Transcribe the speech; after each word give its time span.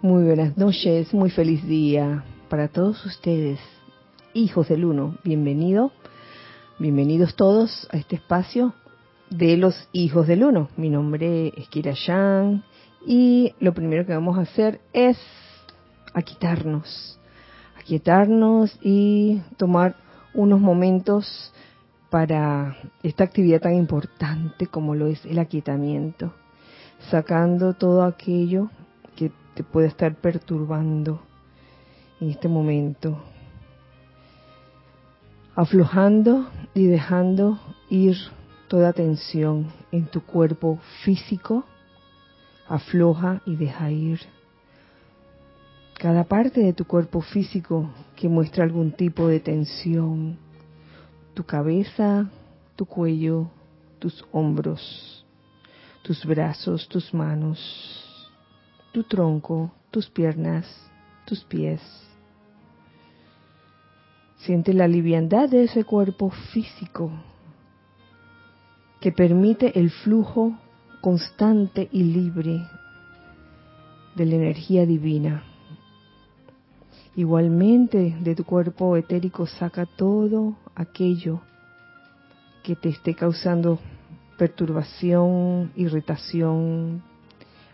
Muy 0.00 0.22
buenas 0.22 0.56
noches, 0.56 1.12
muy 1.12 1.28
feliz 1.28 1.66
día 1.66 2.22
para 2.48 2.68
todos 2.68 3.04
ustedes, 3.04 3.58
hijos 4.32 4.68
del 4.68 4.84
uno. 4.84 5.18
Bienvenido, 5.24 5.90
bienvenidos 6.78 7.34
todos 7.34 7.88
a 7.90 7.96
este 7.96 8.14
espacio 8.14 8.74
de 9.28 9.56
los 9.56 9.88
hijos 9.90 10.28
del 10.28 10.44
uno. 10.44 10.68
Mi 10.76 10.88
nombre 10.88 11.52
es 11.56 11.66
Kira 11.66 11.94
Yang 11.94 12.62
y 13.04 13.54
lo 13.58 13.74
primero 13.74 14.06
que 14.06 14.12
vamos 14.12 14.38
a 14.38 14.42
hacer 14.42 14.80
es 14.92 15.18
aquietarnos, 16.14 17.18
aquietarnos 17.80 18.78
y 18.80 19.42
tomar 19.56 19.96
unos 20.32 20.60
momentos 20.60 21.52
para 22.08 22.76
esta 23.02 23.24
actividad 23.24 23.62
tan 23.62 23.74
importante 23.74 24.68
como 24.68 24.94
lo 24.94 25.08
es 25.08 25.24
el 25.24 25.40
aquietamiento, 25.40 26.34
sacando 27.10 27.74
todo 27.74 28.04
aquello 28.04 28.70
que 28.70 28.87
te 29.58 29.64
puede 29.64 29.88
estar 29.88 30.14
perturbando 30.14 31.20
en 32.20 32.30
este 32.30 32.46
momento, 32.46 33.18
aflojando 35.56 36.48
y 36.74 36.86
dejando 36.86 37.58
ir 37.90 38.16
toda 38.68 38.92
tensión 38.92 39.66
en 39.90 40.06
tu 40.06 40.20
cuerpo 40.20 40.78
físico, 41.02 41.64
afloja 42.68 43.42
y 43.46 43.56
deja 43.56 43.90
ir. 43.90 44.20
Cada 45.94 46.22
parte 46.22 46.60
de 46.60 46.72
tu 46.72 46.84
cuerpo 46.84 47.20
físico 47.20 47.90
que 48.14 48.28
muestra 48.28 48.62
algún 48.62 48.92
tipo 48.92 49.26
de 49.26 49.40
tensión, 49.40 50.38
tu 51.34 51.42
cabeza, 51.42 52.30
tu 52.76 52.86
cuello, 52.86 53.50
tus 53.98 54.24
hombros, 54.30 55.26
tus 56.04 56.24
brazos, 56.24 56.88
tus 56.88 57.12
manos, 57.12 58.07
tu 58.92 59.04
tronco, 59.04 59.72
tus 59.90 60.08
piernas, 60.08 60.66
tus 61.26 61.44
pies. 61.44 61.80
Siente 64.38 64.72
la 64.72 64.88
liviandad 64.88 65.48
de 65.48 65.64
ese 65.64 65.84
cuerpo 65.84 66.30
físico 66.52 67.10
que 69.00 69.12
permite 69.12 69.78
el 69.78 69.90
flujo 69.90 70.56
constante 71.00 71.88
y 71.92 72.02
libre 72.02 72.66
de 74.14 74.26
la 74.26 74.34
energía 74.34 74.86
divina. 74.86 75.44
Igualmente 77.14 78.16
de 78.20 78.34
tu 78.34 78.44
cuerpo 78.44 78.96
etérico 78.96 79.46
saca 79.46 79.86
todo 79.86 80.56
aquello 80.74 81.40
que 82.62 82.76
te 82.76 82.90
esté 82.90 83.14
causando 83.14 83.78
perturbación, 84.36 85.72
irritación, 85.74 87.02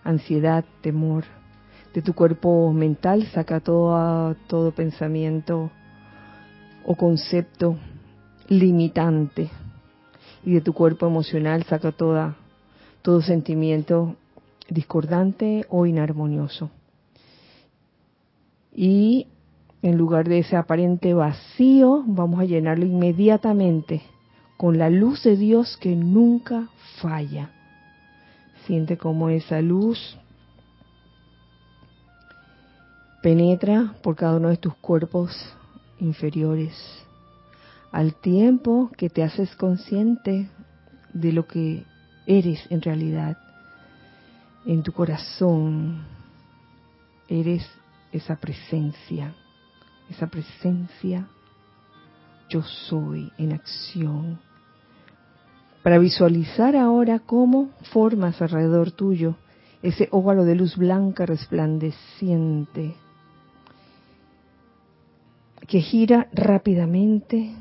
ansiedad, 0.04 0.64
temor. 0.80 1.24
De 1.92 2.02
tu 2.02 2.12
cuerpo 2.12 2.72
mental 2.72 3.26
saca 3.32 3.60
todo, 3.60 4.34
todo 4.46 4.72
pensamiento 4.72 5.70
o 6.84 6.94
concepto 6.94 7.76
limitante. 8.48 9.50
Y 10.44 10.52
de 10.52 10.60
tu 10.60 10.72
cuerpo 10.72 11.06
emocional 11.06 11.64
saca 11.64 11.92
toda, 11.92 12.36
todo 13.02 13.22
sentimiento 13.22 14.16
discordante 14.68 15.66
o 15.68 15.86
inarmonioso. 15.86 16.70
Y 18.74 19.28
en 19.82 19.96
lugar 19.96 20.28
de 20.28 20.38
ese 20.38 20.56
aparente 20.56 21.14
vacío, 21.14 22.02
vamos 22.06 22.40
a 22.40 22.44
llenarlo 22.44 22.84
inmediatamente 22.84 24.02
con 24.56 24.78
la 24.78 24.90
luz 24.90 25.22
de 25.22 25.36
Dios 25.36 25.76
que 25.76 25.94
nunca 25.94 26.68
falla. 27.00 27.53
Siente 28.66 28.96
como 28.96 29.28
esa 29.28 29.60
luz 29.60 30.18
penetra 33.22 33.94
por 34.02 34.16
cada 34.16 34.36
uno 34.36 34.48
de 34.50 34.56
tus 34.56 34.74
cuerpos 34.76 35.30
inferiores, 35.98 36.74
al 37.90 38.14
tiempo 38.14 38.90
que 38.96 39.08
te 39.08 39.22
haces 39.22 39.54
consciente 39.56 40.50
de 41.12 41.32
lo 41.32 41.46
que 41.46 41.84
eres 42.26 42.60
en 42.70 42.82
realidad. 42.82 43.38
En 44.66 44.82
tu 44.82 44.92
corazón 44.92 46.04
eres 47.28 47.66
esa 48.12 48.36
presencia 48.36 49.34
esa 50.10 50.26
presencia 50.26 51.26
yo 52.48 52.62
soy 52.62 53.32
en 53.38 53.52
acción. 53.52 54.38
Para 55.84 55.98
visualizar 55.98 56.76
ahora 56.76 57.18
cómo 57.18 57.68
formas 57.92 58.40
alrededor 58.40 58.90
tuyo 58.90 59.36
ese 59.82 60.08
óvalo 60.12 60.46
de 60.46 60.54
luz 60.54 60.78
blanca 60.78 61.26
resplandeciente 61.26 62.94
que 65.68 65.82
gira 65.82 66.28
rápidamente 66.32 67.54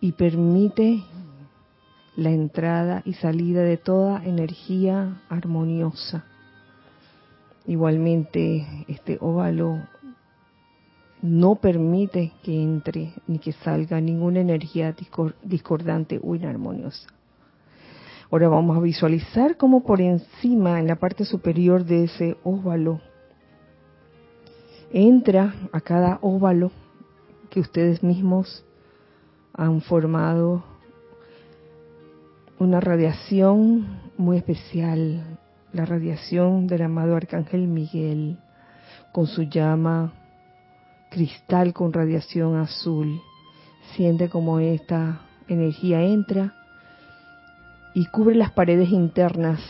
y 0.00 0.12
permite 0.12 1.02
la 2.14 2.30
entrada 2.30 3.02
y 3.04 3.14
salida 3.14 3.62
de 3.62 3.78
toda 3.78 4.24
energía 4.24 5.22
armoniosa. 5.28 6.24
Igualmente, 7.66 8.84
este 8.86 9.18
óvalo 9.20 9.80
no 11.22 11.54
permite 11.54 12.32
que 12.42 12.60
entre 12.60 13.14
ni 13.28 13.38
que 13.38 13.52
salga 13.52 14.00
ninguna 14.00 14.40
energía 14.40 14.94
discordante 15.44 16.20
o 16.22 16.34
inarmoniosa. 16.34 17.08
Ahora 18.30 18.48
vamos 18.48 18.76
a 18.76 18.80
visualizar 18.80 19.56
cómo 19.56 19.84
por 19.84 20.00
encima, 20.00 20.80
en 20.80 20.88
la 20.88 20.96
parte 20.96 21.24
superior 21.24 21.84
de 21.84 22.04
ese 22.04 22.36
óvalo, 22.42 23.00
entra 24.92 25.54
a 25.72 25.80
cada 25.80 26.18
óvalo 26.22 26.72
que 27.50 27.60
ustedes 27.60 28.02
mismos 28.02 28.64
han 29.54 29.80
formado 29.82 30.64
una 32.58 32.80
radiación 32.80 34.00
muy 34.16 34.38
especial, 34.38 35.38
la 35.72 35.84
radiación 35.84 36.66
del 36.66 36.82
amado 36.82 37.16
Arcángel 37.16 37.68
Miguel 37.68 38.38
con 39.12 39.26
su 39.26 39.42
llama 39.42 40.14
cristal 41.12 41.74
con 41.74 41.92
radiación 41.92 42.56
azul. 42.56 43.20
Siente 43.94 44.30
como 44.30 44.58
esta 44.58 45.20
energía 45.46 46.02
entra 46.02 46.54
y 47.94 48.06
cubre 48.06 48.34
las 48.34 48.52
paredes 48.52 48.90
internas 48.90 49.60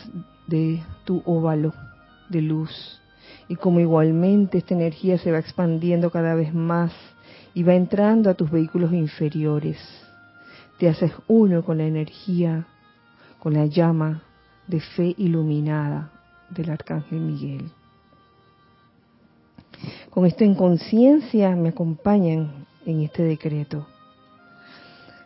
de 0.47 0.83
tu 1.05 1.23
óvalo 1.27 1.75
de 2.29 2.43
luz. 2.43 3.01
Y 3.49 3.57
como 3.57 3.81
igualmente 3.81 4.59
esta 4.59 4.75
energía 4.75 5.19
se 5.19 5.33
va 5.33 5.39
expandiendo 5.39 6.11
cada 6.11 6.35
vez 6.35 6.55
más 6.55 6.93
y 7.55 7.65
va 7.65 7.75
entrando 7.75 8.31
a 8.31 8.35
tus 8.35 8.51
vehículos 8.51 8.93
inferiores. 8.93 9.79
Te 10.79 10.89
haces 10.89 11.13
uno 11.27 11.65
con 11.65 11.79
la 11.79 11.85
energía, 11.85 12.67
con 13.41 13.55
la 13.55 13.67
llama 13.67 14.23
de 14.69 14.81
fe 14.81 15.15
iluminada 15.19 16.11
del 16.51 16.71
Arcángel 16.71 17.21
Miguel. 17.21 17.73
Con 20.11 20.27
esto 20.27 20.45
en 20.45 20.55
conciencia 20.55 21.57
me 21.57 21.71
acompañan 21.71 22.67
en 22.87 23.03
este 23.03 23.23
decreto. 23.23 23.87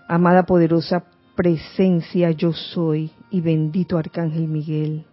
Amada 0.09 0.45
poderosa 0.45 1.05
presencia 1.35 2.31
yo 2.31 2.53
soy 2.53 3.11
y 3.31 3.41
bendito 3.41 3.99
Arcángel 3.99 4.49
Miguel. 4.49 5.05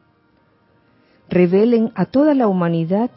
Revelen 1.29 1.91
a 1.95 2.05
toda 2.05 2.33
la 2.33 2.47
humanidad 2.47 3.11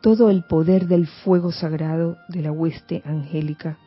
todo 0.00 0.30
el 0.30 0.44
poder 0.44 0.86
del 0.86 1.06
fuego 1.06 1.52
sagrado 1.52 2.16
de 2.28 2.42
la 2.42 2.52
hueste 2.52 3.02
angélica. 3.04 3.78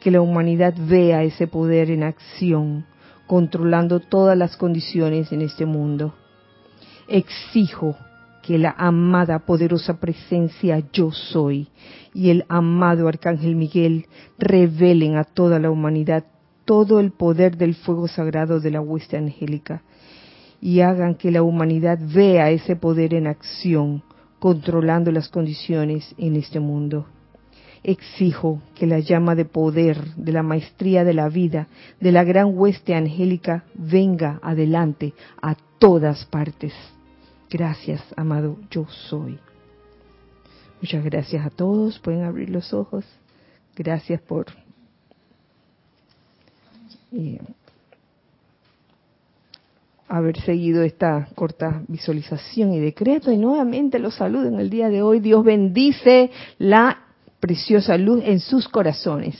Que 0.00 0.10
la 0.10 0.20
humanidad 0.20 0.74
vea 0.78 1.22
ese 1.24 1.46
poder 1.46 1.90
en 1.90 2.02
acción 2.02 2.86
controlando 3.26 4.00
todas 4.00 4.36
las 4.36 4.56
condiciones 4.56 5.30
en 5.32 5.42
este 5.42 5.66
mundo. 5.66 6.14
Exijo 7.08 7.96
que 8.42 8.58
la 8.58 8.74
amada 8.78 9.40
poderosa 9.40 10.00
presencia 10.00 10.82
yo 10.92 11.12
soy 11.12 11.68
y 12.14 12.30
el 12.30 12.44
amado 12.48 13.08
arcángel 13.08 13.54
Miguel 13.54 14.06
revelen 14.38 15.16
a 15.16 15.24
toda 15.24 15.58
la 15.58 15.70
humanidad 15.70 16.24
todo 16.64 17.00
el 17.00 17.12
poder 17.12 17.56
del 17.56 17.74
fuego 17.74 18.08
sagrado 18.08 18.60
de 18.60 18.70
la 18.70 18.80
hueste 18.80 19.16
angélica 19.16 19.82
y 20.60 20.80
hagan 20.80 21.14
que 21.14 21.30
la 21.30 21.42
humanidad 21.42 21.98
vea 22.00 22.50
ese 22.50 22.76
poder 22.76 23.14
en 23.14 23.26
acción, 23.26 24.02
controlando 24.38 25.10
las 25.10 25.28
condiciones 25.28 26.14
en 26.18 26.36
este 26.36 26.60
mundo 26.60 27.06
exijo 27.82 28.60
que 28.74 28.86
la 28.86 28.98
llama 28.98 29.34
de 29.34 29.44
poder, 29.44 30.14
de 30.16 30.32
la 30.32 30.42
maestría 30.42 31.04
de 31.04 31.14
la 31.14 31.28
vida, 31.28 31.68
de 32.00 32.12
la 32.12 32.24
gran 32.24 32.56
hueste 32.56 32.94
angélica 32.94 33.64
venga 33.74 34.38
adelante 34.42 35.14
a 35.40 35.56
todas 35.78 36.24
partes. 36.26 36.72
Gracias, 37.50 38.00
amado, 38.16 38.56
yo 38.70 38.86
soy. 38.88 39.38
Muchas 40.80 41.04
gracias 41.04 41.44
a 41.44 41.50
todos, 41.50 41.98
pueden 41.98 42.22
abrir 42.22 42.48
los 42.48 42.72
ojos. 42.72 43.04
Gracias 43.74 44.20
por 44.22 44.46
eh, 47.12 47.40
haber 50.06 50.40
seguido 50.40 50.84
esta 50.84 51.28
corta 51.34 51.82
visualización 51.88 52.72
y 52.72 52.78
decreto 52.78 53.32
y 53.32 53.36
nuevamente 53.36 53.98
los 53.98 54.14
saludo 54.14 54.46
en 54.46 54.60
el 54.60 54.70
día 54.70 54.88
de 54.88 55.02
hoy. 55.02 55.18
Dios 55.18 55.44
bendice 55.44 56.30
la 56.58 57.04
preciosa 57.40 57.98
luz 57.98 58.22
en 58.24 58.38
sus 58.38 58.68
corazones. 58.68 59.36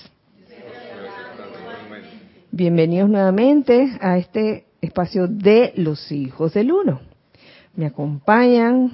Bienvenidos 2.51 3.09
nuevamente 3.09 3.97
a 4.01 4.19
este 4.19 4.67
espacio 4.81 5.29
de 5.29 5.73
los 5.77 6.11
hijos 6.11 6.55
del 6.55 6.73
uno. 6.73 7.10
Me 7.75 7.87
acompañan 7.87 8.90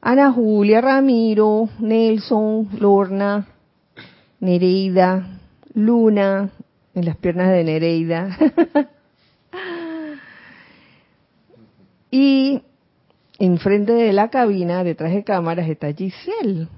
Ana 0.00 0.32
Julia, 0.32 0.80
Ramiro, 0.80 1.68
Nelson, 1.78 2.68
Lorna, 2.78 3.46
Nereida, 4.40 5.40
Luna, 5.74 6.50
en 6.94 7.04
las 7.04 7.16
piernas 7.16 7.50
de 7.50 7.64
Nereida. 7.64 8.36
y 12.10 12.62
enfrente 13.38 13.92
de 13.92 14.12
la 14.12 14.30
cabina, 14.30 14.84
detrás 14.84 15.12
de 15.12 15.24
cámaras, 15.24 15.68
está 15.68 15.92
Giselle, 15.92 16.68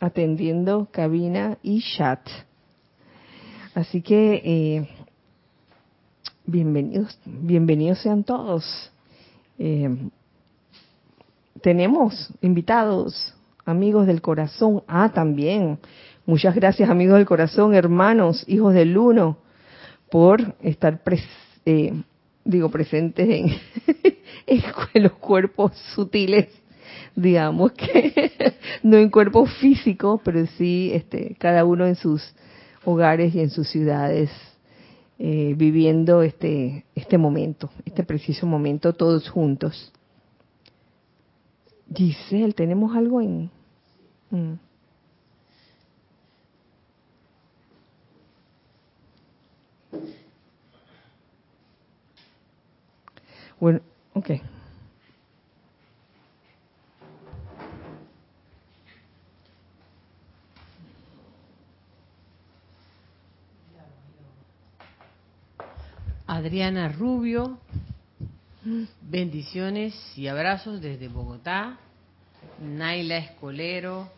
atendiendo 0.00 0.88
cabina 0.90 1.58
y 1.62 1.80
chat. 1.80 2.20
Así 3.74 4.02
que 4.02 4.42
eh, 4.44 4.88
bienvenidos, 6.44 7.18
bienvenidos 7.24 8.00
sean 8.00 8.24
todos. 8.24 8.90
Eh, 9.58 9.88
tenemos 11.60 12.32
invitados, 12.42 13.34
amigos 13.64 14.06
del 14.06 14.20
corazón. 14.20 14.82
Ah, 14.86 15.10
también. 15.12 15.78
Muchas 16.24 16.54
gracias, 16.54 16.90
amigos 16.90 17.16
del 17.16 17.26
corazón, 17.26 17.74
hermanos, 17.74 18.44
hijos 18.46 18.74
del 18.74 18.96
uno, 18.98 19.38
por 20.10 20.54
estar 20.60 21.00
eh, 21.64 21.92
digo 22.44 22.70
presentes 22.70 23.28
en, 24.46 24.62
los 25.02 25.12
cuerpos 25.12 25.72
sutiles 25.94 26.48
digamos 27.14 27.72
que 27.72 28.32
no 28.82 28.96
en 28.98 29.10
cuerpos 29.10 29.50
físicos, 29.54 30.20
pero 30.22 30.46
sí 30.58 30.90
este, 30.92 31.34
cada 31.38 31.64
uno 31.64 31.86
en 31.86 31.96
sus 31.96 32.34
hogares 32.84 33.34
y 33.34 33.40
en 33.40 33.50
sus 33.50 33.68
ciudades 33.68 34.30
eh, 35.18 35.54
viviendo 35.56 36.22
este, 36.22 36.84
este 36.94 37.18
momento, 37.18 37.70
este 37.84 38.04
preciso 38.04 38.46
momento 38.46 38.92
todos 38.92 39.28
juntos. 39.28 39.92
Giselle, 41.94 42.52
¿tenemos 42.52 42.94
algo 42.96 43.20
en...? 43.20 43.50
Mm. 44.30 44.54
Bueno, 53.58 53.80
ok. 54.12 54.30
Adriana 66.46 66.88
Rubio, 66.90 67.58
bendiciones 69.02 69.92
y 70.16 70.28
abrazos 70.28 70.80
desde 70.80 71.08
Bogotá. 71.08 71.76
Naila 72.62 73.18
Escolero, 73.18 74.08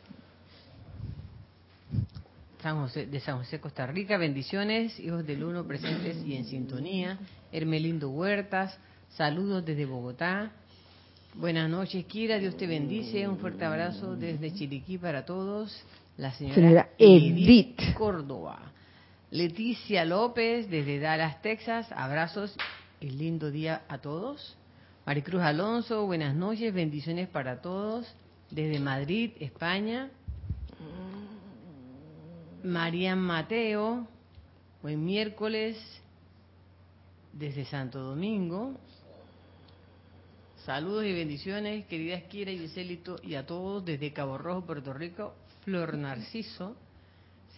San 2.61 2.83
José, 2.83 3.07
de 3.07 3.19
San 3.21 3.39
José, 3.39 3.61
Costa 3.61 3.87
Rica, 3.87 4.19
bendiciones, 4.19 5.01
hijos 5.01 5.27
del 5.27 5.43
uno 5.43 5.67
presentes 5.67 6.19
y 6.27 6.37
en 6.37 6.45
sintonía. 6.45 7.19
Hermelindo 7.51 8.11
Huertas, 8.11 8.79
saludos 9.17 9.65
desde 9.65 9.87
Bogotá. 9.87 10.53
Buenas 11.35 11.71
noches, 11.71 12.05
Kira, 12.05 12.39
Dios 12.39 12.59
te 12.59 12.67
bendice. 12.67 13.27
Un 13.27 13.39
fuerte 13.39 13.65
abrazo 13.65 14.17
desde 14.17 14.53
Chiriquí 14.53 14.99
para 14.99 15.25
todos. 15.25 15.83
La 16.19 16.31
señora, 16.35 16.91
Edith 16.99 17.95
Córdoba. 17.95 18.68
Leticia 19.31 20.07
López 20.07 20.71
desde 20.71 21.01
Dallas, 21.01 21.43
Texas. 21.43 21.87
Abrazos 21.93 22.57
y 22.99 23.11
lindo 23.11 23.51
día 23.51 23.83
a 23.89 23.99
todos. 23.99 24.57
Maricruz 25.05 25.43
Alonso, 25.43 26.07
buenas 26.07 26.35
noches, 26.35 26.73
bendiciones 26.73 27.29
para 27.29 27.61
todos. 27.61 28.07
Desde 28.51 28.81
Madrid, 28.81 29.33
España. 29.39 30.11
Marian 32.65 33.19
Mateo, 33.21 34.09
buen 34.83 35.05
miércoles 35.05 35.79
desde 37.33 37.67
Santo 37.67 38.01
Domingo. 38.01 38.75
Saludos 40.65 41.05
y 41.05 41.13
bendiciones, 41.13 41.87
queridas 41.87 42.23
Kira 42.25 42.51
y 42.51 42.59
Giselito, 42.59 43.17
y 43.23 43.35
a 43.35 43.47
todos 43.47 43.85
desde 43.85 44.13
Cabo 44.13 44.39
Rojo, 44.39 44.67
Puerto 44.67 44.93
Rico. 44.93 45.35
Flor 45.65 45.97
Narciso. 45.99 46.77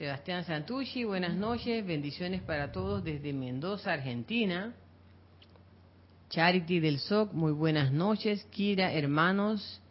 Sebastián 0.00 0.46
Santucci, 0.46 1.04
buenas 1.04 1.34
noches, 1.34 1.84
bendiciones 1.84 2.40
para 2.40 2.72
todos 2.72 3.04
desde 3.04 3.34
Mendoza, 3.34 3.92
Argentina. 3.92 4.72
Charity 6.30 6.80
del 6.80 6.98
SOC, 7.00 7.34
muy 7.34 7.52
buenas 7.52 7.92
noches. 7.92 8.42
Kira, 8.50 8.94
hermanos, 8.94 9.82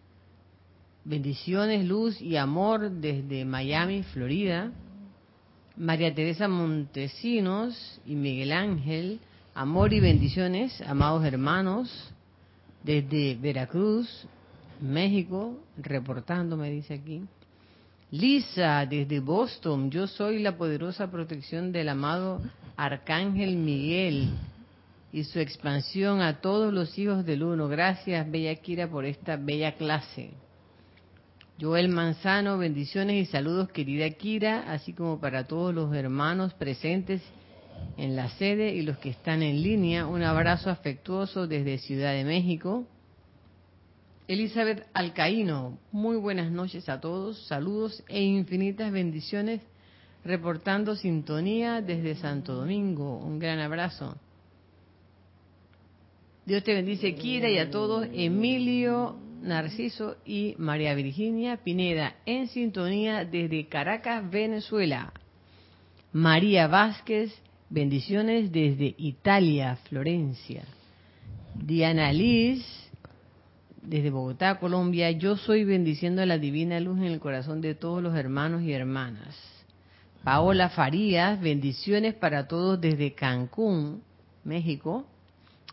bendiciones, 1.06 1.86
luz 1.86 2.20
y 2.20 2.38
amor 2.38 2.90
desde 2.90 3.46
Miami, 3.46 4.02
Florida. 4.02 4.72
María 5.78 6.12
Teresa 6.16 6.48
Montesinos 6.48 8.02
y 8.04 8.16
Miguel 8.16 8.52
Ángel, 8.52 9.20
amor 9.54 9.94
y 9.94 10.00
bendiciones, 10.00 10.82
amados 10.82 11.24
hermanos, 11.24 12.12
desde 12.82 13.36
Veracruz, 13.36 14.28
México, 14.82 15.60
reportando, 15.78 16.58
me 16.58 16.72
dice 16.72 16.96
aquí. 16.96 17.22
Lisa, 18.12 18.88
desde 18.88 19.20
Boston, 19.20 19.92
yo 19.92 20.08
soy 20.08 20.40
la 20.40 20.58
poderosa 20.58 21.12
protección 21.12 21.72
del 21.72 21.90
amado 21.90 22.42
Arcángel 22.76 23.56
Miguel 23.56 24.30
y 25.14 25.26
su 25.26 25.40
expansión 25.40 26.20
a 26.20 26.42
todos 26.42 26.74
los 26.74 26.98
hijos 26.98 27.24
del 27.24 27.44
uno. 27.44 27.68
Gracias, 27.68 28.30
Bella 28.32 28.56
Kira, 28.56 28.90
por 28.90 29.06
esta 29.06 29.38
bella 29.38 29.74
clase. 29.74 30.32
Joel 31.62 31.90
Manzano, 31.90 32.58
bendiciones 32.58 33.28
y 33.28 33.32
saludos, 33.32 33.70
querida 33.70 34.10
Kira, 34.10 34.72
así 34.72 34.94
como 34.94 35.20
para 35.20 35.46
todos 35.46 35.76
los 35.76 35.94
hermanos 35.94 36.56
presentes 36.56 37.22
en 37.96 38.16
la 38.16 38.30
sede 38.30 38.74
y 38.74 38.82
los 38.82 38.98
que 38.98 39.10
están 39.10 39.44
en 39.44 39.62
línea. 39.62 40.08
Un 40.08 40.24
abrazo 40.24 40.72
afectuoso 40.72 41.46
desde 41.46 41.78
Ciudad 41.78 42.14
de 42.14 42.24
México. 42.24 42.88
Elizabeth 44.30 44.86
Alcaíno, 44.94 45.80
muy 45.92 46.16
buenas 46.16 46.52
noches 46.52 46.88
a 46.88 47.02
todos, 47.02 47.48
saludos 47.48 48.04
e 48.08 48.22
infinitas 48.22 48.92
bendiciones, 48.92 49.60
reportando 50.24 50.96
sintonía 50.96 51.82
desde 51.82 52.14
Santo 52.14 52.54
Domingo. 52.54 53.18
Un 53.18 53.40
gran 53.40 53.58
abrazo. 53.58 54.20
Dios 56.46 56.64
te 56.64 56.76
bendice, 56.76 57.16
Kira, 57.16 57.50
y 57.50 57.58
a 57.58 57.72
todos, 57.72 58.08
Emilio, 58.14 59.16
Narciso 59.42 60.18
y 60.24 60.54
María 60.60 60.94
Virginia 60.94 61.58
Pineda, 61.58 62.18
en 62.28 62.50
sintonía 62.50 63.26
desde 63.26 63.68
Caracas, 63.68 64.30
Venezuela. 64.30 65.12
María 66.14 66.68
Vázquez, 66.68 67.34
bendiciones 67.72 68.52
desde 68.52 68.94
Italia, 68.96 69.78
Florencia. 69.90 70.66
Diana 71.56 72.14
Liz, 72.14 72.64
desde 73.90 74.12
Bogotá, 74.12 74.60
Colombia, 74.60 75.10
yo 75.12 75.36
soy 75.36 75.64
bendiciendo 75.64 76.24
la 76.24 76.38
divina 76.38 76.80
luz 76.80 77.00
en 77.00 77.06
el 77.06 77.20
corazón 77.20 77.60
de 77.60 77.74
todos 77.74 78.04
los 78.04 78.16
hermanos 78.16 78.62
y 78.62 78.72
hermanas. 78.72 79.36
Paola 80.24 80.70
Farías, 80.70 81.42
bendiciones 81.42 82.14
para 82.14 82.48
todos 82.48 82.80
desde 82.80 83.14
Cancún, 83.14 84.04
México. 84.44 85.06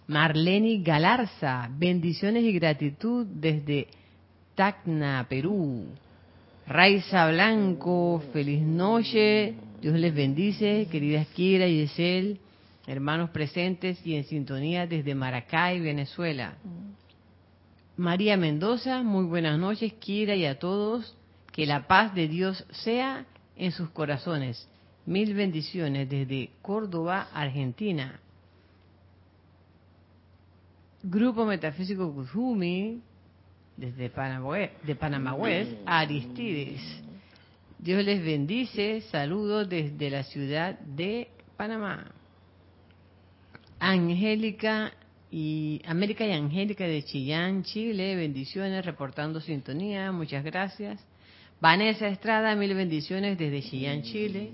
Marlene 0.06 0.82
Galarza, 0.82 1.68
bendiciones 1.76 2.44
y 2.44 2.52
gratitud 2.52 3.26
desde 3.26 3.88
Tacna, 4.54 5.26
Perú. 5.28 5.84
Raiza 6.66 7.28
Blanco, 7.30 8.22
feliz 8.32 8.62
noche, 8.62 9.54
Dios 9.82 9.94
les 9.98 10.14
bendice, 10.14 10.88
queridas 10.90 11.26
Kira 11.28 11.66
y 11.66 11.80
Esel, 11.80 12.38
hermanos 12.86 13.30
presentes 13.30 14.04
y 14.06 14.16
en 14.16 14.24
sintonía 14.24 14.86
desde 14.86 15.14
Maracay, 15.14 15.80
Venezuela. 15.80 16.54
María 17.96 18.36
Mendoza, 18.36 19.02
muy 19.02 19.24
buenas 19.24 19.58
noches, 19.58 19.94
Kira 19.94 20.34
y 20.34 20.44
a 20.44 20.58
todos. 20.58 21.16
Que 21.52 21.64
la 21.64 21.86
paz 21.86 22.14
de 22.14 22.28
Dios 22.28 22.66
sea 22.70 23.24
en 23.56 23.72
sus 23.72 23.88
corazones. 23.90 24.68
Mil 25.06 25.32
bendiciones 25.32 26.08
desde 26.08 26.50
Córdoba, 26.60 27.28
Argentina. 27.32 28.20
Grupo 31.02 31.46
Metafísico 31.46 32.12
Kuzumi, 32.12 33.00
desde 33.76 34.10
Panamá, 34.10 34.58
de 34.82 34.94
Panamá 34.94 35.34
West, 35.34 35.72
Aristides. 35.86 36.82
Dios 37.78 38.04
les 38.04 38.22
bendice. 38.22 39.00
Saludos 39.12 39.70
desde 39.70 40.10
la 40.10 40.22
ciudad 40.24 40.78
de 40.80 41.28
Panamá. 41.56 42.10
Angélica 43.78 44.92
y 45.38 45.82
América 45.84 46.24
y 46.26 46.32
Angélica 46.32 46.84
de 46.84 47.04
Chillán, 47.04 47.62
Chile, 47.62 48.16
bendiciones, 48.16 48.86
reportando 48.86 49.38
sintonía, 49.38 50.10
muchas 50.10 50.42
gracias. 50.42 50.98
Vanessa 51.60 52.08
Estrada, 52.08 52.56
mil 52.56 52.72
bendiciones 52.74 53.36
desde 53.36 53.60
Chillán, 53.60 54.00
Chile. 54.00 54.50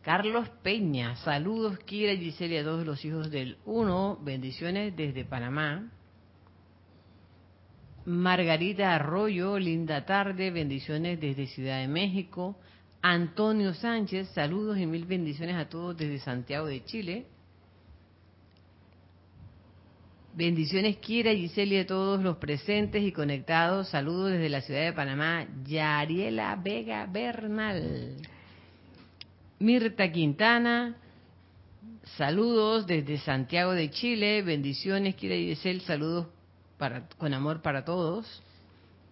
Carlos 0.00 0.48
Peña, 0.62 1.16
saludos, 1.16 1.78
Kira 1.80 2.14
y 2.14 2.30
Gisela, 2.30 2.62
dos 2.62 2.78
de 2.78 2.86
los 2.86 3.04
hijos 3.04 3.30
del 3.30 3.58
uno, 3.66 4.18
bendiciones 4.22 4.96
desde 4.96 5.26
Panamá. 5.26 5.86
Margarita 8.06 8.94
Arroyo, 8.94 9.58
linda 9.58 10.06
tarde, 10.06 10.50
bendiciones 10.50 11.20
desde 11.20 11.46
Ciudad 11.46 11.78
de 11.82 11.88
México. 11.88 12.56
Antonio 13.02 13.74
Sánchez, 13.74 14.28
saludos 14.28 14.78
y 14.78 14.86
mil 14.86 15.04
bendiciones 15.04 15.56
a 15.56 15.68
todos 15.68 15.94
desde 15.94 16.20
Santiago 16.20 16.68
de 16.68 16.82
Chile. 16.86 17.26
Bendiciones 20.34 20.96
Kira, 20.96 21.34
Gisela 21.34 21.74
y 21.74 21.78
a 21.78 21.86
todos 21.86 22.22
los 22.22 22.38
presentes 22.38 23.02
y 23.02 23.12
conectados. 23.12 23.88
Saludos 23.90 24.30
desde 24.30 24.48
la 24.48 24.62
ciudad 24.62 24.82
de 24.82 24.94
Panamá. 24.94 25.46
Yariela 25.66 26.56
Vega 26.56 27.04
Bernal. 27.04 28.16
Mirta 29.58 30.10
Quintana. 30.10 30.96
Saludos 32.16 32.86
desde 32.86 33.18
Santiago 33.18 33.72
de 33.72 33.90
Chile. 33.90 34.40
Bendiciones 34.40 35.16
Kira 35.16 35.36
y 35.36 35.54
Gisela. 35.54 35.80
Saludos 35.80 36.28
para, 36.78 37.06
con 37.18 37.34
amor 37.34 37.60
para 37.60 37.84
todos. 37.84 38.42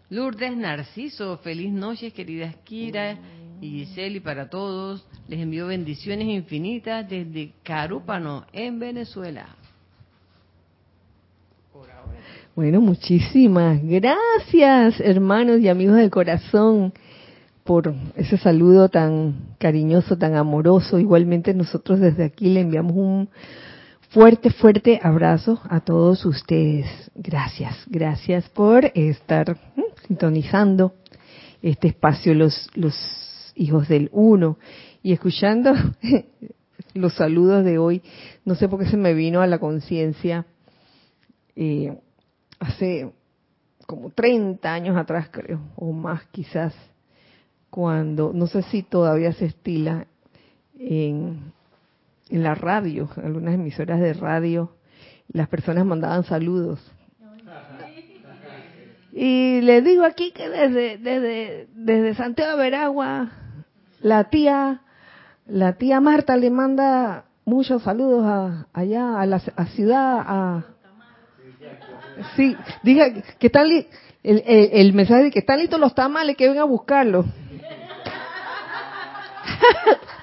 Lourdes 0.08 0.56
Narciso. 0.56 1.36
Feliz 1.38 1.70
noche 1.70 2.12
queridas 2.12 2.56
Kira 2.64 3.18
y 3.60 3.84
Gisela 3.84 4.16
y 4.16 4.20
para 4.20 4.48
todos. 4.48 5.06
Les 5.28 5.38
envío 5.38 5.66
bendiciones 5.66 6.28
infinitas 6.28 7.06
desde 7.06 7.52
Carúpano 7.62 8.46
en 8.54 8.78
Venezuela. 8.78 9.59
Bueno, 12.60 12.82
muchísimas 12.82 13.80
gracias, 13.82 15.00
hermanos 15.00 15.60
y 15.60 15.68
amigos 15.70 15.96
del 15.96 16.10
corazón, 16.10 16.92
por 17.64 17.94
ese 18.16 18.36
saludo 18.36 18.90
tan 18.90 19.54
cariñoso, 19.56 20.18
tan 20.18 20.36
amoroso. 20.36 20.98
Igualmente 20.98 21.54
nosotros 21.54 22.00
desde 22.00 22.24
aquí 22.24 22.50
le 22.50 22.60
enviamos 22.60 22.92
un 22.94 23.30
fuerte, 24.10 24.50
fuerte 24.50 25.00
abrazo 25.02 25.58
a 25.70 25.80
todos 25.80 26.26
ustedes. 26.26 26.86
Gracias, 27.14 27.78
gracias 27.86 28.46
por 28.50 28.92
estar 28.94 29.56
mm, 29.76 30.06
sintonizando 30.06 30.92
este 31.62 31.88
espacio, 31.88 32.34
los, 32.34 32.68
los 32.74 32.94
hijos 33.54 33.88
del 33.88 34.10
uno, 34.12 34.58
y 35.02 35.14
escuchando 35.14 35.72
los 36.92 37.14
saludos 37.14 37.64
de 37.64 37.78
hoy. 37.78 38.02
No 38.44 38.54
sé 38.54 38.68
por 38.68 38.80
qué 38.80 38.86
se 38.90 38.98
me 38.98 39.14
vino 39.14 39.40
a 39.40 39.46
la 39.46 39.58
conciencia. 39.58 40.44
Eh, 41.56 41.96
hace 42.60 43.10
como 43.86 44.10
30 44.10 44.72
años 44.72 44.96
atrás 44.96 45.28
creo, 45.32 45.60
o 45.74 45.92
más 45.92 46.22
quizás, 46.30 46.72
cuando, 47.70 48.32
no 48.32 48.46
sé 48.46 48.62
si 48.62 48.82
todavía 48.82 49.32
se 49.32 49.46
estila 49.46 50.06
en, 50.78 51.52
en 52.28 52.42
la 52.42 52.54
radio, 52.54 53.08
algunas 53.16 53.54
emisoras 53.54 54.00
de 54.00 54.12
radio, 54.12 54.72
las 55.32 55.48
personas 55.48 55.84
mandaban 55.84 56.22
saludos. 56.24 56.80
Y 59.12 59.60
les 59.62 59.84
digo 59.84 60.04
aquí 60.04 60.30
que 60.30 60.48
desde, 60.48 60.96
desde, 60.96 61.66
desde 61.74 62.14
Santiago 62.14 62.56
de 62.56 62.62
Veragua, 62.62 63.32
la 64.00 64.30
tía, 64.30 64.82
la 65.46 65.72
tía 65.72 66.00
Marta 66.00 66.36
le 66.36 66.48
manda 66.48 67.24
muchos 67.44 67.82
saludos 67.82 68.24
a, 68.24 68.68
allá 68.72 69.20
a 69.20 69.26
la 69.26 69.42
a 69.56 69.66
ciudad, 69.66 70.20
a, 70.24 70.64
Sí, 72.36 72.56
diga 72.82 73.12
que 73.38 73.46
están 73.46 73.66
el, 73.70 73.86
el, 74.22 74.42
el, 74.72 74.92
mensaje 74.92 75.24
de 75.24 75.30
que 75.30 75.38
están 75.40 75.58
listos 75.58 75.80
los 75.80 75.94
tamales 75.94 76.36
que 76.36 76.46
vengan 76.46 76.62
a 76.62 76.66
buscarlo. 76.66 77.24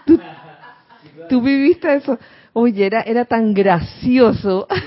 ¿Tú, 1.29 1.41
viviste 1.41 1.93
eso. 1.95 2.17
Oye, 2.53 2.85
era, 2.85 3.01
era 3.01 3.25
tan 3.25 3.53
gracioso. 3.53 4.67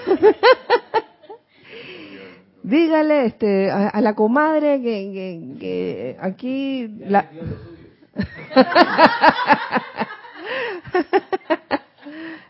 Dígale 2.62 3.26
este, 3.26 3.70
a, 3.70 4.00
la 4.00 4.14
comadre 4.14 4.80
que, 4.82 5.12
que, 5.12 5.58
que 5.58 6.16
aquí 6.20 6.88
la... 7.06 7.26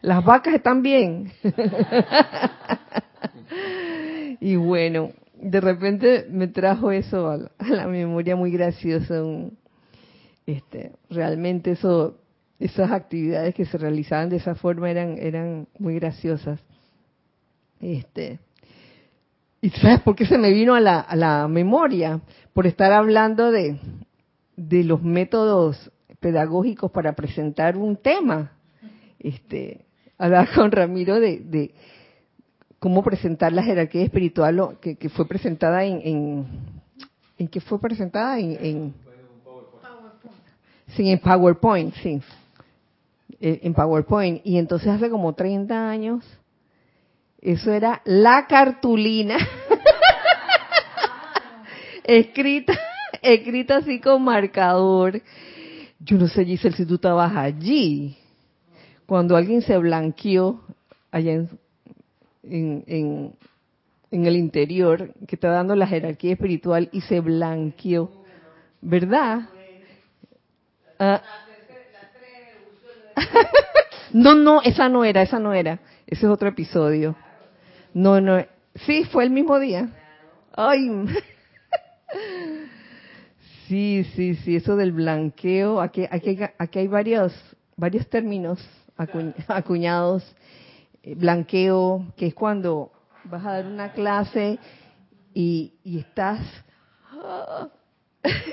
las 0.03 0.25
vacas 0.25 0.55
están 0.55 0.83
bien. 0.83 1.33
Y 4.41 4.57
bueno, 4.57 5.11
de 5.41 5.61
repente 5.61 6.27
me 6.31 6.49
trajo 6.49 6.91
eso 6.93 7.29
a 7.29 7.39
la, 7.69 7.87
memoria 7.87 8.37
muy 8.37 8.51
graciosa. 8.51 9.23
este, 10.47 10.93
realmente 11.11 11.73
eso, 11.73 12.17
esas 12.59 12.91
actividades 12.91 13.55
que 13.55 13.67
se 13.67 13.79
realizaban 13.79 14.31
de 14.31 14.37
esa 14.37 14.55
forma 14.55 14.91
eran, 14.91 15.17
eran 15.19 15.69
muy 15.79 15.95
graciosas. 15.97 16.61
Este, 17.81 18.39
¿Y 19.63 19.71
sabes 19.71 20.01
por 20.01 20.17
qué 20.17 20.25
se 20.25 20.39
me 20.39 20.51
vino 20.53 20.75
a 20.75 20.81
la, 20.81 21.01
a 21.01 21.17
la 21.17 21.47
memoria? 21.47 22.21
Por 22.55 22.67
estar 22.67 22.93
hablando 22.93 23.51
de, 23.51 23.79
los 24.57 25.03
métodos 25.03 25.91
pedagógicos 26.19 26.91
para 26.91 27.13
presentar 27.15 27.77
un 27.77 27.97
tema. 27.97 28.53
Este, 29.19 29.85
hablar 30.17 30.49
con 30.55 30.73
Ramiro 30.73 31.21
de, 31.21 31.75
cómo 32.81 33.05
presentar 33.05 33.53
la 33.53 33.63
jerarquía 33.63 34.03
espiritual 34.03 34.79
que, 34.81 34.97
que 34.97 35.09
fue 35.11 35.29
presentada 35.29 35.85
en, 35.85 36.01
en, 36.03 36.47
en 37.39 37.47
que 37.47 37.61
fue 37.61 37.79
presentada 37.79 38.41
en, 38.41 38.59
en 38.65 38.95
sí 40.97 41.09
en 41.09 41.21
PowerPoint 41.21 41.95
sí. 41.97 42.21
Eh, 43.41 43.61
en 43.63 43.73
PowerPoint. 43.73 44.43
Y 44.45 44.59
entonces 44.59 44.89
hace 44.89 45.09
como 45.09 45.35
30 45.35 45.89
años 45.89 46.25
eso 47.41 47.73
era 47.73 48.03
la 48.05 48.47
cartulina 48.47 49.37
escrita 52.05 52.79
escrita 53.23 53.77
así 53.77 54.01
con 54.01 54.25
marcador. 54.25 55.21
Yo 56.01 56.17
no 56.17 56.29
sé 56.29 56.45
Giselle 56.45 56.77
si 56.77 56.87
tú 56.87 56.95
estabas 56.95 57.35
allí. 57.37 58.17
Cuando 59.07 59.37
alguien 59.37 59.63
se 59.63 59.77
blanqueó 59.77 60.61
allá 61.11 61.33
en 61.33 61.51
en, 62.43 62.85
en, 64.11 64.27
el 64.27 64.37
interior, 64.37 65.13
que 65.27 65.37
está 65.37 65.51
dando 65.51 65.75
la 65.75 65.87
jerarquía 65.87 66.33
espiritual 66.33 66.89
y 66.93 67.01
se 67.03 67.21
blanqueó. 67.21 68.11
¿Verdad? 68.81 69.49
Ah. 70.99 71.23
no, 74.13 74.35
no, 74.35 74.63
esa 74.63 74.89
no 74.89 75.05
era, 75.05 75.23
esa 75.23 75.39
no 75.39 75.53
era. 75.53 75.81
Ese 76.07 76.27
es 76.27 76.33
otro 76.33 76.49
episodio. 76.49 77.15
No, 77.95 78.21
no. 78.21 78.45
Sí, 78.87 79.05
fue 79.05 79.25
el 79.25 79.31
mismo 79.31 79.59
día. 79.59 79.89
Ay. 80.53 80.89
Sí, 83.71 84.03
sí, 84.17 84.35
sí, 84.35 84.57
eso 84.57 84.75
del 84.75 84.91
blanqueo. 84.91 85.81
Aquí, 85.81 86.05
aquí, 86.11 86.37
aquí 86.59 86.79
hay 86.81 86.89
varios, 86.89 87.33
varios 87.77 88.05
términos 88.09 88.59
acuñados 89.47 90.25
blanqueo, 91.05 92.13
que 92.17 92.27
es 92.29 92.35
cuando 92.35 92.93
vas 93.25 93.45
a 93.45 93.53
dar 93.53 93.67
una 93.67 93.93
clase 93.93 94.59
y, 95.35 95.75
estás... 95.85 96.41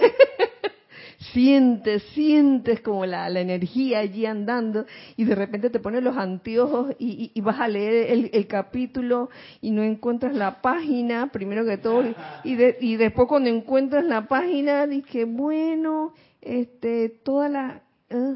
sientes, 1.33 2.03
sientes 2.13 2.81
como 2.81 3.05
la, 3.05 3.27
energía 3.29 3.99
allí 3.99 4.25
andando 4.25 4.85
y 5.17 5.25
de 5.25 5.35
repente 5.35 5.69
te 5.69 5.79
pones 5.79 6.01
los 6.01 6.17
anteojos 6.17 6.95
y, 6.99 7.39
vas 7.41 7.59
a 7.59 7.67
leer 7.67 8.29
el, 8.31 8.47
capítulo 8.47 9.29
y 9.61 9.71
no 9.71 9.83
encuentras 9.83 10.33
la 10.33 10.61
página, 10.61 11.31
primero 11.31 11.65
que 11.65 11.77
todo, 11.77 12.03
y, 12.43 12.57
y 12.79 12.95
después 12.95 13.27
cuando 13.27 13.49
encuentras 13.49 14.05
la 14.05 14.27
página, 14.27 14.87
dije, 14.87 15.25
bueno, 15.25 16.13
este, 16.41 17.09
toda 17.09 17.49
la... 17.49 17.81
Ah", 18.09 18.35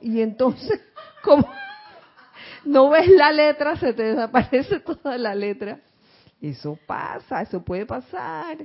y 0.00 0.20
entonces, 0.20 0.80
como 1.24 1.48
no 2.64 2.90
ves 2.90 3.08
la 3.08 3.32
letra, 3.32 3.76
se 3.76 3.92
te 3.92 4.02
desaparece 4.02 4.80
toda 5.02 5.18
la 5.18 5.34
letra. 5.34 5.80
Eso 6.40 6.78
pasa, 6.86 7.42
eso 7.42 7.62
puede 7.64 7.86
pasar. 7.86 8.58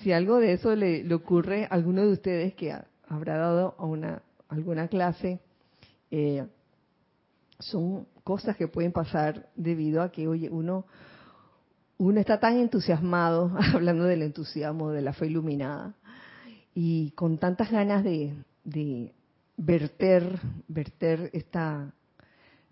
Si 0.00 0.12
algo 0.12 0.38
de 0.38 0.54
eso 0.54 0.74
le, 0.74 1.12
ocurre 1.14 1.64
a 1.64 1.74
alguno 1.74 2.02
de 2.02 2.12
ustedes 2.12 2.54
que 2.54 2.74
habrá 3.06 3.36
dado 3.36 3.74
a 3.78 3.84
una, 3.84 4.22
alguna 4.48 4.88
clase, 4.88 5.40
eh, 6.10 6.46
son 7.58 8.06
cosas 8.24 8.56
que 8.56 8.68
pueden 8.68 8.92
pasar 8.92 9.48
debido 9.54 10.02
a 10.02 10.10
que, 10.10 10.26
oye, 10.26 10.48
uno, 10.50 10.86
uno 11.98 12.20
está 12.20 12.40
tan 12.40 12.58
entusiasmado, 12.58 13.52
hablando 13.74 14.04
del 14.04 14.22
entusiasmo, 14.22 14.90
de 14.90 15.02
la 15.02 15.12
fe 15.12 15.26
iluminada, 15.26 15.94
y 16.74 17.10
con 17.12 17.38
tantas 17.38 17.70
ganas 17.70 18.02
de, 18.02 18.34
de 18.64 19.12
verter, 19.56 20.40
verter 20.68 21.30
esta 21.32 21.92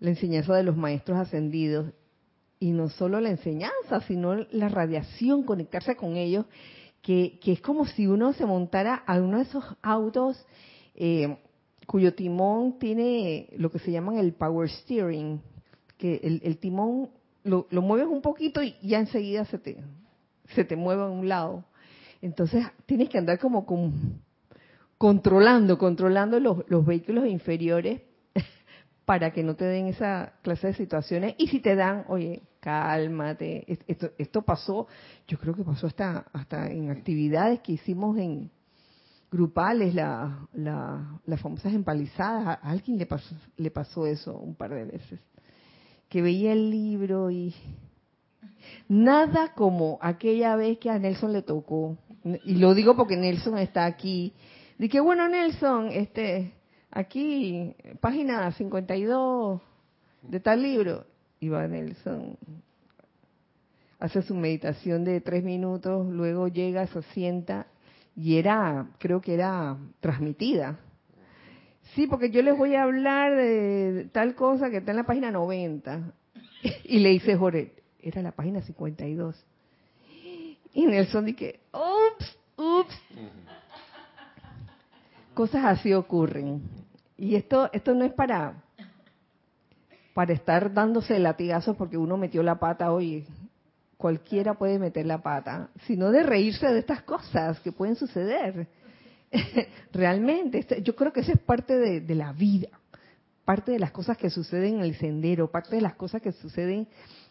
la 0.01 0.09
enseñanza 0.09 0.55
de 0.55 0.63
los 0.63 0.75
maestros 0.75 1.17
ascendidos. 1.17 1.93
Y 2.59 2.71
no 2.71 2.89
solo 2.89 3.21
la 3.21 3.29
enseñanza, 3.29 4.01
sino 4.07 4.35
la 4.51 4.67
radiación, 4.67 5.43
conectarse 5.43 5.95
con 5.95 6.17
ellos, 6.17 6.45
que, 7.01 7.39
que 7.41 7.53
es 7.53 7.61
como 7.61 7.85
si 7.85 8.05
uno 8.05 8.33
se 8.33 8.45
montara 8.45 8.95
a 9.07 9.19
uno 9.19 9.37
de 9.37 9.43
esos 9.43 9.63
autos 9.81 10.45
eh, 10.95 11.37
cuyo 11.87 12.13
timón 12.13 12.77
tiene 12.77 13.49
lo 13.57 13.71
que 13.71 13.79
se 13.79 13.91
llaman 13.91 14.17
el 14.17 14.33
power 14.33 14.69
steering, 14.69 15.41
que 15.97 16.39
el, 16.43 16.57
timón 16.57 17.09
lo, 17.43 17.67
lo, 17.69 17.81
mueves 17.81 18.07
un 18.07 18.21
poquito 18.21 18.61
y 18.61 18.75
ya 18.81 18.99
enseguida 18.99 19.45
se 19.45 19.57
te, 19.57 19.77
se 20.55 20.63
te 20.63 20.75
mueve 20.75 21.03
a 21.03 21.09
un 21.09 21.27
lado. 21.27 21.63
Entonces 22.21 22.65
tienes 22.85 23.09
que 23.09 23.17
andar 23.17 23.39
como 23.39 23.65
con, 23.65 24.21
controlando, 24.97 25.77
controlando 25.77 26.39
los, 26.39 26.69
los 26.69 26.85
vehículos 26.85 27.27
inferiores 27.27 28.01
para 29.05 29.31
que 29.31 29.43
no 29.43 29.55
te 29.55 29.65
den 29.65 29.87
esa 29.87 30.33
clase 30.41 30.67
de 30.67 30.73
situaciones. 30.73 31.35
Y 31.37 31.47
si 31.47 31.59
te 31.59 31.75
dan, 31.75 32.05
oye, 32.07 32.43
cálmate. 32.59 33.65
Esto, 33.87 34.11
esto 34.17 34.41
pasó, 34.43 34.87
yo 35.27 35.37
creo 35.37 35.55
que 35.55 35.63
pasó 35.63 35.87
hasta, 35.87 36.25
hasta 36.33 36.67
en 36.67 36.89
actividades 36.91 37.61
que 37.61 37.73
hicimos 37.73 38.17
en 38.17 38.51
grupales, 39.31 39.95
la, 39.95 40.47
la, 40.53 41.19
las 41.25 41.41
famosas 41.41 41.73
empalizadas. 41.73 42.59
A 42.61 42.69
alguien 42.69 42.97
le 42.97 43.05
pasó, 43.05 43.35
le 43.57 43.71
pasó 43.71 44.05
eso 44.05 44.37
un 44.37 44.55
par 44.55 44.71
de 44.71 44.85
veces. 44.85 45.19
Que 46.09 46.21
veía 46.21 46.51
el 46.51 46.69
libro 46.69 47.31
y 47.31 47.55
nada 48.87 49.53
como 49.53 49.97
aquella 50.01 50.55
vez 50.55 50.77
que 50.77 50.89
a 50.89 50.99
Nelson 50.99 51.33
le 51.33 51.41
tocó. 51.41 51.97
Y 52.45 52.55
lo 52.55 52.75
digo 52.75 52.95
porque 52.95 53.17
Nelson 53.17 53.57
está 53.57 53.85
aquí 53.85 54.33
Dije, 54.81 54.99
bueno, 54.99 55.29
Nelson, 55.29 55.89
este, 55.91 56.53
aquí, 56.91 57.75
página 57.99 58.51
52 58.51 59.61
de 60.23 60.39
tal 60.39 60.61
libro. 60.61 61.05
Y 61.39 61.49
va 61.49 61.67
Nelson, 61.67 62.37
hace 63.99 64.21
su 64.21 64.35
meditación 64.35 65.03
de 65.03 65.21
tres 65.21 65.43
minutos, 65.43 66.07
luego 66.07 66.47
llega, 66.47 66.85
se 66.87 67.01
sienta 67.13 67.65
y 68.15 68.37
era, 68.37 68.89
creo 68.99 69.21
que 69.21 69.33
era 69.33 69.77
transmitida. 70.01 70.77
Sí, 71.95 72.05
porque 72.05 72.29
yo 72.29 72.43
les 72.43 72.55
voy 72.55 72.75
a 72.75 72.83
hablar 72.83 73.35
de 73.35 74.07
tal 74.11 74.35
cosa 74.35 74.69
que 74.69 74.77
está 74.77 74.91
en 74.91 74.97
la 74.97 75.05
página 75.05 75.31
90. 75.31 76.13
Y 76.83 76.99
le 76.99 77.09
dice 77.09 77.35
Jorge, 77.35 77.73
era 77.99 78.21
la 78.21 78.33
página 78.33 78.61
52. 78.61 79.45
Y 80.73 80.85
Nelson 80.85 81.25
dice, 81.25 81.59
ups, 81.73 82.37
ups 82.55 82.95
cosas 85.33 85.65
así 85.65 85.93
ocurren. 85.93 86.61
Y 87.21 87.35
esto, 87.35 87.69
esto 87.71 87.93
no 87.93 88.03
es 88.03 88.13
para, 88.13 88.63
para 90.15 90.33
estar 90.33 90.73
dándose 90.73 91.19
latigazos 91.19 91.77
porque 91.77 91.95
uno 91.95 92.17
metió 92.17 92.41
la 92.41 92.59
pata 92.59 92.91
hoy. 92.91 93.27
Cualquiera 93.95 94.55
puede 94.55 94.79
meter 94.79 95.05
la 95.05 95.21
pata, 95.21 95.69
sino 95.85 96.09
de 96.09 96.23
reírse 96.23 96.65
de 96.65 96.79
estas 96.79 97.03
cosas 97.03 97.59
que 97.59 97.71
pueden 97.71 97.95
suceder. 97.95 98.67
Realmente, 99.93 100.57
este, 100.57 100.81
yo 100.81 100.95
creo 100.95 101.13
que 101.13 101.19
eso 101.19 101.31
es 101.31 101.39
parte 101.39 101.77
de, 101.77 102.01
de 102.01 102.15
la 102.15 102.33
vida, 102.33 102.69
parte 103.45 103.71
de 103.71 103.77
las 103.77 103.91
cosas 103.91 104.17
que 104.17 104.31
suceden 104.31 104.77
en 104.77 104.81
el 104.81 104.95
sendero, 104.95 105.51
parte 105.51 105.75
de 105.75 105.83
las 105.83 105.93
cosas 105.93 106.23
que 106.23 106.31
suceden 106.31 106.87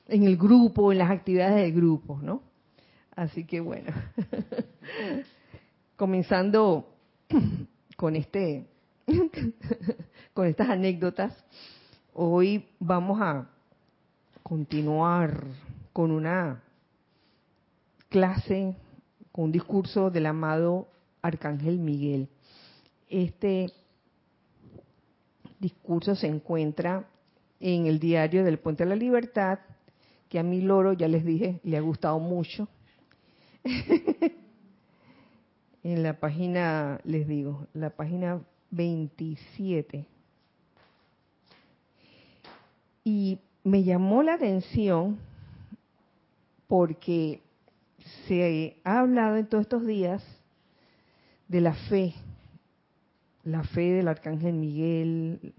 en 0.07 0.23
el 0.23 0.37
grupo, 0.37 0.93
en 0.93 0.99
las 0.99 1.11
actividades 1.11 1.57
del 1.57 1.73
grupo, 1.73 2.21
¿no? 2.23 2.45
Así 3.17 3.45
que 3.45 3.59
bueno, 3.59 3.93
comenzando 5.97 6.95
con 7.97 8.15
este 8.15 8.70
con 10.35 10.47
estas 10.47 10.69
anécdotas, 10.69 11.33
hoy 12.15 12.67
vamos 12.79 13.21
a 13.21 13.51
continuar 14.43 15.45
con 15.93 16.11
una 16.11 16.63
clase, 18.09 18.77
con 19.33 19.47
un 19.47 19.53
discurso 19.53 20.11
del 20.11 20.27
amado 20.27 20.89
Arcángel 21.23 21.79
Miguel. 21.79 22.29
Este 23.09 23.73
discurso 25.59 26.15
se 26.15 26.27
encuentra 26.29 27.09
en 27.59 27.87
el 27.87 27.99
diario 27.99 28.45
del 28.45 28.59
Puente 28.59 28.85
de 28.85 28.91
la 28.91 28.97
Libertad, 28.97 29.59
que 30.29 30.39
a 30.39 30.43
mi 30.45 30.61
loro, 30.61 30.93
ya 30.93 31.09
les 31.09 31.25
dije, 31.25 31.61
le 31.65 31.77
ha 31.77 31.81
gustado 31.81 32.21
mucho. 32.21 32.69
en 35.83 36.03
la 36.03 36.21
página, 36.21 37.01
les 37.05 37.27
digo, 37.27 37.67
la 37.75 37.91
página 37.91 38.41
27. 38.71 40.07
Y 43.05 43.39
me 43.65 43.83
llamó 43.83 44.23
la 44.23 44.35
atención 44.35 45.19
porque 46.67 47.41
se 48.27 48.77
ha 48.85 49.01
hablado 49.01 49.37
en 49.37 49.47
todos 49.47 49.63
estos 49.63 49.87
días 49.87 50.23
de 51.49 51.61
la 51.61 51.75
fe, 51.75 52.15
la 53.43 53.65
fe 53.65 53.93
del 53.93 54.09
arcángel 54.09 54.55
Miguel, 54.55 55.55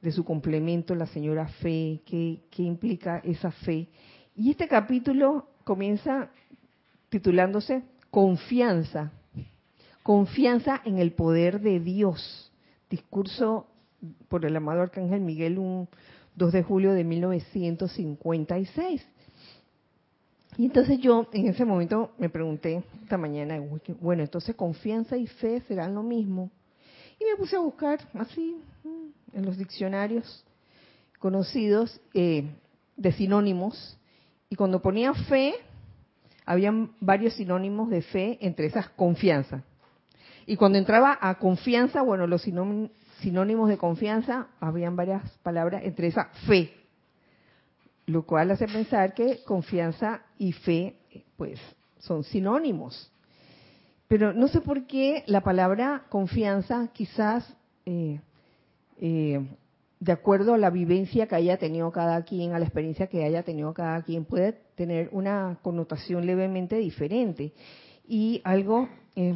de 0.00 0.12
su 0.12 0.24
complemento, 0.24 0.94
la 0.94 1.06
señora 1.06 1.48
fe, 1.48 2.00
qué, 2.06 2.40
qué 2.50 2.62
implica 2.62 3.18
esa 3.18 3.50
fe. 3.50 3.88
Y 4.36 4.50
este 4.50 4.68
capítulo 4.68 5.48
comienza 5.64 6.30
titulándose 7.08 7.82
Confianza 8.10 9.12
Confianza 10.04 10.80
en 10.84 10.98
el 10.98 11.12
poder 11.12 11.62
de 11.62 11.80
Dios. 11.80 12.52
Discurso 12.90 13.66
por 14.28 14.44
el 14.44 14.54
amado 14.54 14.82
Arcángel 14.82 15.22
Miguel, 15.22 15.58
un 15.58 15.88
2 16.36 16.52
de 16.52 16.62
julio 16.62 16.92
de 16.92 17.04
1956. 17.04 19.02
Y 20.58 20.66
entonces 20.66 20.98
yo 20.98 21.26
en 21.32 21.48
ese 21.48 21.64
momento 21.64 22.10
me 22.18 22.28
pregunté 22.28 22.84
esta 23.02 23.16
mañana, 23.16 23.58
bueno, 23.98 24.22
entonces 24.22 24.54
confianza 24.54 25.16
y 25.16 25.26
fe 25.26 25.62
serán 25.62 25.94
lo 25.94 26.02
mismo. 26.02 26.50
Y 27.18 27.24
me 27.24 27.36
puse 27.38 27.56
a 27.56 27.60
buscar 27.60 27.98
así 28.12 28.58
mm, 28.84 29.38
en 29.38 29.46
los 29.46 29.56
diccionarios 29.56 30.44
conocidos 31.18 31.98
eh, 32.12 32.44
de 32.94 33.12
sinónimos. 33.12 33.98
Y 34.50 34.56
cuando 34.56 34.82
ponía 34.82 35.14
fe, 35.14 35.54
habían 36.44 36.92
varios 37.00 37.32
sinónimos 37.36 37.88
de 37.88 38.02
fe 38.02 38.36
entre 38.42 38.66
esas 38.66 38.90
confianza. 38.90 39.64
Y 40.46 40.56
cuando 40.56 40.78
entraba 40.78 41.18
a 41.20 41.38
confianza, 41.38 42.02
bueno, 42.02 42.26
los 42.26 42.42
sinónimos 42.42 43.68
de 43.68 43.78
confianza, 43.78 44.48
habían 44.60 44.96
varias 44.96 45.22
palabras, 45.42 45.82
entre 45.84 46.08
esa 46.08 46.26
fe, 46.46 46.72
lo 48.06 48.24
cual 48.24 48.50
hace 48.50 48.66
pensar 48.66 49.14
que 49.14 49.42
confianza 49.44 50.22
y 50.38 50.52
fe, 50.52 50.96
pues, 51.36 51.58
son 51.98 52.24
sinónimos. 52.24 53.10
Pero 54.08 54.32
no 54.34 54.48
sé 54.48 54.60
por 54.60 54.86
qué 54.86 55.24
la 55.26 55.40
palabra 55.40 56.04
confianza 56.10 56.88
quizás, 56.92 57.56
eh, 57.86 58.20
eh, 58.98 59.40
de 60.00 60.12
acuerdo 60.12 60.52
a 60.52 60.58
la 60.58 60.68
vivencia 60.68 61.26
que 61.26 61.34
haya 61.34 61.56
tenido 61.56 61.90
cada 61.90 62.22
quien, 62.24 62.52
a 62.52 62.58
la 62.58 62.66
experiencia 62.66 63.06
que 63.06 63.24
haya 63.24 63.42
tenido 63.42 63.72
cada 63.72 64.02
quien, 64.02 64.26
puede 64.26 64.52
tener 64.74 65.08
una 65.12 65.58
connotación 65.62 66.26
levemente 66.26 66.76
diferente. 66.76 67.54
Y 68.06 68.42
algo 68.44 68.88
eh, 69.16 69.34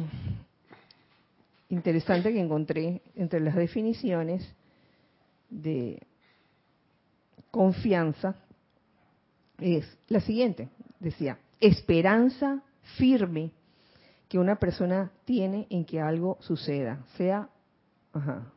interesante 1.69 2.33
que 2.33 2.39
encontré 2.39 3.01
entre 3.15 3.39
las 3.39 3.55
definiciones 3.55 4.47
de 5.49 6.01
confianza 7.51 8.35
es 9.59 9.85
la 10.07 10.19
siguiente. 10.19 10.69
Decía, 10.99 11.37
esperanza 11.59 12.61
firme 12.97 13.51
que 14.27 14.37
una 14.37 14.57
persona 14.57 15.11
tiene 15.25 15.67
en 15.69 15.85
que 15.85 15.99
algo 15.99 16.37
suceda, 16.41 17.03
sea, 17.17 17.49
ajá, 18.13 18.51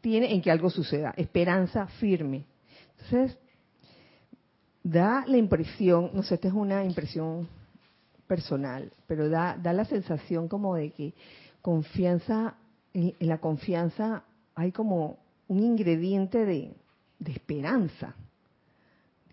tiene 0.00 0.32
en 0.34 0.42
que 0.42 0.50
algo 0.50 0.70
suceda, 0.70 1.12
esperanza 1.16 1.86
firme. 1.86 2.44
Entonces, 2.92 3.38
da 4.82 5.24
la 5.26 5.36
impresión, 5.36 6.10
no 6.14 6.22
sé, 6.22 6.34
esta 6.34 6.48
es 6.48 6.54
una 6.54 6.84
impresión 6.84 7.48
personal, 8.26 8.90
pero 9.06 9.28
da, 9.28 9.56
da 9.56 9.72
la 9.72 9.84
sensación 9.84 10.48
como 10.48 10.74
de 10.74 10.90
que 10.90 11.14
confianza, 11.62 12.56
en, 12.94 13.14
la 13.20 13.38
confianza 13.38 14.24
hay 14.54 14.72
como 14.72 15.18
un 15.48 15.62
ingrediente 15.62 16.44
de, 16.44 16.74
esperanza. 17.26 18.14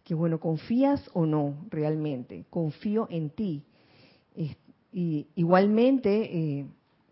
Que 0.04 0.14
bueno, 0.14 0.40
confías 0.40 1.10
o 1.14 1.26
no 1.26 1.56
realmente, 1.70 2.46
confío 2.50 3.08
en 3.10 3.30
ti. 3.30 3.64
y 4.92 5.28
igualmente, 5.36 6.38
eh, 6.38 6.66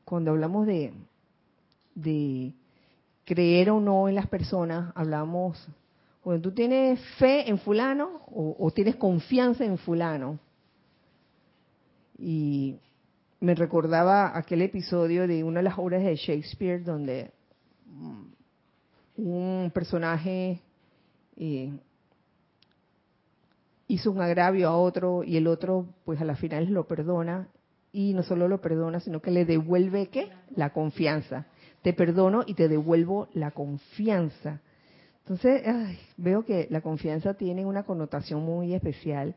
cuando 0.05 0.31
hablamos 0.31 0.67
de, 0.67 0.93
de 1.95 2.53
creer 3.25 3.71
o 3.71 3.79
no 3.79 4.07
en 4.09 4.15
las 4.15 4.27
personas, 4.27 4.91
hablamos, 4.95 5.67
bueno, 6.23 6.41
tú 6.41 6.51
tienes 6.51 6.99
fe 7.17 7.49
en 7.49 7.57
fulano 7.57 8.21
o, 8.27 8.55
o 8.59 8.71
tienes 8.71 8.95
confianza 8.95 9.65
en 9.65 9.77
fulano. 9.77 10.39
Y 12.17 12.75
me 13.43 13.55
recordaba 13.55 14.37
aquel 14.37 14.61
episodio 14.61 15.27
de 15.27 15.43
una 15.43 15.59
de 15.59 15.63
las 15.65 15.77
obras 15.77 16.01
de 16.01 16.15
Shakespeare 16.15 16.81
donde 16.81 17.31
mm, 17.87 18.23
un 19.17 19.71
personaje 19.73 20.61
eh, 21.35 21.77
hizo 23.89 24.11
un 24.11 24.21
agravio 24.21 24.69
a 24.69 24.77
otro 24.77 25.25
y 25.25 25.35
el 25.35 25.47
otro 25.47 25.87
pues 26.05 26.21
a 26.21 26.23
la 26.23 26.37
final 26.37 26.71
lo 26.71 26.87
perdona 26.87 27.49
y 27.91 28.13
no 28.13 28.23
solo 28.23 28.47
lo 28.47 28.61
perdona, 28.61 29.01
sino 29.01 29.21
que 29.21 29.29
le 29.29 29.43
devuelve 29.43 30.07
qué? 30.07 30.29
La 30.55 30.71
confianza. 30.71 31.45
Te 31.81 31.91
perdono 31.91 32.45
y 32.47 32.53
te 32.53 32.69
devuelvo 32.69 33.27
la 33.33 33.51
confianza. 33.51 34.61
Entonces, 35.19 35.63
veo 36.15 36.45
que 36.45 36.67
la 36.69 36.79
confianza 36.79 37.33
tiene 37.33 37.65
una 37.65 37.83
connotación 37.83 38.41
muy 38.41 38.73
especial, 38.73 39.35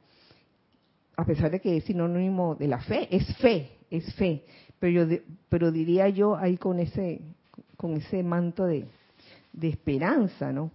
a 1.17 1.27
pesar 1.27 1.51
de 1.51 1.61
que 1.61 1.79
es 1.79 1.85
sinónimo 1.85 2.55
de 2.55 2.69
la 2.69 2.79
fe, 2.79 3.09
es 3.11 3.37
fe, 3.39 3.76
es 3.91 4.15
fe, 4.15 4.45
pero, 4.79 5.07
pero 5.49 5.73
diría 5.73 6.09
yo 6.09 6.37
ahí 6.37 6.57
con 6.57 6.79
ese, 6.79 7.21
con 7.77 7.95
ese 7.95 8.23
manto 8.23 8.65
de, 8.65 8.87
de 9.53 9.69
esperanza, 9.69 10.53
¿no? 10.53 10.71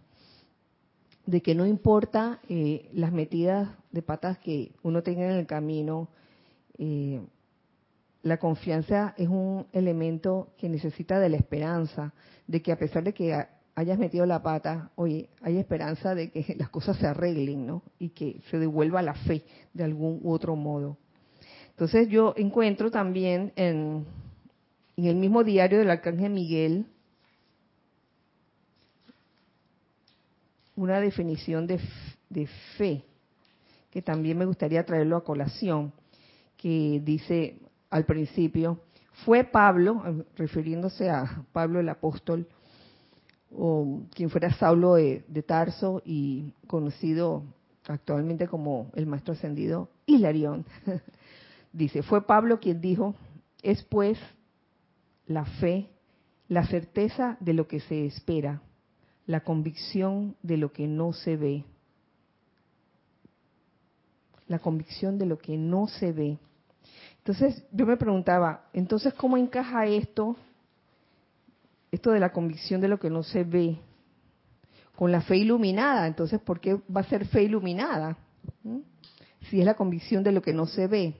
De 1.26 1.42
que 1.42 1.54
no 1.54 1.66
importa 1.66 2.40
eh, 2.50 2.90
las 2.94 3.12
metidas 3.12 3.70
de 3.92 4.02
patas 4.02 4.40
que 4.40 4.72
uno 4.84 5.04
tenga 5.04 5.26
en 5.26 5.38
el 5.38 5.46
camino, 5.46 6.10
eh, 6.78 7.22
la 8.24 8.38
confianza 8.38 9.14
es 9.18 9.28
un 9.28 9.66
elemento 9.72 10.50
que 10.58 10.70
necesita 10.70 11.20
de 11.20 11.30
la 11.30 11.38
esperanza, 11.38 12.14
de 12.48 12.62
que 12.62 12.72
a 12.72 12.78
pesar 12.78 13.04
de 13.04 13.14
que 13.14 13.46
hayas 13.76 13.98
metido 13.98 14.26
la 14.26 14.44
pata, 14.44 14.92
oye, 14.96 15.30
hay 15.42 15.58
esperanza 15.58 16.14
de 16.16 16.32
que 16.32 16.56
las 16.58 16.70
cosas 16.70 16.98
se 16.98 17.08
arreglen, 17.08 17.66
¿no? 17.66 17.84
Y 18.00 18.10
que 18.10 18.42
se 18.50 18.60
devuelva 18.60 19.02
la 19.02 19.14
fe 19.14 19.44
de 19.74 19.84
algún 19.84 20.20
u 20.24 20.32
otro 20.32 20.56
modo. 20.56 20.98
Entonces 21.82 22.10
yo 22.10 22.36
encuentro 22.38 22.92
también 22.92 23.54
en, 23.56 24.06
en 24.98 25.06
el 25.06 25.16
mismo 25.16 25.44
diario 25.44 25.80
del 25.80 25.90
Arcángel 25.90 26.32
Miguel 26.32 26.86
una 30.76 31.00
definición 31.00 31.66
de, 31.66 31.80
de 32.30 32.46
fe, 32.78 33.04
que 33.90 34.04
también 34.04 34.38
me 34.38 34.46
gustaría 34.46 34.86
traerlo 34.86 35.18
a 35.18 35.24
colación, 35.24 35.92
que 36.56 37.02
dice, 37.04 37.58
al 37.90 38.06
principio, 38.06 38.82
fue 39.26 39.44
Pablo, 39.44 40.24
refiriéndose 40.36 41.10
a 41.10 41.46
Pablo 41.52 41.80
el 41.80 41.90
apóstol, 41.90 42.48
o 43.52 44.04
quien 44.14 44.30
fuera 44.30 44.54
Saulo 44.54 44.94
de, 44.94 45.44
Tarso 45.48 46.04
y 46.06 46.54
conocido 46.68 47.44
actualmente 47.88 48.48
como 48.48 48.92
el 48.94 49.08
maestro 49.08 49.34
ascendido 49.34 49.90
Hilarión. 50.06 50.64
Dice, 51.74 52.04
fue 52.04 52.26
Pablo 52.26 52.60
quien 52.60 52.82
dijo, 52.82 53.16
es 53.62 53.84
pues 53.84 54.18
la 55.26 55.46
fe, 55.46 55.90
la 56.48 56.66
certeza 56.66 57.38
de 57.40 57.54
lo 57.54 57.68
que 57.68 57.80
se 57.80 58.06
espera, 58.06 58.62
la 59.26 59.42
convicción 59.42 60.36
de 60.44 60.58
lo 60.58 60.74
que 60.74 60.88
no 60.88 61.14
se 61.14 61.38
ve. 61.38 61.64
La 64.48 64.60
convicción 64.60 65.18
de 65.18 65.26
lo 65.26 65.38
que 65.38 65.58
no 65.58 65.88
se 65.88 66.12
ve. 66.12 66.38
Entonces 67.20 67.64
yo 67.72 67.86
me 67.86 67.98
preguntaba, 67.98 68.66
entonces 68.74 69.14
¿cómo 69.14 69.38
encaja 69.38 69.86
esto, 69.86 70.36
esto 71.92 72.12
de 72.12 72.20
la 72.20 72.34
convicción 72.34 72.82
de 72.82 72.88
lo 72.90 73.00
que 73.00 73.10
no 73.10 73.24
se 73.24 73.44
ve, 73.44 73.80
con 74.96 75.12
la 75.12 75.22
fe 75.22 75.38
iluminada? 75.38 76.08
Entonces, 76.08 76.42
¿por 76.42 76.60
qué 76.60 76.80
va 76.94 77.02
a 77.02 77.10
ser 77.10 77.26
fe 77.28 77.44
iluminada? 77.44 78.18
¿Mm? 78.64 78.80
Si 79.50 79.60
es 79.60 79.66
la 79.66 79.76
convicción 79.76 80.24
de 80.24 80.32
lo 80.32 80.42
que 80.42 80.54
no 80.54 80.66
se 80.66 80.88
ve. 80.88 81.16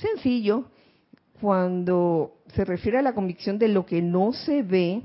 Sencillo, 0.00 0.64
cuando 1.40 2.42
se 2.54 2.64
refiere 2.64 2.98
a 2.98 3.02
la 3.02 3.14
convicción 3.14 3.58
de 3.58 3.68
lo 3.68 3.84
que 3.86 4.02
no 4.02 4.32
se 4.32 4.62
ve, 4.62 5.02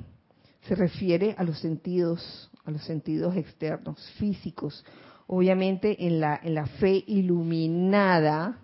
se 0.62 0.76
refiere 0.76 1.36
a 1.38 1.44
los 1.44 1.60
sentidos, 1.60 2.50
a 2.66 2.72
los 2.72 2.84
sentidos 2.84 3.36
externos, 3.36 4.12
físicos. 4.18 4.86
Obviamente 5.28 6.06
en 6.06 6.20
la, 6.20 6.40
en 6.42 6.56
la 6.56 6.66
fe 6.66 7.04
iluminada, 7.08 8.60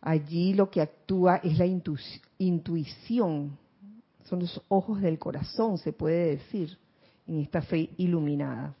allí 0.00 0.54
lo 0.54 0.70
que 0.70 0.80
actúa 0.80 1.36
es 1.36 1.58
la 1.58 1.66
intuición, 2.38 3.58
son 4.24 4.40
los 4.40 4.62
ojos 4.68 5.00
del 5.00 5.18
corazón, 5.18 5.78
se 5.78 5.92
puede 5.92 6.36
decir, 6.36 6.78
en 7.26 7.40
esta 7.40 7.62
fe 7.62 7.90
iluminada. 7.96 8.74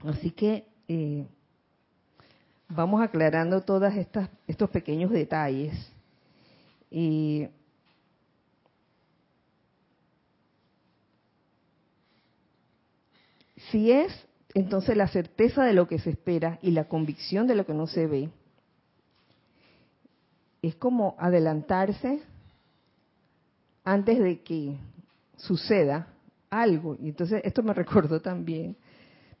Así 0.00 0.30
que 0.30 0.64
eh, 0.88 1.26
vamos 2.70 3.02
aclarando 3.02 3.60
todos 3.62 3.92
estos 4.46 4.70
pequeños 4.70 5.10
detalles. 5.10 5.74
si 13.70 13.92
es 13.92 14.12
entonces 14.54 14.96
la 14.96 15.06
certeza 15.06 15.64
de 15.64 15.72
lo 15.72 15.86
que 15.86 16.00
se 16.00 16.10
espera 16.10 16.58
y 16.60 16.72
la 16.72 16.88
convicción 16.88 17.46
de 17.46 17.54
lo 17.54 17.64
que 17.64 17.74
no 17.74 17.86
se 17.86 18.08
ve, 18.08 18.30
es 20.60 20.74
como 20.74 21.14
adelantarse 21.18 22.20
antes 23.84 24.18
de 24.18 24.40
que 24.40 24.76
suceda 25.36 26.08
algo. 26.50 26.96
Y 27.00 27.10
entonces 27.10 27.42
esto 27.44 27.62
me 27.62 27.74
recordó 27.74 28.20
también, 28.20 28.76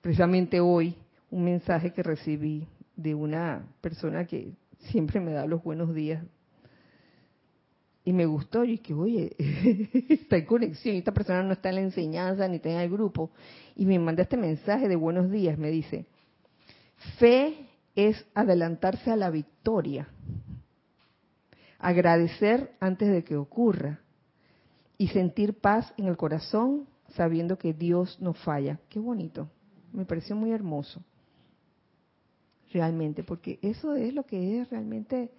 precisamente 0.00 0.60
hoy, 0.60 0.94
un 1.28 1.44
mensaje 1.44 1.92
que 1.92 2.04
recibí 2.04 2.68
de 3.02 3.14
una 3.14 3.66
persona 3.80 4.26
que 4.26 4.52
siempre 4.90 5.20
me 5.20 5.32
da 5.32 5.46
los 5.46 5.62
buenos 5.62 5.94
días. 5.94 6.24
Y 8.04 8.12
me 8.12 8.26
gustó, 8.26 8.64
y 8.64 8.78
que, 8.78 8.94
oye, 8.94 9.36
está 10.08 10.38
en 10.38 10.46
conexión, 10.46 10.96
esta 10.96 11.12
persona 11.12 11.42
no 11.42 11.52
está 11.52 11.68
en 11.68 11.74
la 11.76 11.80
enseñanza 11.82 12.48
ni 12.48 12.56
está 12.56 12.70
en 12.70 12.80
el 12.80 12.90
grupo. 12.90 13.30
Y 13.76 13.84
me 13.84 13.98
manda 13.98 14.22
este 14.22 14.36
mensaje 14.36 14.88
de 14.88 14.96
buenos 14.96 15.30
días, 15.30 15.58
me 15.58 15.70
dice, 15.70 16.06
fe 17.18 17.68
es 17.94 18.24
adelantarse 18.34 19.10
a 19.10 19.16
la 19.16 19.30
victoria 19.30 20.08
agradecer 21.80 22.76
antes 22.78 23.10
de 23.10 23.24
que 23.24 23.36
ocurra 23.36 24.00
y 24.98 25.08
sentir 25.08 25.58
paz 25.60 25.92
en 25.96 26.06
el 26.06 26.16
corazón 26.16 26.86
sabiendo 27.16 27.58
que 27.58 27.72
Dios 27.72 28.18
no 28.20 28.34
falla. 28.34 28.78
Qué 28.88 29.00
bonito, 29.00 29.48
me 29.92 30.04
pareció 30.04 30.36
muy 30.36 30.52
hermoso, 30.52 31.02
realmente, 32.72 33.22
porque 33.22 33.58
eso 33.62 33.94
es 33.94 34.14
lo 34.14 34.24
que 34.24 34.60
es 34.60 34.70
realmente 34.70 35.30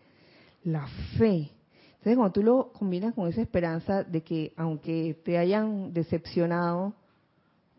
la 0.63 0.87
fe. 1.17 1.51
Entonces, 1.91 2.15
cuando 2.15 2.31
tú 2.31 2.43
lo 2.43 2.71
combinas 2.73 3.13
con 3.13 3.27
esa 3.27 3.41
esperanza 3.41 4.03
de 4.03 4.23
que 4.23 4.53
aunque 4.55 5.19
te 5.23 5.37
hayan 5.37 5.93
decepcionado, 5.93 6.93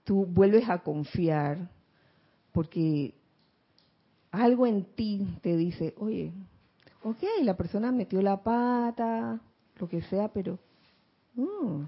tú 0.05 0.27
vuelves 0.27 0.69
a 0.69 0.79
confiar, 0.79 1.71
porque 2.53 3.15
algo 4.31 4.67
en 4.67 4.85
ti 4.85 5.27
te 5.43 5.57
dice, 5.57 5.95
oye, 5.99 6.33
ok, 7.03 7.23
la 7.43 7.57
persona 7.57 7.93
metió 7.93 8.23
la 8.23 8.43
pata, 8.43 9.41
lo 9.79 9.88
que 9.88 10.03
sea, 10.03 10.29
pero 10.29 10.59
mm, 11.35 11.83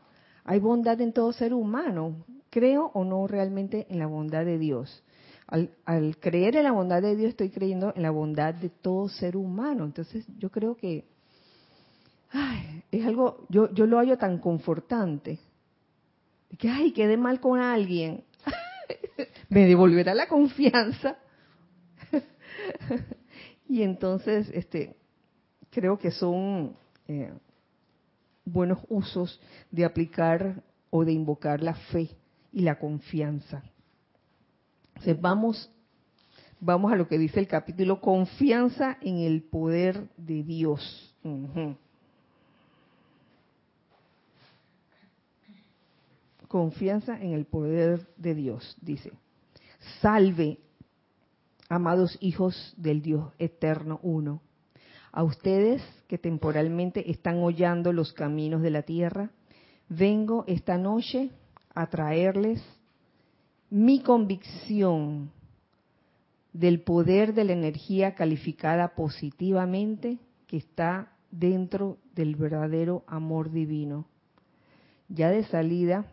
hay 0.44 0.58
bondad 0.58 1.00
en 1.00 1.12
todo 1.12 1.32
ser 1.32 1.54
humano. 1.54 2.16
¿Creo 2.50 2.90
o 2.94 3.04
no 3.04 3.26
realmente 3.26 3.86
en 3.88 3.98
la 3.98 4.06
bondad 4.06 4.44
de 4.44 4.58
Dios? 4.58 5.02
Al, 5.46 6.16
creer 6.20 6.56
en 6.56 6.64
la 6.64 6.72
bondad 6.72 7.02
de 7.02 7.16
Dios 7.16 7.30
estoy 7.30 7.50
creyendo 7.50 7.92
en 7.94 8.02
la 8.02 8.10
bondad 8.10 8.54
de 8.54 8.70
todo 8.70 9.08
ser 9.08 9.36
humano. 9.36 9.84
Entonces 9.84 10.26
yo 10.38 10.50
creo 10.50 10.76
que 10.76 11.04
es 12.90 13.06
algo, 13.06 13.46
yo, 13.48 13.72
yo 13.72 13.86
lo 13.86 13.98
hallo 13.98 14.16
tan 14.18 14.38
confortante. 14.38 15.38
Que, 16.58 16.68
ay, 16.68 16.92
quedé 16.92 17.16
mal 17.16 17.40
con 17.40 17.60
alguien. 17.60 18.24
Me 19.48 19.66
devolverá 19.66 20.14
la 20.14 20.28
confianza. 20.28 21.18
y 23.68 23.82
entonces, 23.82 24.48
este, 24.52 24.96
creo 25.70 25.98
que 25.98 26.10
son 26.10 26.76
eh, 27.08 27.32
buenos 28.44 28.78
usos 28.88 29.40
de 29.70 29.84
aplicar 29.84 30.62
o 30.90 31.04
de 31.04 31.12
invocar 31.12 31.62
la 31.62 31.74
fe 31.74 32.10
y 32.52 32.62
la 32.62 32.78
confianza. 32.78 33.62
Vamos, 35.20 35.70
vamos 36.60 36.92
a 36.92 36.96
lo 36.96 37.08
que 37.08 37.18
dice 37.18 37.40
el 37.40 37.48
capítulo, 37.48 38.00
confianza 38.00 38.96
en 39.00 39.18
el 39.18 39.42
poder 39.42 40.08
de 40.16 40.42
Dios. 40.42 41.14
Confianza 46.48 47.20
en 47.20 47.32
el 47.32 47.44
poder 47.44 48.06
de 48.16 48.34
Dios, 48.34 48.76
dice. 48.80 49.12
Salve, 50.00 50.58
amados 51.68 52.16
hijos 52.20 52.74
del 52.76 53.02
Dios 53.02 53.32
eterno 53.38 54.00
uno 54.02 54.40
a 55.14 55.22
ustedes 55.22 55.80
que 56.08 56.18
temporalmente 56.18 57.08
están 57.08 57.38
hollando 57.38 57.92
los 57.92 58.12
caminos 58.12 58.62
de 58.62 58.70
la 58.70 58.82
tierra, 58.82 59.30
vengo 59.88 60.44
esta 60.48 60.76
noche 60.76 61.30
a 61.72 61.86
traerles 61.86 62.60
mi 63.70 64.00
convicción 64.00 65.30
del 66.52 66.80
poder 66.80 67.34
de 67.34 67.44
la 67.44 67.52
energía 67.52 68.14
calificada 68.14 68.94
positivamente 68.94 70.18
que 70.46 70.56
está 70.56 71.12
dentro 71.30 71.98
del 72.14 72.36
verdadero 72.36 73.02
amor 73.06 73.50
divino. 73.50 74.06
Ya 75.08 75.30
de 75.30 75.44
salida, 75.44 76.06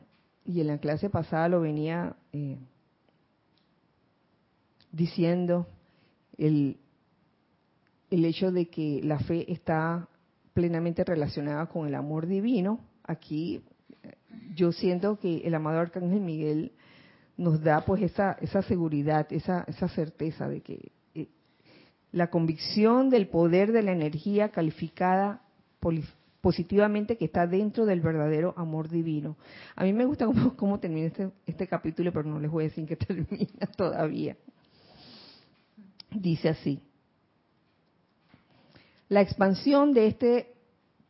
y 0.46 0.62
en 0.62 0.68
la 0.68 0.80
clase 0.80 1.10
pasada 1.10 1.48
lo 1.50 1.62
venía 1.62 2.16
eh, 2.34 2.58
diciendo, 4.92 5.68
el, 6.38 6.78
el 8.10 8.26
hecho 8.26 8.52
de 8.52 8.68
que 8.70 9.02
la 9.04 9.20
fe 9.20 9.52
está 9.52 10.10
plenamente 10.54 11.04
relacionada 11.04 11.68
con 11.68 11.88
el 11.88 11.96
amor 11.96 12.26
divino. 12.26 12.80
Aquí 13.04 13.64
yo 14.56 14.72
siento 14.72 15.20
que 15.20 15.38
el 15.40 15.54
amado 15.54 15.80
Arcángel 15.80 16.20
Miguel 16.20 16.72
nos 17.42 17.62
da 17.62 17.82
pues 17.82 18.04
esa, 18.04 18.34
esa 18.40 18.62
seguridad, 18.62 19.26
esa, 19.32 19.66
esa 19.68 19.88
certeza 19.90 20.48
de 20.48 20.62
que 20.62 20.92
eh, 21.16 21.28
la 22.12 22.30
convicción 22.30 23.10
del 23.10 23.28
poder 23.28 23.72
de 23.72 23.82
la 23.82 23.92
energía 23.92 24.50
calificada 24.50 25.42
positivamente 26.42 27.18
que 27.18 27.26
está 27.26 27.48
dentro 27.48 27.88
del 27.88 28.02
verdadero 28.02 28.54
amor 28.58 28.90
divino. 28.90 29.38
A 29.76 29.84
mí 29.84 29.92
me 29.92 30.06
gusta 30.06 30.28
cómo, 30.56 30.80
termina 30.80 31.08
este, 31.08 31.32
este 31.48 31.68
capítulo, 31.68 32.14
pero 32.14 32.30
no 32.30 32.40
les 32.40 32.52
voy 32.52 32.66
a 32.66 32.68
decir 32.68 32.86
que 32.86 32.96
termina 33.08 33.66
todavía. 33.76 34.38
Dice 36.12 36.50
así. 36.50 36.80
La 39.10 39.22
expansión 39.22 39.94
de 39.94 40.08
este 40.08 40.54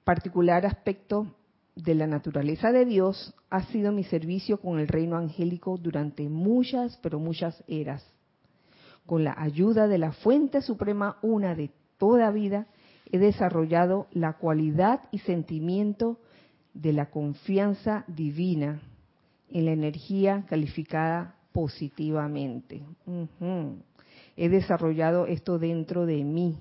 particular 0.05 0.65
aspecto 0.65 1.35
de 1.75 1.93
la 1.93 2.07
naturaleza 2.07 2.71
de 2.71 2.85
Dios 2.85 3.33
ha 3.51 3.63
sido 3.63 3.91
mi 3.91 4.05
servicio 4.05 4.61
con 4.61 4.79
el 4.79 4.87
reino 4.87 5.17
angélico 5.17 5.77
durante 5.77 6.27
muchas, 6.29 6.97
pero 7.03 7.19
muchas 7.19 7.63
eras. 7.67 8.03
Con 9.05 9.25
la 9.25 9.35
ayuda 9.37 9.87
de 9.89 9.97
la 9.97 10.13
fuente 10.13 10.61
suprema 10.61 11.17
una 11.21 11.53
de 11.53 11.69
toda 11.97 12.31
vida, 12.31 12.67
he 13.11 13.19
desarrollado 13.19 14.07
la 14.11 14.37
cualidad 14.37 15.01
y 15.11 15.19
sentimiento 15.19 16.17
de 16.73 16.93
la 16.93 17.09
confianza 17.09 18.05
divina 18.07 18.81
en 19.49 19.65
la 19.65 19.71
energía 19.71 20.45
calificada 20.47 21.35
positivamente. 21.51 22.81
He 24.37 24.47
desarrollado 24.47 25.25
esto 25.25 25.59
dentro 25.59 26.05
de 26.05 26.23
mí, 26.23 26.57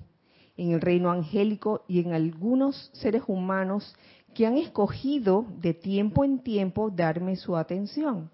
en 0.57 0.71
el 0.71 0.81
reino 0.81 1.09
angélico 1.09 1.85
y 1.87 2.01
en 2.01 2.11
algunos 2.11 2.91
seres 2.93 3.23
humanos 3.27 3.95
que 4.33 4.45
han 4.45 4.57
escogido 4.57 5.45
de 5.59 5.73
tiempo 5.73 6.23
en 6.23 6.39
tiempo 6.39 6.89
darme 6.89 7.35
su 7.35 7.55
atención 7.55 8.29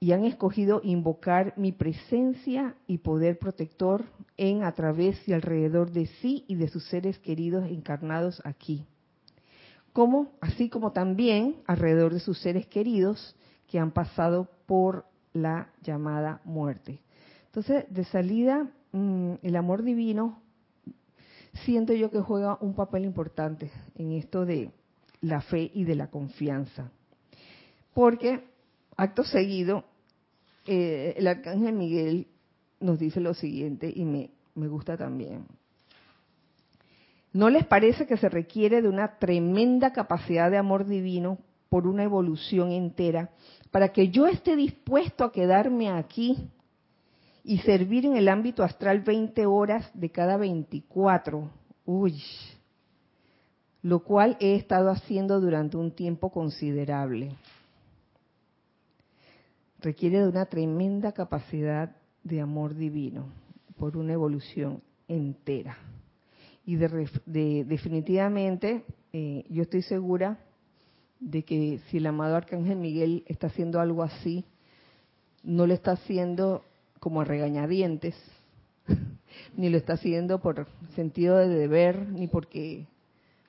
y 0.00 0.12
han 0.12 0.24
escogido 0.24 0.80
invocar 0.84 1.54
mi 1.56 1.72
presencia 1.72 2.76
y 2.86 2.98
poder 2.98 3.38
protector 3.38 4.04
en, 4.36 4.62
a 4.62 4.72
través 4.72 5.28
y 5.28 5.32
alrededor 5.32 5.90
de 5.90 6.06
sí 6.20 6.44
y 6.46 6.54
de 6.54 6.68
sus 6.68 6.84
seres 6.88 7.18
queridos 7.18 7.68
encarnados 7.68 8.40
aquí. 8.44 8.86
Como, 9.92 10.30
así 10.40 10.68
como 10.68 10.92
también 10.92 11.56
alrededor 11.66 12.14
de 12.14 12.20
sus 12.20 12.38
seres 12.38 12.66
queridos 12.66 13.34
que 13.66 13.80
han 13.80 13.90
pasado 13.90 14.48
por 14.66 15.06
la 15.32 15.70
llamada 15.82 16.40
muerte. 16.44 17.00
Entonces, 17.46 17.84
de 17.90 18.04
salida, 18.04 18.68
mm, 18.92 19.34
el 19.42 19.56
amor 19.56 19.82
divino 19.82 20.40
siento 21.64 21.92
yo 21.92 22.10
que 22.10 22.20
juega 22.20 22.58
un 22.60 22.74
papel 22.74 23.04
importante 23.04 23.70
en 23.96 24.12
esto 24.12 24.44
de 24.44 24.70
la 25.20 25.40
fe 25.40 25.70
y 25.74 25.84
de 25.84 25.94
la 25.96 26.08
confianza. 26.08 26.90
Porque 27.94 28.44
acto 28.96 29.24
seguido, 29.24 29.84
eh, 30.66 31.14
el 31.16 31.26
arcángel 31.26 31.74
Miguel 31.74 32.28
nos 32.80 32.98
dice 32.98 33.20
lo 33.20 33.34
siguiente 33.34 33.92
y 33.94 34.04
me, 34.04 34.30
me 34.54 34.68
gusta 34.68 34.96
también. 34.96 35.46
¿No 37.32 37.50
les 37.50 37.66
parece 37.66 38.06
que 38.06 38.16
se 38.16 38.28
requiere 38.28 38.82
de 38.82 38.88
una 38.88 39.18
tremenda 39.18 39.92
capacidad 39.92 40.50
de 40.50 40.58
amor 40.58 40.86
divino 40.86 41.38
por 41.68 41.86
una 41.86 42.02
evolución 42.02 42.72
entera 42.72 43.30
para 43.70 43.92
que 43.92 44.08
yo 44.08 44.26
esté 44.26 44.56
dispuesto 44.56 45.24
a 45.24 45.32
quedarme 45.32 45.90
aquí 45.90 46.48
y 47.48 47.60
servir 47.60 48.04
en 48.04 48.14
el 48.14 48.28
ámbito 48.28 48.62
astral 48.62 49.00
20 49.00 49.46
horas 49.46 49.90
de 49.94 50.10
cada 50.10 50.36
24. 50.36 51.50
Uy, 51.86 52.22
lo 53.80 54.00
cual 54.00 54.36
he 54.38 54.54
estado 54.54 54.90
haciendo 54.90 55.40
durante 55.40 55.78
un 55.78 55.92
tiempo 55.92 56.30
considerable. 56.30 57.34
Requiere 59.80 60.20
de 60.20 60.28
una 60.28 60.44
tremenda 60.44 61.12
capacidad 61.12 61.96
de 62.22 62.42
amor 62.42 62.74
divino 62.74 63.28
por 63.78 63.96
una 63.96 64.12
evolución 64.12 64.82
entera. 65.08 65.78
Y 66.66 66.76
de, 66.76 67.64
definitivamente, 67.64 68.84
eh, 69.14 69.46
yo 69.48 69.62
estoy 69.62 69.80
segura 69.80 70.38
de 71.18 71.44
que 71.44 71.80
si 71.88 71.96
el 71.96 72.08
amado 72.08 72.36
Arcángel 72.36 72.76
Miguel 72.76 73.24
está 73.26 73.46
haciendo 73.46 73.80
algo 73.80 74.02
así, 74.02 74.44
no 75.42 75.66
lo 75.66 75.72
está 75.72 75.92
haciendo 75.92 76.62
como 77.00 77.20
a 77.20 77.24
regañadientes, 77.24 78.14
ni 79.56 79.68
lo 79.68 79.78
está 79.78 79.94
haciendo 79.94 80.40
por 80.40 80.66
sentido 80.94 81.36
de 81.36 81.48
deber, 81.48 82.08
ni 82.08 82.26
porque, 82.26 82.86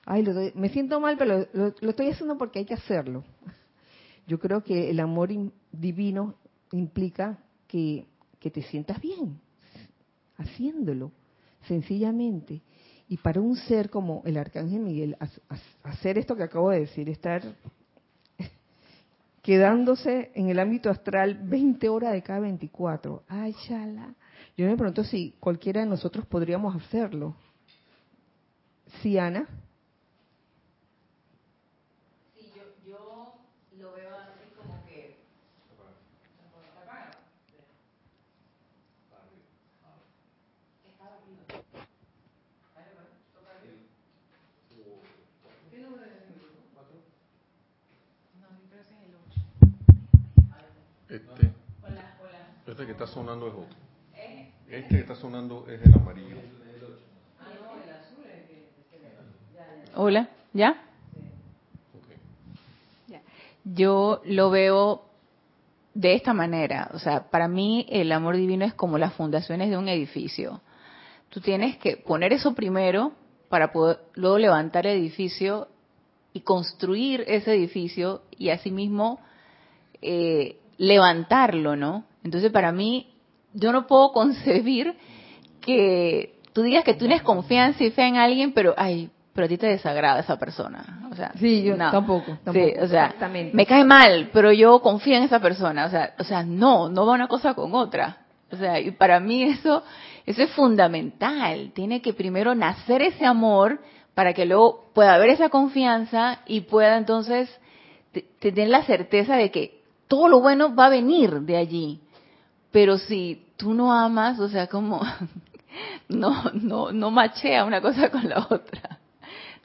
ay, 0.06 0.24
me 0.54 0.68
siento 0.68 1.00
mal, 1.00 1.16
pero 1.18 1.46
lo, 1.52 1.90
estoy 1.90 2.10
haciendo 2.10 2.38
porque 2.38 2.60
hay 2.60 2.64
que 2.64 2.74
hacerlo. 2.74 3.24
Yo 4.26 4.38
creo 4.38 4.62
que 4.62 4.90
el 4.90 5.00
amor 5.00 5.30
divino 5.72 6.34
implica 6.72 7.38
que, 7.66 8.06
que 8.38 8.50
te 8.50 8.62
sientas 8.62 9.00
bien 9.00 9.40
haciéndolo, 10.40 11.12
sencillamente. 11.66 12.62
Y 13.08 13.16
para 13.18 13.40
un 13.40 13.56
ser 13.56 13.90
como 13.90 14.22
el 14.24 14.36
Arcángel 14.36 14.80
Miguel, 14.80 15.16
hacer 15.82 16.18
esto 16.18 16.36
que 16.36 16.44
acabo 16.44 16.70
de 16.70 16.80
decir, 16.80 17.08
estar 17.08 17.42
quedándose 19.42 20.30
en 20.34 20.48
el 20.48 20.58
ámbito 20.58 20.90
astral 20.90 21.38
20 21.42 21.88
horas 21.88 22.12
de 22.12 22.22
cada 22.22 22.40
24. 22.40 23.24
Ay, 23.28 23.54
chala. 23.66 24.14
Yo 24.56 24.66
me 24.66 24.76
pregunto 24.76 25.04
si 25.04 25.34
cualquiera 25.40 25.80
de 25.80 25.86
nosotros 25.86 26.26
podríamos 26.26 26.76
hacerlo. 26.76 27.34
¿Sí, 29.00 29.18
Ana? 29.18 29.46
Sí, 32.36 32.50
yo, 32.54 32.62
yo 32.86 33.34
lo 33.78 33.94
veo 33.94 34.10
así 34.16 34.54
como 34.58 34.84
que... 34.86 35.16
Este, 51.10 51.50
este 52.68 52.86
que 52.86 52.92
está 52.92 53.06
sonando 53.08 53.48
es 53.48 53.54
otro. 53.54 53.76
Este 54.68 54.88
que 54.94 55.00
está 55.00 55.16
sonando 55.16 55.66
es 55.68 55.82
el 55.82 55.92
amarillo. 55.92 56.36
Hola, 59.96 60.28
¿ya? 60.52 60.84
Yo 63.64 64.22
lo 64.24 64.50
veo 64.50 65.02
de 65.94 66.14
esta 66.14 66.32
manera. 66.32 66.92
O 66.94 67.00
sea, 67.00 67.28
para 67.28 67.48
mí 67.48 67.86
el 67.90 68.12
amor 68.12 68.36
divino 68.36 68.64
es 68.64 68.74
como 68.74 68.96
las 68.96 69.12
fundaciones 69.14 69.68
de 69.68 69.76
un 69.76 69.88
edificio. 69.88 70.60
Tú 71.28 71.40
tienes 71.40 71.76
que 71.78 71.96
poner 71.96 72.32
eso 72.32 72.54
primero 72.54 73.14
para 73.48 73.72
poder 73.72 73.98
luego 74.14 74.38
levantar 74.38 74.86
el 74.86 74.96
edificio 74.96 75.66
y 76.32 76.42
construir 76.42 77.24
ese 77.26 77.52
edificio 77.52 78.22
y 78.38 78.50
asimismo 78.50 79.18
eh, 80.02 80.60
levantarlo, 80.80 81.76
¿no? 81.76 82.04
Entonces, 82.24 82.50
para 82.50 82.72
mí, 82.72 83.12
yo 83.52 83.70
no 83.70 83.86
puedo 83.86 84.12
concebir 84.12 84.94
que 85.60 86.38
tú 86.54 86.62
digas 86.62 86.84
que 86.84 86.94
tú 86.94 87.00
tienes 87.00 87.22
confianza 87.22 87.84
y 87.84 87.90
fe 87.90 88.06
en 88.06 88.16
alguien, 88.16 88.52
pero, 88.52 88.74
ay, 88.76 89.10
pero 89.34 89.44
a 89.44 89.48
ti 89.48 89.58
te 89.58 89.66
desagrada 89.66 90.20
esa 90.20 90.38
persona. 90.38 91.06
O 91.12 91.14
sea, 91.14 91.32
sí, 91.38 91.62
yo 91.62 91.76
tampoco, 91.76 92.38
tampoco. 92.42 92.66
Sí, 92.66 92.74
o 92.80 92.88
sea, 92.88 93.14
me 93.52 93.66
cae 93.66 93.84
mal, 93.84 94.30
pero 94.32 94.52
yo 94.52 94.80
confío 94.80 95.16
en 95.16 95.24
esa 95.24 95.38
persona. 95.38 95.84
O 95.84 95.90
sea, 95.90 96.14
o 96.18 96.24
sea, 96.24 96.42
no, 96.42 96.88
no 96.88 97.06
va 97.06 97.12
una 97.12 97.28
cosa 97.28 97.54
con 97.54 97.74
otra. 97.74 98.18
O 98.50 98.56
sea, 98.56 98.80
y 98.80 98.90
para 98.92 99.20
mí 99.20 99.42
eso, 99.42 99.84
eso 100.24 100.42
es 100.42 100.50
fundamental. 100.52 101.72
Tiene 101.74 102.00
que 102.00 102.14
primero 102.14 102.54
nacer 102.54 103.02
ese 103.02 103.26
amor 103.26 103.80
para 104.14 104.32
que 104.32 104.46
luego 104.46 104.90
pueda 104.94 105.14
haber 105.14 105.30
esa 105.30 105.50
confianza 105.50 106.40
y 106.46 106.62
pueda 106.62 106.96
entonces 106.96 107.50
tener 108.40 108.68
la 108.68 108.82
certeza 108.82 109.36
de 109.36 109.50
que 109.50 109.79
todo 110.10 110.28
lo 110.28 110.40
bueno 110.40 110.74
va 110.74 110.86
a 110.86 110.90
venir 110.90 111.40
de 111.42 111.56
allí. 111.56 112.00
Pero 112.72 112.98
si 112.98 113.46
tú 113.56 113.74
no 113.74 113.92
amas, 113.92 114.40
o 114.40 114.48
sea, 114.48 114.66
como 114.66 115.00
no, 116.08 116.50
no, 116.52 116.90
no 116.90 117.10
machea 117.12 117.64
una 117.64 117.80
cosa 117.80 118.10
con 118.10 118.28
la 118.28 118.40
otra. 118.50 118.98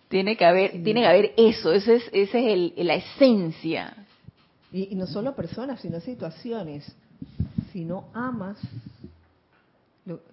Tiene 0.08 0.38
que 0.38 0.46
haber, 0.46 0.84
tiene 0.84 1.02
que 1.02 1.08
haber 1.08 1.34
eso, 1.36 1.74
ese 1.74 1.96
es, 1.96 2.04
ese 2.14 2.40
es 2.40 2.76
el, 2.78 2.88
la 2.88 2.94
esencia. 2.94 3.98
Y, 4.72 4.94
no 4.94 5.08
solo 5.08 5.36
personas, 5.36 5.82
sino 5.82 6.00
situaciones. 6.00 6.96
Si 7.74 7.84
no 7.84 8.06
amas 8.14 8.60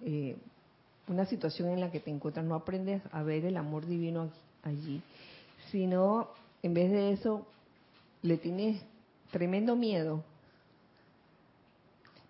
eh, 0.05 0.37
una 1.07 1.25
situación 1.25 1.69
en 1.69 1.79
la 1.79 1.91
que 1.91 1.99
te 1.99 2.11
encuentras, 2.11 2.45
no 2.45 2.53
aprendes 2.53 3.01
a 3.11 3.23
ver 3.23 3.45
el 3.45 3.57
amor 3.57 3.87
divino 3.87 4.29
allí, 4.61 5.01
sino 5.71 6.29
en 6.61 6.75
vez 6.75 6.91
de 6.91 7.13
eso 7.13 7.47
le 8.21 8.37
tienes 8.37 8.79
tremendo 9.33 9.75
miedo. 9.75 10.23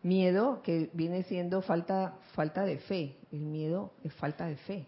Miedo 0.01 0.61
que 0.63 0.89
viene 0.93 1.23
siendo 1.23 1.61
falta, 1.61 2.15
falta 2.33 2.63
de 2.63 2.77
fe. 2.79 3.15
El 3.31 3.41
miedo 3.41 3.91
es 4.03 4.13
falta 4.13 4.47
de 4.47 4.55
fe. 4.55 4.87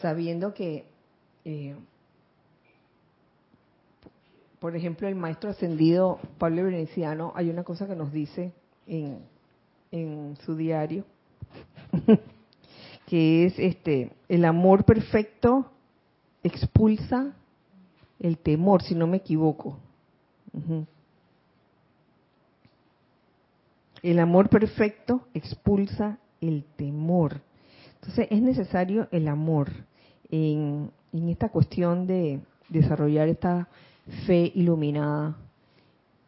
Sabiendo 0.00 0.54
que, 0.54 0.86
eh, 1.44 1.74
por 4.60 4.76
ejemplo, 4.76 5.08
el 5.08 5.16
maestro 5.16 5.50
ascendido 5.50 6.20
Pablo 6.38 6.64
Veneciano, 6.64 7.32
hay 7.34 7.50
una 7.50 7.64
cosa 7.64 7.86
que 7.86 7.96
nos 7.96 8.12
dice 8.12 8.52
en, 8.86 9.18
en 9.90 10.36
su 10.44 10.56
diario, 10.56 11.04
que 13.06 13.46
es 13.46 13.58
este 13.58 14.12
el 14.28 14.44
amor 14.44 14.84
perfecto 14.84 15.70
expulsa 16.42 17.34
el 18.20 18.38
temor, 18.38 18.82
si 18.82 18.94
no 18.94 19.06
me 19.06 19.16
equivoco. 19.16 19.78
El 24.02 24.18
amor 24.18 24.48
perfecto 24.48 25.26
expulsa 25.34 26.18
el 26.40 26.64
temor. 26.76 27.40
Entonces 27.96 28.28
es 28.30 28.40
necesario 28.40 29.08
el 29.10 29.28
amor 29.28 29.70
en, 30.30 30.90
en 31.12 31.28
esta 31.28 31.48
cuestión 31.48 32.06
de 32.06 32.40
desarrollar 32.68 33.28
esta 33.28 33.68
fe 34.26 34.52
iluminada, 34.54 35.36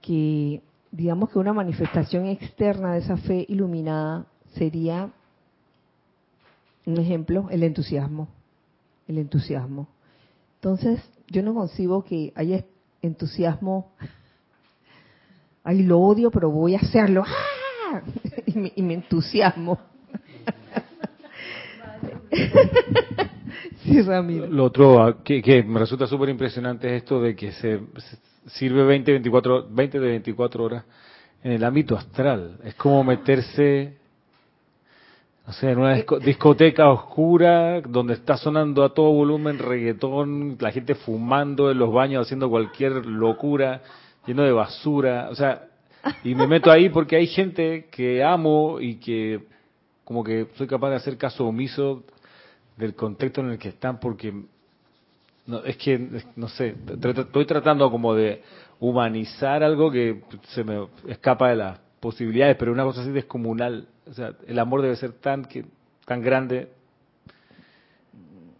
que 0.01 0.62
digamos 0.91 1.31
que 1.31 1.38
una 1.38 1.53
manifestación 1.53 2.27
externa 2.27 2.95
de 2.95 3.01
esa 3.01 3.17
fe 3.17 3.45
iluminada 3.49 4.27
sería, 4.55 5.11
un 6.87 6.99
ejemplo, 6.99 7.49
el 7.51 7.62
entusiasmo. 7.62 8.29
El 9.07 9.19
entusiasmo. 9.19 9.88
Entonces, 10.57 11.01
yo 11.29 11.43
no 11.43 11.55
concibo 11.55 12.05
que 12.05 12.33
haya 12.35 12.64
entusiasmo. 13.03 13.93
Ay, 15.64 15.83
lo 15.83 15.99
odio, 15.99 16.31
pero 16.31 16.51
voy 16.51 16.75
a 16.75 16.79
hacerlo. 16.79 17.25
¡Ah! 17.27 18.03
Y, 18.77 18.83
me, 18.83 18.94
entusiasmo. 18.94 19.79
sí, 23.83 24.03
Ramiro. 24.03 24.47
Lo 24.47 24.64
otro 24.64 25.03
ah, 25.03 25.23
que, 25.23 25.62
me 25.62 25.79
resulta 25.79 26.07
súper 26.07 26.31
impresionante 26.31 26.88
es 26.88 27.03
esto 27.03 27.21
de 27.21 27.37
que 27.37 27.53
se, 27.53 27.81
sirve 28.47 28.85
20, 28.85 29.12
24, 29.12 29.68
20 29.71 30.01
de 30.01 30.09
24 30.09 30.64
horas 30.64 30.85
en 31.42 31.53
el 31.53 31.62
ámbito 31.62 31.97
astral. 31.97 32.59
Es 32.64 32.75
como 32.75 33.05
meterse 33.05 33.99
o 35.49 35.53
sea, 35.53 35.71
en 35.71 35.79
una 35.79 35.94
discoteca 35.94 36.90
oscura 36.90 37.81
donde 37.81 38.12
está 38.12 38.37
sonando 38.37 38.85
a 38.85 38.92
todo 38.92 39.12
volumen 39.12 39.59
reggaetón, 39.59 40.59
la 40.61 40.71
gente 40.71 40.94
fumando 40.94 41.71
en 41.71 41.79
los 41.79 41.90
baños, 41.90 42.27
haciendo 42.27 42.51
cualquier 42.51 43.07
locura, 43.07 43.81
lleno 44.26 44.42
de 44.42 44.52
basura. 44.52 45.28
O 45.31 45.35
sea, 45.35 45.68
y 46.24 46.35
me 46.35 46.46
meto 46.46 46.70
ahí 46.70 46.88
porque 46.88 47.16
hay 47.16 47.26
gente 47.26 47.88
que 47.90 48.22
amo 48.22 48.81
y 48.81 48.96
que 48.96 49.40
como 50.04 50.24
que 50.24 50.48
soy 50.57 50.66
capaz 50.66 50.90
de 50.90 50.96
hacer 50.96 51.18
caso 51.18 51.46
omiso 51.46 52.04
del 52.76 52.94
contexto 52.94 53.40
en 53.40 53.50
el 53.50 53.59
que 53.59 53.68
están 53.68 54.00
porque 54.00 54.33
no, 55.46 55.64
es 55.64 55.76
que, 55.76 56.22
no 56.37 56.48
sé, 56.48 56.74
estoy 57.18 57.46
tratando 57.46 57.90
como 57.90 58.14
de 58.14 58.42
humanizar 58.81 59.62
algo 59.62 59.90
que 59.90 60.22
se 60.48 60.62
me 60.62 60.87
escapa 61.09 61.50
de 61.50 61.57
las 61.57 61.78
posibilidades, 62.00 62.57
pero 62.57 62.72
una 62.72 62.85
cosa 62.85 63.00
así 63.00 63.11
descomunal 63.11 63.88
o 64.09 64.14
sea, 64.14 64.33
el 64.46 64.59
amor 64.59 64.83
debe 64.83 64.96
ser 64.96 65.12
tan, 65.12 65.44
que, 65.44 65.64
tan 66.07 66.22
grande 66.22 66.68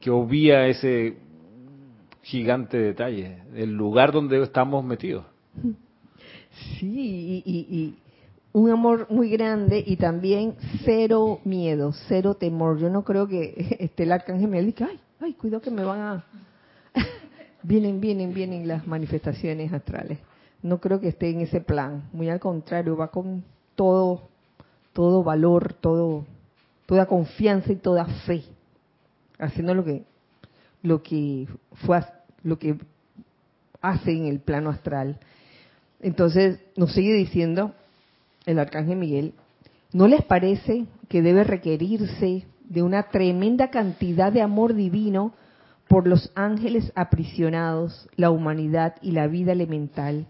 que 0.01 0.11
obvia 0.11 0.67
ese 0.67 1.17
gigante 2.23 2.77
detalle, 2.77 3.39
el 3.55 3.75
lugar 3.75 4.13
donde 4.13 4.43
estamos 4.43 4.85
metidos. 4.85 5.25
Sí, 6.79 7.43
y, 7.45 7.97
un 8.53 8.71
amor 8.71 9.07
muy 9.11 9.29
grande 9.31 9.85
y 9.87 9.97
también 9.97 10.57
cero 10.85 11.41
miedo, 11.45 11.93
cero 12.09 12.35
temor. 12.35 12.79
Yo 12.79 12.89
no 12.89 13.05
creo 13.05 13.29
que 13.29 13.77
esté 13.79 14.05
el 14.05 14.13
arcángel 14.13 14.49
me 14.49 14.63
diga, 14.63 14.89
ay, 14.91 14.99
ay, 15.21 15.33
cuidado 15.35 15.63
que 15.63 15.71
me 15.71 15.85
van 15.85 16.01
a... 16.01 16.25
vienen, 17.63 18.01
vienen, 18.01 18.33
vienen 18.35 18.67
las 18.67 18.87
manifestaciones 18.87 19.73
astrales. 19.73 20.19
No 20.63 20.81
creo 20.81 20.99
que 20.99 21.09
esté 21.09 21.31
en 21.31 21.41
ese 21.43 21.61
plan. 21.61 22.09
Muy 22.13 22.29
al 22.29 22.41
contrario, 22.41 22.97
va 22.97 23.09
con 23.09 23.45
todo 23.77 24.29
todo 24.99 25.23
valor, 25.23 25.75
todo, 25.75 26.27
toda 26.85 27.07
confianza 27.07 27.71
y 27.71 27.77
toda 27.77 28.05
fe, 28.27 28.43
haciendo 29.39 29.73
lo 29.73 29.85
que, 29.85 30.03
lo 30.83 31.05
que 31.05 31.47
fue, 31.87 32.01
lo 32.43 32.59
que 32.59 32.77
hace 33.81 34.11
en 34.11 34.27
el 34.27 34.41
plano 34.41 34.71
astral. 34.71 35.21
Entonces 36.01 36.61
nos 36.77 36.93
sigue 36.93 37.15
diciendo 37.15 37.75
el 38.47 38.59
arcángel 38.59 38.97
Miguel, 38.97 39.35
¿no 39.93 40.07
les 40.07 40.23
parece 40.25 40.87
que 41.09 41.23
debe 41.23 41.45
requerirse 41.45 42.45
de 42.69 42.83
una 42.83 43.05
tremenda 43.05 43.71
cantidad 43.71 44.33
de 44.33 44.43
amor 44.43 44.75
divino 44.75 45.35
por 45.89 46.07
los 46.07 46.31
ángeles 46.35 46.93
aprisionados, 46.95 48.09
la 48.17 48.31
humanidad 48.31 48.97
y 49.01 49.13
la 49.13 49.27
vida 49.27 49.53
elemental? 49.53 50.27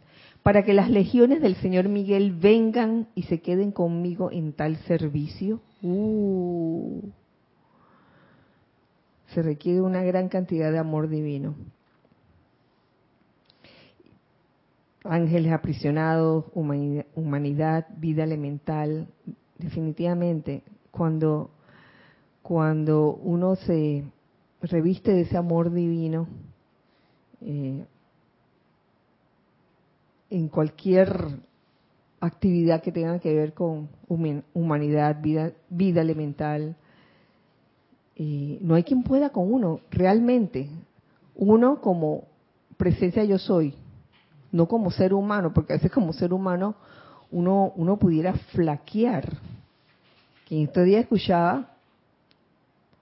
para 0.48 0.62
que 0.62 0.72
las 0.72 0.88
legiones 0.88 1.42
del 1.42 1.56
Señor 1.56 1.90
Miguel 1.90 2.32
vengan 2.32 3.08
y 3.14 3.24
se 3.24 3.42
queden 3.42 3.70
conmigo 3.70 4.30
en 4.32 4.54
tal 4.54 4.78
servicio? 4.86 5.60
Uh, 5.82 7.02
se 9.34 9.42
requiere 9.42 9.82
una 9.82 10.02
gran 10.02 10.30
cantidad 10.30 10.72
de 10.72 10.78
amor 10.78 11.10
divino. 11.10 11.54
Ángeles 15.04 15.52
aprisionados, 15.52 16.46
humanidad, 16.54 17.86
vida 17.96 18.24
elemental, 18.24 19.08
definitivamente, 19.58 20.62
cuando, 20.90 21.50
cuando 22.42 23.14
uno 23.14 23.56
se 23.56 24.04
reviste 24.62 25.12
de 25.12 25.20
ese 25.22 25.36
amor 25.36 25.72
divino, 25.72 26.26
eh, 27.40 27.84
en 30.30 30.48
cualquier 30.48 31.08
actividad 32.20 32.82
que 32.82 32.92
tenga 32.92 33.18
que 33.18 33.34
ver 33.34 33.54
con 33.54 33.88
humanidad, 34.52 35.20
vida, 35.22 35.52
vida 35.70 36.02
elemental. 36.02 36.76
no 38.16 38.74
hay 38.74 38.82
quien 38.82 39.02
pueda 39.02 39.30
con 39.30 39.52
uno, 39.52 39.80
realmente. 39.90 40.68
Uno 41.34 41.80
como 41.80 42.24
presencia 42.76 43.24
yo 43.24 43.38
soy, 43.38 43.74
no 44.52 44.66
como 44.66 44.90
ser 44.90 45.14
humano, 45.14 45.52
porque 45.52 45.72
a 45.72 45.76
veces 45.76 45.90
como 45.90 46.12
ser 46.12 46.32
humano 46.32 46.74
uno, 47.30 47.72
uno 47.76 47.96
pudiera 47.96 48.32
flaquear. 48.32 49.36
Que 50.46 50.56
en 50.56 50.62
estos 50.64 50.84
días 50.84 51.02
escuchaba 51.02 51.70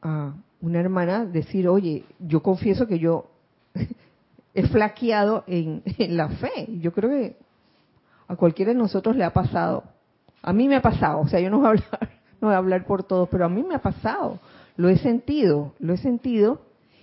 a 0.03 0.35
una 0.61 0.81
hermana 0.81 1.25
decir, 1.25 1.69
oye, 1.69 2.05
yo 2.19 2.43
confieso 2.43 2.87
que 2.87 2.99
yo 2.99 3.27
es 4.55 4.71
flaqueado 4.71 5.45
en, 5.47 5.83
la 5.99 6.29
fe. 6.31 6.67
Yo 6.81 6.93
creo 6.93 7.11
que 7.11 7.37
a 8.29 8.37
cualquiera 8.37 8.73
de 8.73 8.79
nosotros 8.79 9.17
le 9.17 9.25
ha 9.25 9.33
pasado. 9.33 9.85
A 10.43 10.53
mí 10.53 10.69
me 10.69 10.77
ha 10.77 10.83
pasado, 10.83 11.21
o 11.21 11.29
sea, 11.29 11.41
yo 11.41 11.51
no 11.51 11.59
voy 11.59 11.67
a 11.67 11.71
hablar, 11.71 12.11
no 12.41 12.49
voy 12.49 12.55
a 12.55 12.59
hablar 12.59 12.85
por 12.87 13.05
todos, 13.05 13.29
pero 13.29 13.45
a 13.45 13.49
mí 13.49 13.63
me 13.63 13.75
ha 13.75 13.83
pasado. 13.83 14.41
Lo 14.77 14.89
he 14.89 14.99
sentido, 14.99 15.73
lo 15.79 15.95
he 15.95 15.97
sentido 15.97 16.61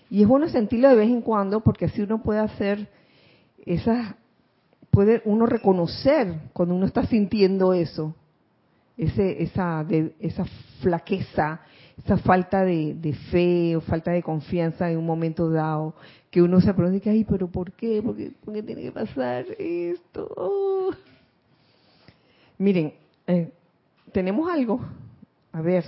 y 0.10 0.22
es 0.22 0.28
bueno 0.28 0.48
sentirlo 0.48 0.90
de 0.90 0.96
vez 0.96 1.10
en 1.10 1.22
cuando 1.22 1.62
porque 1.62 1.86
así 1.86 2.02
uno 2.02 2.22
puede 2.22 2.40
hacer 2.40 2.88
esas 3.66 4.14
puede 4.94 5.24
uno 5.26 5.48
reconocer 5.48 6.36
cuando 6.54 6.76
uno 6.76 6.86
está 6.86 7.04
sintiendo 7.08 7.74
eso, 7.74 8.16
ese, 8.96 9.42
esa, 9.42 9.84
de, 9.84 10.14
esa 10.20 10.46
flaqueza, 10.82 11.62
esa 11.98 12.18
falta 12.18 12.64
de, 12.64 13.18
fe 13.32 13.76
o 13.76 13.82
falta 13.82 14.12
de 14.12 14.22
confianza 14.22 14.92
en 14.92 15.00
un 15.00 15.06
momento 15.06 15.50
dado, 15.50 15.96
que 16.30 16.44
uno 16.44 16.62
se 16.62 16.72
pregunta, 16.76 17.10
ay, 17.10 17.24
pero 17.24 17.48
¿por 17.48 17.72
qué? 17.72 18.04
¿Por 18.04 18.16
qué, 18.16 18.64
tiene 18.64 18.84
que 18.84 18.92
pasar 18.92 19.46
esto? 19.58 20.96
Miren, 22.60 22.94
eh, 23.26 23.52
tenemos 24.12 24.48
algo. 24.48 24.80
A 25.52 25.62
ver. 25.62 25.86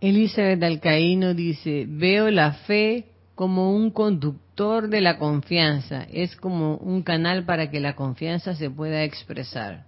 Elizabeth 0.00 0.62
Alcaíno 0.62 1.34
dice, 1.34 1.86
veo 1.88 2.30
la 2.30 2.52
fe 2.52 3.06
como 3.34 3.74
un 3.74 3.90
conductor 3.90 4.41
de 4.56 5.00
la 5.00 5.18
confianza, 5.18 6.06
es 6.12 6.36
como 6.36 6.76
un 6.76 7.02
canal 7.02 7.44
para 7.44 7.70
que 7.70 7.80
la 7.80 7.96
confianza 7.96 8.54
se 8.54 8.68
pueda 8.70 9.02
expresar. 9.02 9.86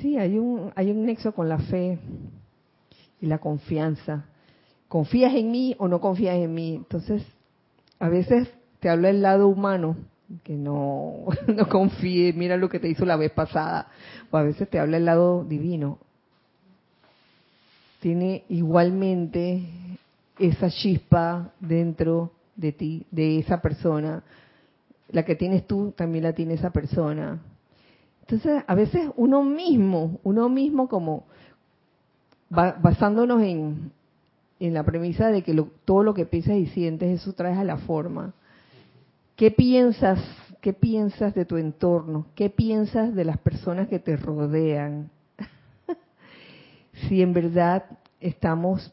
Sí, 0.00 0.18
hay 0.18 0.36
un, 0.38 0.72
hay 0.74 0.90
un 0.90 1.06
nexo 1.06 1.32
con 1.32 1.48
la 1.48 1.58
fe 1.58 1.98
y 3.20 3.26
la 3.26 3.38
confianza. 3.38 4.24
¿Confías 4.88 5.34
en 5.34 5.52
mí 5.52 5.76
o 5.78 5.86
no 5.86 6.00
confías 6.00 6.36
en 6.36 6.52
mí? 6.52 6.74
Entonces, 6.74 7.22
a 8.00 8.08
veces 8.08 8.48
te 8.80 8.88
habla 8.88 9.10
el 9.10 9.22
lado 9.22 9.46
humano, 9.46 9.96
que 10.42 10.54
no, 10.54 11.26
no 11.46 11.68
confíe, 11.68 12.32
mira 12.32 12.56
lo 12.56 12.68
que 12.68 12.80
te 12.80 12.88
hizo 12.88 13.04
la 13.04 13.16
vez 13.16 13.30
pasada. 13.30 13.86
O 14.32 14.36
a 14.36 14.42
veces 14.42 14.68
te 14.68 14.80
habla 14.80 14.96
el 14.96 15.04
lado 15.04 15.44
divino. 15.44 15.98
Tiene 18.00 18.44
igualmente 18.48 19.62
esa 20.38 20.70
chispa 20.70 21.52
dentro 21.60 22.32
de 22.60 22.72
ti, 22.72 23.06
de 23.10 23.38
esa 23.38 23.60
persona, 23.62 24.22
la 25.08 25.24
que 25.24 25.34
tienes 25.34 25.66
tú 25.66 25.92
también 25.96 26.24
la 26.24 26.34
tiene 26.34 26.54
esa 26.54 26.70
persona. 26.70 27.40
Entonces, 28.20 28.62
a 28.66 28.74
veces 28.74 29.08
uno 29.16 29.42
mismo, 29.42 30.20
uno 30.22 30.48
mismo 30.48 30.88
como 30.88 31.24
basándonos 32.48 33.42
en, 33.42 33.92
en 34.60 34.74
la 34.74 34.84
premisa 34.84 35.28
de 35.28 35.42
que 35.42 35.64
todo 35.84 36.02
lo 36.02 36.14
que 36.14 36.26
piensas 36.26 36.56
y 36.56 36.66
sientes, 36.66 37.20
eso 37.20 37.32
traes 37.32 37.58
a 37.58 37.64
la 37.64 37.78
forma. 37.78 38.34
¿Qué 39.36 39.50
piensas? 39.50 40.20
¿Qué 40.60 40.72
piensas 40.72 41.34
de 41.34 41.46
tu 41.46 41.56
entorno? 41.56 42.26
¿Qué 42.34 42.50
piensas 42.50 43.14
de 43.14 43.24
las 43.24 43.38
personas 43.38 43.88
que 43.88 43.98
te 43.98 44.16
rodean? 44.16 45.10
si 47.08 47.22
en 47.22 47.32
verdad 47.32 47.84
estamos 48.20 48.92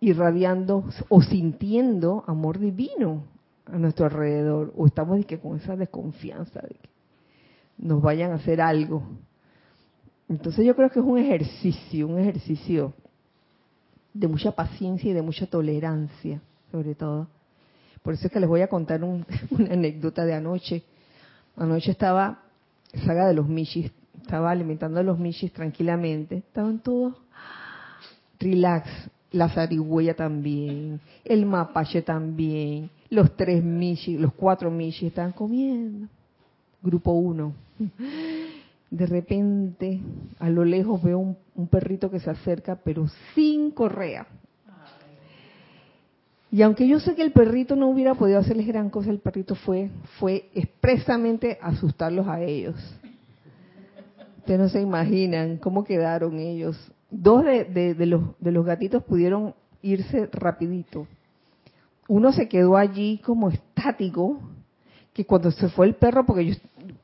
irradiando 0.00 0.84
o 1.08 1.22
sintiendo 1.22 2.24
amor 2.26 2.58
divino 2.58 3.24
a 3.66 3.78
nuestro 3.78 4.06
alrededor, 4.06 4.72
o 4.76 4.86
estamos 4.86 5.24
con 5.42 5.56
esa 5.56 5.76
desconfianza 5.76 6.60
de 6.60 6.74
que 6.74 6.88
nos 7.78 8.00
vayan 8.00 8.32
a 8.32 8.36
hacer 8.36 8.60
algo. 8.60 9.02
Entonces 10.28 10.64
yo 10.64 10.74
creo 10.76 10.90
que 10.90 11.00
es 11.00 11.04
un 11.04 11.18
ejercicio, 11.18 12.06
un 12.06 12.18
ejercicio 12.18 12.94
de 14.12 14.28
mucha 14.28 14.52
paciencia 14.52 15.10
y 15.10 15.14
de 15.14 15.22
mucha 15.22 15.46
tolerancia, 15.46 16.40
sobre 16.70 16.94
todo. 16.94 17.28
Por 18.02 18.14
eso 18.14 18.28
es 18.28 18.32
que 18.32 18.40
les 18.40 18.48
voy 18.48 18.60
a 18.60 18.68
contar 18.68 19.02
una 19.50 19.72
anécdota 19.72 20.24
de 20.24 20.34
anoche. 20.34 20.84
Anoche 21.56 21.90
estaba, 21.90 22.42
saga 23.04 23.26
de 23.26 23.34
los 23.34 23.48
Mishis, 23.48 23.90
estaba 24.20 24.50
alimentando 24.50 25.00
a 25.00 25.02
los 25.02 25.18
Mishis 25.18 25.52
tranquilamente. 25.52 26.38
Estaban 26.38 26.78
todos 26.80 27.14
relax. 28.38 28.88
La 29.32 29.48
zarigüeya 29.48 30.14
también, 30.14 31.00
el 31.24 31.46
mapache 31.46 32.02
también, 32.02 32.90
los 33.10 33.36
tres 33.36 33.62
Mishis, 33.62 34.18
los 34.18 34.32
cuatro 34.32 34.70
Mishis 34.70 35.08
estaban 35.08 35.32
comiendo. 35.32 36.08
Grupo 36.82 37.12
uno. 37.12 37.54
De 38.90 39.06
repente, 39.06 40.00
a 40.38 40.48
lo 40.48 40.64
lejos 40.64 41.02
veo 41.02 41.18
un, 41.18 41.66
perrito 41.68 42.10
que 42.10 42.20
se 42.20 42.30
acerca, 42.30 42.76
pero 42.76 43.06
sin 43.34 43.72
correa. 43.72 44.26
Y 46.50 46.62
aunque 46.62 46.86
yo 46.86 47.00
sé 47.00 47.14
que 47.14 47.22
el 47.22 47.32
perrito 47.32 47.74
no 47.74 47.88
hubiera 47.88 48.14
podido 48.14 48.38
hacerles 48.38 48.66
gran 48.66 48.88
cosa, 48.88 49.10
el 49.10 49.18
perrito 49.18 49.56
fue, 49.56 49.90
fue 50.18 50.48
expresamente 50.54 51.58
asustarlos 51.60 52.28
a 52.28 52.40
ellos. 52.40 52.76
Ustedes 54.38 54.60
no 54.60 54.68
se 54.68 54.80
imaginan 54.80 55.56
cómo 55.58 55.82
quedaron 55.84 56.38
ellos. 56.38 56.78
Dos 57.10 57.44
de, 57.44 57.94
los, 58.00 58.22
de 58.40 58.52
los 58.52 58.64
gatitos 58.64 59.02
pudieron 59.04 59.54
irse 59.82 60.28
rapidito. 60.32 61.06
Uno 62.08 62.32
se 62.32 62.48
quedó 62.48 62.76
allí 62.76 63.18
como 63.24 63.50
estático, 63.50 64.40
que 65.12 65.24
cuando 65.24 65.50
se 65.50 65.68
fue 65.68 65.86
el 65.86 65.94
perro, 65.94 66.26
porque 66.26 66.46
yo, 66.46 66.54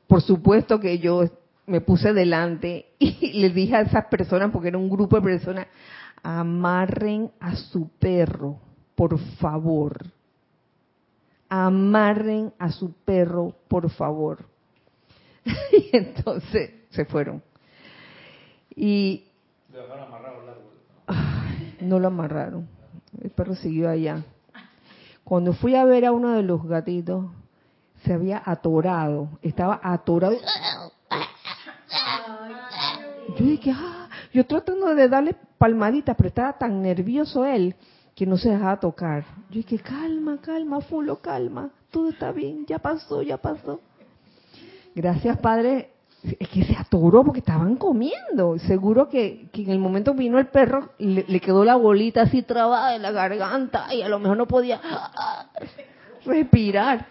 por 0.07 0.21
supuesto 0.21 0.79
que 0.79 0.99
yo 0.99 1.23
me 1.65 1.81
puse 1.81 2.13
delante 2.13 2.87
y 2.99 3.33
les 3.41 3.53
dije 3.53 3.75
a 3.75 3.81
esas 3.81 4.05
personas, 4.05 4.51
porque 4.51 4.69
era 4.69 4.77
un 4.77 4.89
grupo 4.89 5.15
de 5.15 5.21
personas, 5.21 5.67
amarren 6.21 7.31
a 7.39 7.55
su 7.55 7.89
perro, 7.99 8.59
por 8.95 9.17
favor. 9.37 10.05
Amarren 11.49 12.53
a 12.57 12.71
su 12.71 12.93
perro, 12.93 13.55
por 13.67 13.89
favor. 13.91 14.45
y 15.71 15.95
entonces 15.95 16.71
se 16.89 17.05
fueron. 17.05 17.43
Y 18.75 19.25
no 21.81 21.99
lo 21.99 22.07
amarraron. 22.07 22.67
El 23.21 23.29
perro 23.31 23.55
siguió 23.55 23.89
allá. 23.89 24.23
Cuando 25.23 25.53
fui 25.53 25.75
a 25.75 25.85
ver 25.85 26.05
a 26.05 26.11
uno 26.11 26.33
de 26.33 26.43
los 26.43 26.63
gatitos, 26.65 27.25
se 28.03 28.13
había 28.13 28.41
atorado, 28.45 29.29
estaba 29.41 29.79
atorado 29.81 30.37
yo 33.37 33.45
dije, 33.45 33.71
ah, 33.73 34.09
yo 34.31 34.45
tratando 34.45 34.93
de 34.93 35.07
darle 35.07 35.35
palmaditas, 35.57 36.15
pero 36.15 36.29
estaba 36.29 36.53
tan 36.53 36.81
nervioso 36.81 37.45
él 37.45 37.75
que 38.15 38.25
no 38.25 38.37
se 38.37 38.49
dejaba 38.49 38.79
tocar. 38.79 39.25
Yo 39.49 39.55
dije, 39.55 39.79
calma, 39.79 40.39
calma, 40.41 40.81
Fulo, 40.81 41.19
calma, 41.19 41.71
todo 41.89 42.09
está 42.09 42.31
bien, 42.31 42.65
ya 42.65 42.79
pasó, 42.79 43.21
ya 43.21 43.37
pasó. 43.37 43.81
Gracias, 44.95 45.37
Padre. 45.39 45.91
Es 46.23 46.47
que 46.47 46.63
se 46.63 46.75
atoró 46.77 47.23
porque 47.23 47.39
estaban 47.39 47.75
comiendo. 47.75 48.57
Seguro 48.59 49.09
que, 49.09 49.49
en 49.53 49.69
el 49.69 49.79
momento 49.79 50.13
vino 50.13 50.39
el 50.39 50.47
perro, 50.47 50.91
le, 50.97 51.39
quedó 51.41 51.65
la 51.65 51.75
bolita 51.75 52.21
así 52.21 52.43
trabada 52.43 52.95
en 52.95 53.01
la 53.01 53.11
garganta 53.11 53.93
y 53.93 54.01
a 54.01 54.07
lo 54.07 54.19
mejor 54.19 54.37
no 54.37 54.47
podía 54.47 54.79
respirar. 56.25 57.07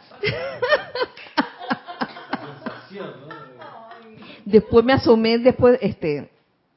Después 4.47 4.85
me 4.85 4.95
asomé 4.95 5.39
después 5.39 5.79
este 5.83 6.31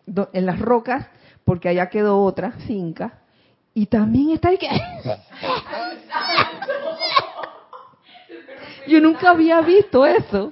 en 0.05 0.45
las 0.45 0.59
rocas 0.59 1.07
porque 1.45 1.69
allá 1.69 1.89
quedó 1.89 2.21
otra 2.21 2.51
finca 2.67 3.19
y 3.73 3.88
también 3.88 4.31
está 4.31 4.49
ahí 4.49 4.57
que 4.57 4.69
Yo 8.88 9.01
nunca 9.01 9.31
había 9.31 9.61
visto 9.61 10.05
eso. 10.05 10.51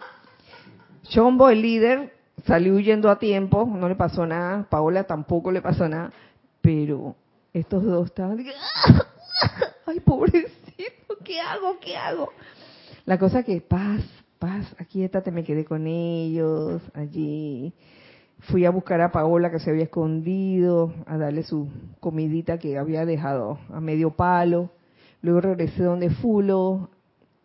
Chombo, 1.14 1.52
el 1.52 1.62
líder, 1.62 2.12
salió 2.48 2.74
huyendo 2.74 3.12
a 3.12 3.20
tiempo, 3.20 3.70
no 3.72 3.88
le 3.88 3.94
pasó 3.94 4.26
nada, 4.26 4.66
Paola 4.68 5.04
tampoco 5.04 5.52
le 5.52 5.62
pasó 5.62 5.88
nada, 5.88 6.12
pero 6.60 7.16
estos 7.54 7.84
dos 7.84 8.08
estaban, 8.08 8.40
ay 9.86 10.00
pobrecito, 10.00 11.16
¿qué 11.24 11.40
hago? 11.40 11.78
¿Qué 11.80 11.96
hago? 11.96 12.32
La 13.06 13.20
cosa 13.20 13.44
que 13.44 13.62
paz, 13.62 14.02
paz, 14.40 14.76
aquí 14.80 15.08
te 15.08 15.30
me 15.30 15.44
quedé 15.44 15.66
con 15.66 15.86
ellos, 15.86 16.82
allí. 16.96 17.76
Fui 18.50 18.66
a 18.66 18.72
buscar 18.72 19.00
a 19.02 19.12
Paola 19.12 19.52
que 19.52 19.60
se 19.60 19.70
había 19.70 19.84
escondido, 19.84 20.96
a 21.06 21.20
darle 21.20 21.44
su 21.44 21.68
comidita 22.00 22.58
que 22.58 22.76
había 22.80 23.06
dejado 23.06 23.60
a 23.72 23.80
medio 23.80 24.10
palo. 24.10 24.72
Luego 25.22 25.42
regresé 25.42 25.84
donde 25.84 26.10
Fulo, 26.10 26.90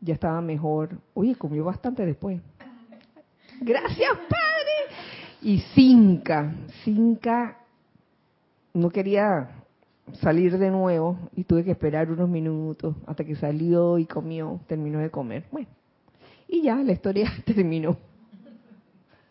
ya 0.00 0.14
estaba 0.14 0.40
mejor. 0.40 0.96
Oye, 1.12 1.34
comió 1.34 1.64
bastante 1.64 2.06
después. 2.06 2.40
Gracias, 3.60 4.10
Padre. 4.10 4.96
Y 5.42 5.58
Cinca, 5.74 6.52
Cinca 6.84 7.58
no 8.74 8.90
quería 8.90 9.50
salir 10.20 10.56
de 10.58 10.70
nuevo 10.70 11.18
y 11.36 11.44
tuve 11.44 11.64
que 11.64 11.72
esperar 11.72 12.10
unos 12.10 12.28
minutos 12.28 12.96
hasta 13.06 13.24
que 13.24 13.36
salió 13.36 13.98
y 13.98 14.06
comió, 14.06 14.60
terminó 14.66 14.98
de 14.98 15.10
comer. 15.10 15.44
Bueno, 15.50 15.68
y 16.48 16.62
ya 16.62 16.76
la 16.76 16.92
historia 16.92 17.32
terminó. 17.44 17.96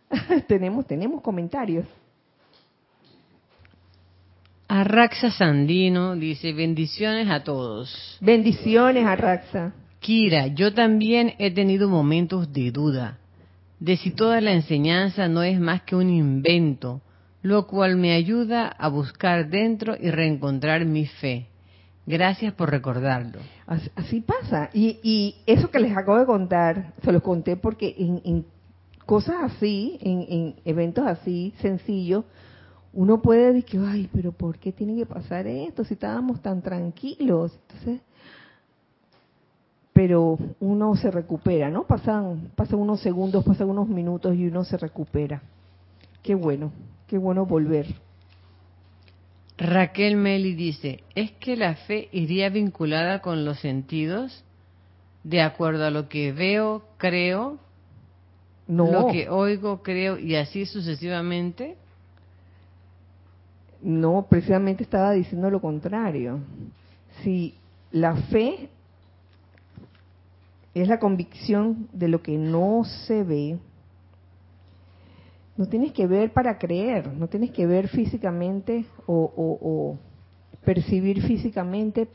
tenemos, 0.47 0.85
tenemos 0.85 1.21
comentarios. 1.21 1.85
Arraxa 4.69 5.31
Sandino 5.31 6.15
dice, 6.15 6.51
bendiciones 6.51 7.29
a 7.29 7.43
todos. 7.43 8.17
Bendiciones, 8.19 9.05
Arraxa. 9.05 9.73
Kira, 9.99 10.47
yo 10.47 10.73
también 10.73 11.33
he 11.39 11.51
tenido 11.51 11.89
momentos 11.89 12.51
de 12.51 12.71
duda 12.71 13.17
de 13.79 13.97
si 13.97 14.11
toda 14.11 14.41
la 14.41 14.53
enseñanza 14.53 15.27
no 15.27 15.43
es 15.43 15.59
más 15.59 15.83
que 15.83 15.95
un 15.95 16.09
invento, 16.09 17.01
lo 17.41 17.67
cual 17.67 17.95
me 17.95 18.13
ayuda 18.13 18.67
a 18.67 18.87
buscar 18.87 19.49
dentro 19.49 19.95
y 19.99 20.09
reencontrar 20.09 20.85
mi 20.85 21.05
fe. 21.05 21.47
Gracias 22.05 22.53
por 22.53 22.71
recordarlo. 22.71 23.39
Así, 23.67 24.21
pasa. 24.21 24.69
Y, 24.73 25.35
eso 25.45 25.69
que 25.69 25.79
les 25.79 25.95
acabo 25.95 26.17
de 26.17 26.25
contar, 26.25 26.93
se 27.03 27.11
los 27.11 27.21
conté 27.21 27.57
porque 27.57 27.95
en, 27.97 28.45
cosas 29.05 29.35
así, 29.41 29.97
en, 30.01 30.55
eventos 30.63 31.05
así 31.05 31.53
sencillos, 31.61 32.23
uno 32.93 33.21
puede 33.21 33.53
decir, 33.53 33.81
ay, 33.85 34.09
pero 34.11 34.31
¿por 34.31 34.57
qué 34.57 34.71
tiene 34.71 34.95
que 34.95 35.05
pasar 35.05 35.45
esto 35.47 35.83
si 35.83 35.95
estábamos 35.95 36.41
tan 36.41 36.61
tranquilos? 36.61 37.59
Entonces, 37.67 38.01
pero 40.07 40.39
uno 40.61 40.95
se 40.95 41.11
recupera, 41.11 41.69
¿no? 41.69 41.83
Pasan, 41.83 42.51
pasan 42.55 42.79
unos 42.79 43.01
segundos, 43.01 43.43
pasan 43.43 43.69
unos 43.69 43.89
minutos 43.89 44.37
y 44.37 44.47
uno 44.47 44.63
se 44.63 44.77
recupera. 44.77 45.41
Qué 46.23 46.33
bueno, 46.33 46.71
qué 47.07 47.17
bueno 47.17 47.45
volver. 47.45 47.87
Raquel 49.57 50.15
Meli 50.15 50.55
dice, 50.55 51.03
¿es 51.13 51.33
que 51.33 51.57
la 51.57 51.75
fe 51.75 52.07
iría 52.13 52.47
vinculada 52.47 53.19
con 53.19 53.43
los 53.43 53.59
sentidos? 53.59 54.45
De 55.25 55.41
acuerdo 55.41 55.83
a 55.85 55.91
lo 55.91 56.07
que 56.07 56.31
veo, 56.31 56.83
creo, 56.95 57.57
no. 58.65 58.89
lo 58.89 59.07
que 59.07 59.27
oigo, 59.27 59.83
creo, 59.83 60.17
y 60.17 60.37
así 60.37 60.65
sucesivamente. 60.65 61.75
No, 63.81 64.25
precisamente 64.29 64.83
estaba 64.83 65.11
diciendo 65.11 65.49
lo 65.49 65.59
contrario. 65.59 66.39
Si 67.23 67.55
la 67.91 68.15
fe 68.15 68.69
es 70.81 70.87
la 70.87 70.99
convicción 70.99 71.87
de 71.91 72.07
lo 72.07 72.21
que 72.21 72.37
no 72.37 72.83
se 73.05 73.23
ve, 73.23 73.59
no 75.57 75.65
tienes 75.65 75.91
que 75.91 76.05
ver 76.05 76.31
para 76.31 76.57
creer, 76.59 77.11
no 77.13 77.27
tienes 77.27 77.51
que 77.51 77.65
ver 77.65 77.87
físicamente 77.87 78.85
o, 79.07 79.97
percibir 80.63 81.21
físicamente 81.23 82.07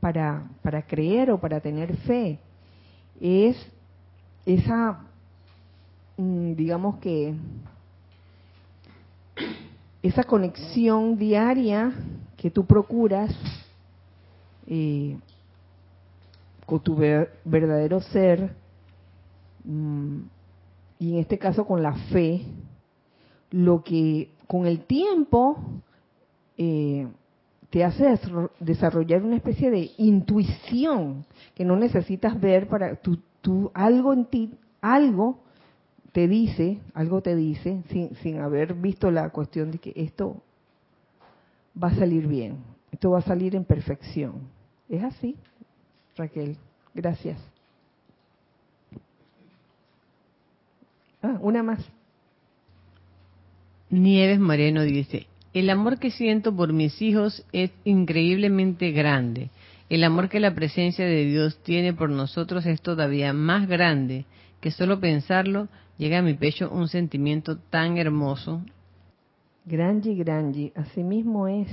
para, 0.00 0.48
creer 0.86 1.30
o 1.30 1.38
para 1.38 1.60
tener 1.60 1.94
fe. 1.98 2.38
Es 3.20 3.56
esa, 4.46 5.00
mm, 6.16 6.54
digamos 6.54 6.96
que, 6.98 7.34
esa 10.02 10.24
conexión 10.24 11.18
diaria 11.18 11.92
que 12.38 12.50
tú 12.50 12.64
procuras 12.64 13.36
eh, 14.66 15.18
tu 16.78 16.96
verdadero 16.96 18.00
ser, 18.00 18.54
mm, 19.64 20.20
y 21.00 21.12
en 21.14 21.18
este 21.18 21.38
caso 21.38 21.66
con 21.66 21.82
la 21.82 21.94
fe, 22.12 22.42
lo 23.50 23.82
que 23.82 24.30
con 24.46 24.66
el 24.66 24.80
tiempo 24.80 25.58
eh, 26.56 27.08
te 27.70 27.84
hace 27.84 28.18
desarrollar 28.58 29.22
una 29.22 29.36
especie 29.36 29.70
de 29.70 29.90
intuición 29.96 31.24
que 31.54 31.64
no 31.64 31.76
necesitas 31.76 32.38
ver 32.40 32.68
para 32.68 32.96
tú, 32.96 33.18
tú 33.40 33.70
algo 33.74 34.12
en 34.12 34.26
ti, 34.26 34.54
algo 34.80 35.38
te 36.12 36.26
dice, 36.26 36.80
algo 36.94 37.22
te 37.22 37.36
dice, 37.36 37.82
sin, 37.88 38.14
sin 38.16 38.40
haber 38.40 38.74
visto 38.74 39.10
la 39.10 39.30
cuestión 39.30 39.70
de 39.70 39.78
que 39.78 39.92
esto 39.96 40.42
va 41.80 41.88
a 41.88 41.94
salir 41.94 42.26
bien, 42.26 42.56
esto 42.90 43.10
va 43.10 43.18
a 43.20 43.22
salir 43.22 43.54
en 43.54 43.64
perfección. 43.64 44.32
Es 44.88 45.04
así, 45.04 45.36
Raquel. 46.16 46.56
Gracias. 46.94 47.38
Ah, 51.22 51.38
una 51.40 51.62
más. 51.62 51.86
Nieves 53.90 54.38
Moreno 54.38 54.82
dice, 54.82 55.26
el 55.52 55.68
amor 55.68 55.98
que 55.98 56.10
siento 56.10 56.54
por 56.54 56.72
mis 56.72 57.02
hijos 57.02 57.44
es 57.52 57.70
increíblemente 57.84 58.92
grande. 58.92 59.50
El 59.88 60.04
amor 60.04 60.28
que 60.28 60.38
la 60.38 60.54
presencia 60.54 61.04
de 61.04 61.24
Dios 61.24 61.58
tiene 61.64 61.92
por 61.92 62.10
nosotros 62.10 62.64
es 62.66 62.80
todavía 62.80 63.32
más 63.32 63.66
grande, 63.66 64.24
que 64.60 64.70
solo 64.70 65.00
pensarlo 65.00 65.68
llega 65.98 66.18
a 66.18 66.22
mi 66.22 66.34
pecho 66.34 66.70
un 66.70 66.86
sentimiento 66.86 67.58
tan 67.58 67.98
hermoso. 67.98 68.62
Granji, 69.66 70.14
Granji, 70.14 70.72
asimismo 70.76 71.48
es. 71.48 71.68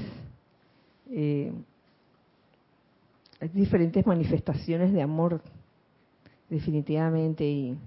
Eh, 1.11 1.53
hay 3.39 3.49
diferentes 3.49 4.05
manifestaciones 4.05 4.93
de 4.93 5.01
amor, 5.01 5.41
definitivamente, 6.49 7.45
y 7.45 7.77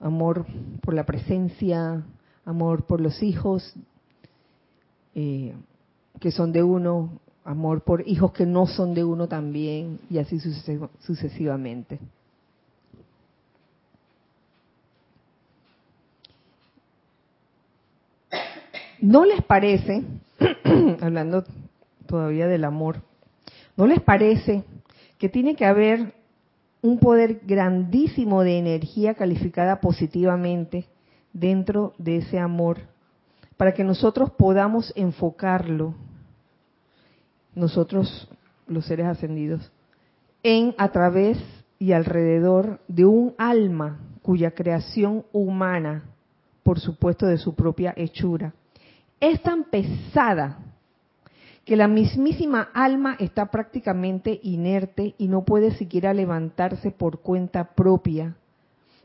amor 0.00 0.46
por 0.80 0.94
la 0.94 1.04
presencia, 1.04 2.02
amor 2.44 2.84
por 2.84 3.00
los 3.00 3.22
hijos 3.22 3.74
eh, 5.14 5.54
que 6.18 6.30
son 6.30 6.52
de 6.52 6.62
uno, 6.62 7.20
amor 7.44 7.82
por 7.82 8.06
hijos 8.06 8.32
que 8.32 8.46
no 8.46 8.66
son 8.66 8.94
de 8.94 9.04
uno 9.04 9.28
también, 9.28 9.98
y 10.10 10.18
así 10.18 10.38
sucesivamente. 11.00 11.98
¿No 19.00 19.24
les 19.24 19.42
parece, 19.42 20.04
hablando 21.00 21.44
todavía 22.06 22.46
del 22.46 22.64
amor, 22.64 23.00
¿no 23.80 23.86
les 23.86 24.02
parece 24.02 24.62
que 25.16 25.30
tiene 25.30 25.56
que 25.56 25.64
haber 25.64 26.12
un 26.82 26.98
poder 26.98 27.40
grandísimo 27.46 28.42
de 28.42 28.58
energía 28.58 29.14
calificada 29.14 29.80
positivamente 29.80 30.84
dentro 31.32 31.94
de 31.96 32.18
ese 32.18 32.38
amor 32.38 32.76
para 33.56 33.72
que 33.72 33.82
nosotros 33.82 34.32
podamos 34.32 34.92
enfocarlo, 34.96 35.94
nosotros 37.54 38.28
los 38.66 38.84
seres 38.84 39.06
ascendidos, 39.06 39.72
en 40.42 40.74
a 40.76 40.90
través 40.92 41.38
y 41.78 41.92
alrededor 41.92 42.80
de 42.86 43.06
un 43.06 43.32
alma 43.38 43.98
cuya 44.20 44.50
creación 44.50 45.24
humana, 45.32 46.04
por 46.62 46.80
supuesto 46.80 47.24
de 47.24 47.38
su 47.38 47.54
propia 47.54 47.94
hechura, 47.96 48.52
es 49.20 49.42
tan 49.42 49.64
pesada 49.64 50.58
que 51.70 51.76
la 51.76 51.86
mismísima 51.86 52.68
alma 52.74 53.14
está 53.20 53.46
prácticamente 53.52 54.40
inerte 54.42 55.14
y 55.18 55.28
no 55.28 55.44
puede 55.44 55.70
siquiera 55.76 56.12
levantarse 56.12 56.90
por 56.90 57.20
cuenta 57.20 57.74
propia 57.76 58.34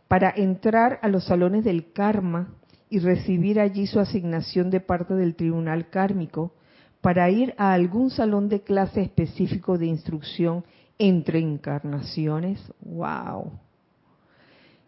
para 0.07 0.33
entrar 0.35 0.97
a 1.03 1.07
los 1.07 1.25
salones 1.25 1.63
del 1.63 1.91
karma 1.93 2.55
y 2.89 2.97
recibir 2.97 3.59
allí 3.59 3.85
su 3.85 3.99
asignación 3.99 4.71
de 4.71 4.79
parte 4.79 5.13
del 5.13 5.35
tribunal 5.35 5.91
kármico 5.91 6.53
para 7.01 7.29
ir 7.29 7.53
a 7.59 7.71
algún 7.71 8.09
salón 8.09 8.49
de 8.49 8.61
clase 8.61 9.03
específico 9.03 9.77
de 9.77 9.85
instrucción 9.85 10.63
entre 10.97 11.37
encarnaciones. 11.37 12.59
¡Wow! 12.81 13.51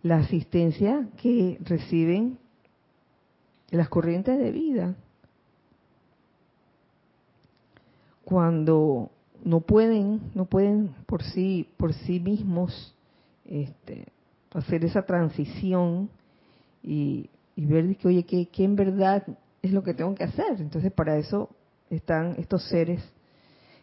La 0.01 0.17
asistencia 0.17 1.07
que 1.21 1.59
reciben 1.63 2.39
las 3.69 3.87
corrientes 3.87 4.39
de 4.39 4.49
vida. 4.49 4.95
Cuando 8.27 9.09
no 9.45 9.61
pueden, 9.61 10.19
no 10.35 10.43
pueden 10.43 10.93
por 11.05 11.23
sí, 11.23 11.69
por 11.77 11.93
sí 11.93 12.19
mismos 12.19 12.93
este, 13.45 14.07
hacer 14.53 14.83
esa 14.83 15.05
transición 15.05 16.09
y 16.83 17.29
ver 17.55 17.95
que, 17.95 18.09
oye, 18.09 18.25
¿qué, 18.25 18.49
en 18.65 18.75
verdad 18.75 19.23
es 19.61 19.71
lo 19.71 19.81
que 19.81 19.93
tengo 19.93 20.13
que 20.13 20.25
hacer? 20.25 20.59
Entonces, 20.59 20.91
para 20.91 21.17
eso 21.17 21.49
están 21.89 22.35
estos 22.37 22.67
seres, 22.67 23.01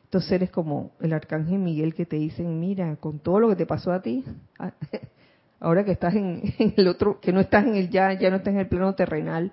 estos 0.02 0.26
seres 0.26 0.50
como 0.50 0.90
el 1.00 1.14
arcángel 1.14 1.58
Miguel 1.58 1.94
que 1.94 2.04
te 2.04 2.16
dicen, 2.16 2.60
mira, 2.60 2.96
con 2.96 3.20
todo 3.20 3.40
lo 3.40 3.48
que 3.48 3.56
te 3.56 3.64
pasó 3.64 3.92
a 3.92 4.02
ti, 4.02 4.26
ahora 5.58 5.86
que 5.86 5.92
estás 5.92 6.14
en, 6.16 6.52
el 6.76 6.86
otro, 6.86 7.18
que 7.18 7.32
no 7.32 7.40
estás 7.40 7.64
en 7.64 7.76
el 7.76 7.88
ya, 7.88 8.12
ya 8.12 8.28
no 8.28 8.36
estás 8.36 8.52
en 8.52 8.60
el 8.60 8.68
plano 8.68 8.94
terrenal, 8.94 9.52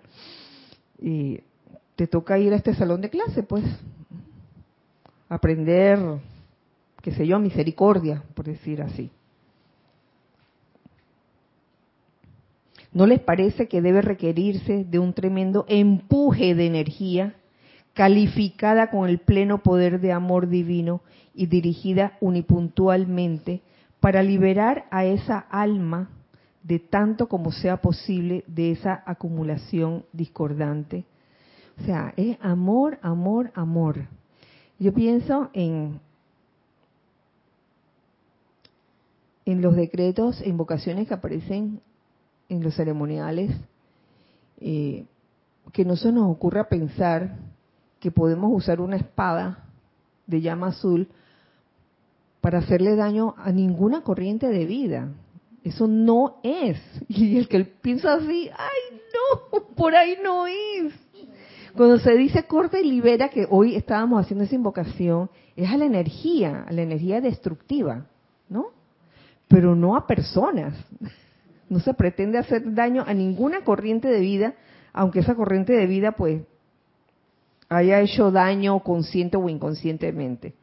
y 0.99 1.39
te 1.95 2.07
toca 2.07 2.37
ir 2.37 2.51
a 2.51 2.57
este 2.57 2.75
salón 2.75 2.99
de 2.99 3.09
clase, 3.09 3.41
pues, 3.43 3.63
aprender, 5.31 5.97
qué 7.01 7.11
sé 7.13 7.25
yo, 7.25 7.39
misericordia, 7.39 8.21
por 8.33 8.45
decir 8.45 8.81
así. 8.81 9.09
¿No 12.91 13.07
les 13.07 13.21
parece 13.21 13.69
que 13.69 13.81
debe 13.81 14.01
requerirse 14.01 14.83
de 14.83 14.99
un 14.99 15.13
tremendo 15.13 15.63
empuje 15.69 16.53
de 16.53 16.67
energía 16.67 17.35
calificada 17.93 18.89
con 18.89 19.07
el 19.07 19.19
pleno 19.19 19.63
poder 19.63 20.01
de 20.01 20.11
amor 20.11 20.49
divino 20.49 20.99
y 21.33 21.45
dirigida 21.45 22.17
unipuntualmente 22.19 23.61
para 24.01 24.23
liberar 24.23 24.85
a 24.91 25.05
esa 25.05 25.39
alma 25.39 26.09
de 26.63 26.79
tanto 26.79 27.29
como 27.29 27.53
sea 27.53 27.77
posible 27.77 28.43
de 28.47 28.71
esa 28.71 29.01
acumulación 29.05 30.03
discordante? 30.11 31.05
O 31.79 31.85
sea, 31.85 32.13
es 32.17 32.37
amor, 32.41 32.99
amor, 33.01 33.51
amor. 33.55 34.07
Yo 34.81 34.95
pienso 34.95 35.51
en, 35.53 35.99
los 39.45 39.75
decretos 39.75 40.41
e 40.41 40.49
invocaciones 40.49 41.07
que 41.07 41.13
aparecen 41.13 41.81
en 42.49 42.63
los 42.63 42.73
ceremoniales, 42.73 43.51
eh, 44.59 45.05
que 45.71 45.85
no 45.85 45.95
se 45.95 46.11
nos 46.11 46.31
ocurra 46.31 46.67
pensar 46.67 47.37
que 47.99 48.09
podemos 48.09 48.49
usar 48.51 48.81
una 48.81 48.95
espada 48.95 49.65
de 50.25 50.41
llama 50.41 50.69
azul 50.69 51.09
para 52.39 52.57
hacerle 52.57 52.95
daño 52.95 53.35
a 53.37 53.51
ninguna 53.51 54.01
corriente 54.01 54.47
de 54.47 54.65
vida. 54.65 55.09
Eso 55.63 55.85
no 55.85 56.37
es. 56.41 56.79
Y 57.07 57.37
el 57.37 57.47
que 57.47 57.65
piensa 57.65 58.15
así, 58.15 58.49
ay 58.51 58.99
no, 59.13 59.75
por 59.75 59.93
ahí 59.93 60.17
no 60.23 60.47
es. 60.47 60.91
Cuando 61.75 61.99
se 61.99 62.15
dice 62.15 62.43
corta 62.43 62.79
y 62.79 62.89
libera, 62.89 63.29
que 63.29 63.47
hoy 63.49 63.75
estábamos 63.75 64.21
haciendo 64.21 64.43
esa 64.43 64.55
invocación, 64.55 65.29
es 65.55 65.69
a 65.69 65.77
la 65.77 65.85
energía, 65.85 66.65
a 66.67 66.73
la 66.73 66.81
energía 66.81 67.21
destructiva, 67.21 68.05
¿no? 68.49 68.67
Pero 69.47 69.75
no 69.75 69.95
a 69.95 70.07
personas. 70.07 70.73
No 71.69 71.79
se 71.79 71.93
pretende 71.93 72.37
hacer 72.37 72.73
daño 72.73 73.03
a 73.07 73.13
ninguna 73.13 73.63
corriente 73.63 74.09
de 74.09 74.19
vida, 74.19 74.55
aunque 74.91 75.19
esa 75.19 75.35
corriente 75.35 75.73
de 75.73 75.85
vida 75.87 76.11
pues 76.11 76.41
haya 77.69 78.01
hecho 78.01 78.31
daño 78.31 78.79
consciente 78.81 79.37
o 79.37 79.47
inconscientemente. 79.47 80.53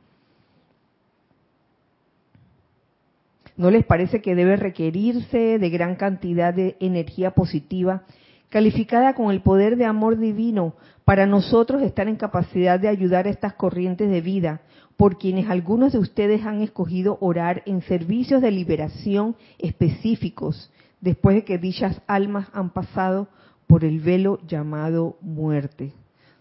¿No 3.56 3.70
les 3.70 3.84
parece 3.84 4.20
que 4.20 4.34
debe 4.34 4.56
requerirse 4.56 5.58
de 5.58 5.70
gran 5.70 5.96
cantidad 5.96 6.52
de 6.52 6.76
energía 6.78 7.32
positiva 7.32 8.04
calificada 8.48 9.14
con 9.14 9.30
el 9.30 9.42
poder 9.42 9.76
de 9.76 9.84
amor 9.84 10.18
divino 10.18 10.74
para 11.04 11.26
nosotros 11.26 11.82
estar 11.82 12.08
en 12.08 12.16
capacidad 12.16 12.78
de 12.80 12.88
ayudar 12.88 13.26
a 13.26 13.30
estas 13.30 13.54
corrientes 13.54 14.10
de 14.10 14.20
vida, 14.20 14.60
por 14.96 15.16
quienes 15.16 15.48
algunos 15.48 15.92
de 15.92 15.98
ustedes 15.98 16.44
han 16.44 16.60
escogido 16.60 17.18
orar 17.20 17.62
en 17.66 17.82
servicios 17.82 18.42
de 18.42 18.50
liberación 18.50 19.36
específicos 19.58 20.72
después 21.00 21.36
de 21.36 21.44
que 21.44 21.58
dichas 21.58 22.02
almas 22.06 22.48
han 22.52 22.70
pasado 22.70 23.28
por 23.66 23.84
el 23.84 24.00
velo 24.00 24.40
llamado 24.46 25.16
muerte. 25.20 25.92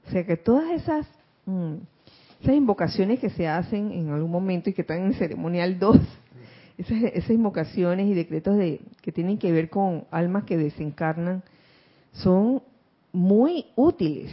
O 0.07 0.11
sea 0.11 0.25
que 0.25 0.37
todas 0.37 0.71
esas, 0.71 1.07
mm, 1.45 1.75
esas 2.41 2.55
invocaciones 2.55 3.19
que 3.19 3.29
se 3.29 3.47
hacen 3.47 3.91
en 3.91 4.09
algún 4.09 4.31
momento 4.31 4.69
y 4.69 4.73
que 4.73 4.81
están 4.81 5.05
en 5.05 5.13
ceremonial 5.13 5.77
2, 5.77 5.99
esas, 6.77 7.03
esas 7.13 7.31
invocaciones 7.31 8.07
y 8.07 8.13
decretos 8.13 8.57
de 8.57 8.81
que 9.01 9.11
tienen 9.11 9.37
que 9.37 9.51
ver 9.51 9.69
con 9.69 10.05
almas 10.09 10.45
que 10.45 10.57
desencarnan 10.57 11.43
son 12.23 12.61
muy 13.11 13.65
útiles, 13.75 14.31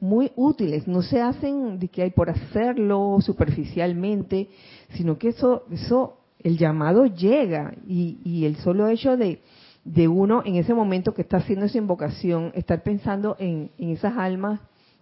muy 0.00 0.32
útiles. 0.36 0.86
No 0.86 1.02
se 1.02 1.20
hacen 1.20 1.78
de 1.78 1.88
que 1.88 2.02
hay 2.02 2.10
por 2.10 2.30
hacerlo 2.30 3.18
superficialmente, 3.20 4.48
sino 4.94 5.18
que 5.18 5.28
eso, 5.28 5.64
eso, 5.70 6.18
el 6.40 6.58
llamado 6.58 7.06
llega 7.06 7.74
y, 7.86 8.18
y 8.24 8.46
el 8.46 8.56
solo 8.56 8.88
hecho 8.88 9.16
de, 9.16 9.40
de 9.84 10.08
uno 10.08 10.42
en 10.44 10.56
ese 10.56 10.74
momento 10.74 11.14
que 11.14 11.22
está 11.22 11.38
haciendo 11.38 11.66
esa 11.66 11.78
invocación, 11.78 12.52
estar 12.54 12.82
pensando 12.82 13.36
en, 13.38 13.70
esas 13.78 14.16
almas 14.16 14.60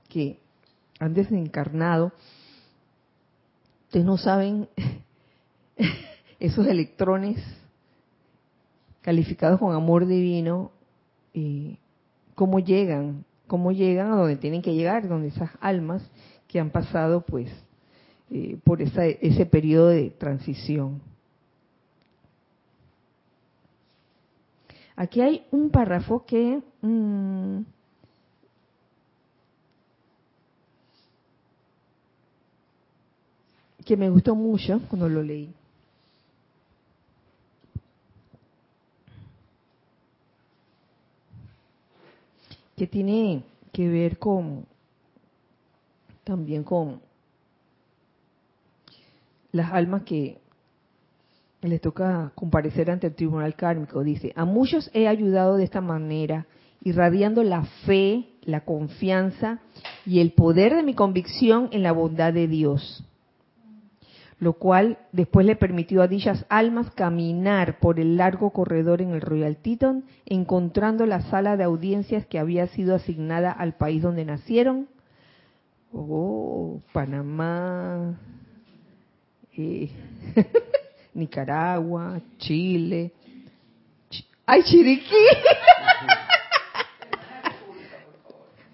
que 0.08 0.38
han 0.98 1.14
desencarnado, 1.14 2.12
ustedes 3.86 4.06
no 4.06 4.16
saben 4.16 4.68
esos 6.40 6.66
electrones 6.66 7.42
calificados 9.02 9.60
con 9.60 9.74
amor 9.74 10.06
divino, 10.06 10.72
eh, 11.34 11.78
cómo 12.34 12.58
llegan, 12.58 13.24
cómo 13.46 13.72
llegan 13.72 14.12
a 14.12 14.16
donde 14.16 14.36
tienen 14.36 14.62
que 14.62 14.74
llegar, 14.74 15.08
donde 15.08 15.28
esas 15.28 15.50
almas 15.60 16.02
que 16.48 16.60
han 16.60 16.70
pasado 16.70 17.22
pues 17.22 17.50
eh, 18.30 18.58
por 18.64 18.82
esa, 18.82 19.04
ese 19.06 19.46
periodo 19.46 19.88
de 19.88 20.10
transición. 20.10 21.00
Aquí 24.96 25.20
hay 25.20 25.46
un 25.50 25.70
párrafo 25.70 26.24
que 26.26 26.62
mm, 26.82 27.60
que 33.84 33.96
me 33.96 34.10
gustó 34.10 34.34
mucho 34.34 34.80
cuando 34.88 35.08
lo 35.08 35.22
leí. 35.22 35.52
Que 42.80 42.86
tiene 42.86 43.44
que 43.72 43.90
ver 43.90 44.16
con 44.16 44.64
también 46.24 46.64
con 46.64 47.02
las 49.52 49.70
almas 49.70 50.04
que 50.04 50.38
les 51.60 51.78
toca 51.82 52.32
comparecer 52.34 52.90
ante 52.90 53.08
el 53.08 53.14
tribunal 53.14 53.54
kármico. 53.54 54.02
Dice, 54.02 54.32
a 54.34 54.46
muchos 54.46 54.90
he 54.94 55.08
ayudado 55.08 55.58
de 55.58 55.64
esta 55.64 55.82
manera, 55.82 56.46
irradiando 56.82 57.42
la 57.42 57.64
fe, 57.84 58.30
la 58.44 58.64
confianza 58.64 59.60
y 60.06 60.20
el 60.20 60.32
poder 60.32 60.74
de 60.74 60.82
mi 60.82 60.94
convicción 60.94 61.68
en 61.72 61.82
la 61.82 61.92
bondad 61.92 62.32
de 62.32 62.48
Dios 62.48 63.04
lo 64.40 64.54
cual 64.54 64.98
después 65.12 65.44
le 65.44 65.54
permitió 65.54 66.02
a 66.02 66.08
dichas 66.08 66.46
almas 66.48 66.90
caminar 66.92 67.78
por 67.78 68.00
el 68.00 68.16
largo 68.16 68.50
corredor 68.50 69.02
en 69.02 69.10
el 69.10 69.20
Royal 69.20 69.58
Teton, 69.58 70.04
encontrando 70.24 71.04
la 71.04 71.20
sala 71.20 71.58
de 71.58 71.64
audiencias 71.64 72.26
que 72.26 72.38
había 72.38 72.66
sido 72.68 72.94
asignada 72.94 73.52
al 73.52 73.74
país 73.74 74.02
donde 74.02 74.24
nacieron. 74.24 74.88
Oh, 75.92 76.80
Panamá, 76.92 78.18
eh, 79.58 79.90
Nicaragua, 81.14 82.18
Chile. 82.38 83.12
¡Ay, 84.46 84.62
Chiriquí! 84.62 85.14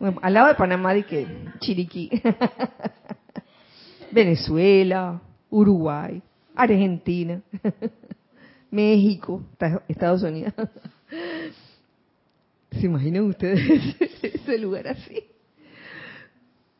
al 0.23 0.33
lado 0.33 0.47
de 0.47 0.55
Panamá, 0.55 0.95
de 0.95 1.03
que 1.03 1.27
Chiriquí. 1.59 2.09
Venezuela, 4.13 5.21
Uruguay, 5.51 6.23
Argentina, 6.55 7.41
México, 8.71 9.43
Estados 9.89 10.23
Unidos. 10.23 10.55
¿Se 12.71 12.87
imaginan 12.87 13.25
ustedes 13.25 13.97
ese 14.23 14.59
lugar 14.59 14.89
así? 14.89 15.25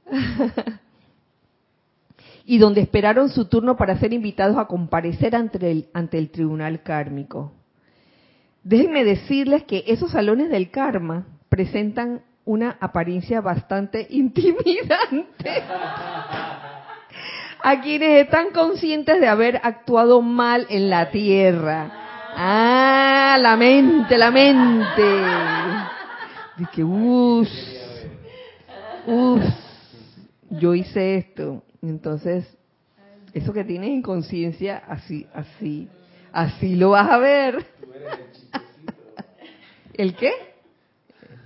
y 2.45 2.59
donde 2.59 2.81
esperaron 2.81 3.29
su 3.29 3.47
turno 3.47 3.77
para 3.77 3.99
ser 3.99 4.13
invitados 4.13 4.57
a 4.57 4.67
comparecer 4.67 5.35
ante 5.35 5.71
el, 5.71 5.89
ante 5.93 6.19
el 6.19 6.31
tribunal 6.31 6.83
kármico. 6.83 7.53
Déjenme 8.63 9.05
decirles 9.05 9.65
que 9.65 9.85
esos 9.87 10.13
salones 10.13 10.49
del 10.51 10.71
karma 10.71 11.27
presentan 11.49 12.23
una 12.45 12.77
apariencia 12.81 13.41
bastante 13.41 14.07
intimidante 14.11 15.63
a 17.63 17.81
quienes 17.81 18.25
están 18.25 18.51
conscientes 18.51 19.21
de 19.21 19.29
haber 19.29 19.61
actuado 19.63 20.23
mal 20.23 20.67
en 20.69 20.91
la 20.91 21.11
tierra. 21.11 21.91
Ah, 22.37 23.39
la 23.41 23.57
mente, 23.57 24.19
la 24.19 24.31
mente. 24.31 25.03
Que, 26.73 26.85
uff, 26.85 27.49
uff, 29.07 29.45
yo 30.51 30.75
hice 30.75 31.17
esto. 31.17 31.63
Entonces, 31.83 32.45
eso 33.33 33.53
que 33.53 33.65
tienes 33.65 33.91
en 33.91 34.03
conciencia, 34.03 34.83
así, 34.89 35.27
así, 35.35 35.89
así 36.33 36.77
lo 36.77 36.91
vas 36.91 37.11
a 37.11 37.19
ver. 37.19 37.65
¿El 39.95 40.15
qué? 40.15 40.33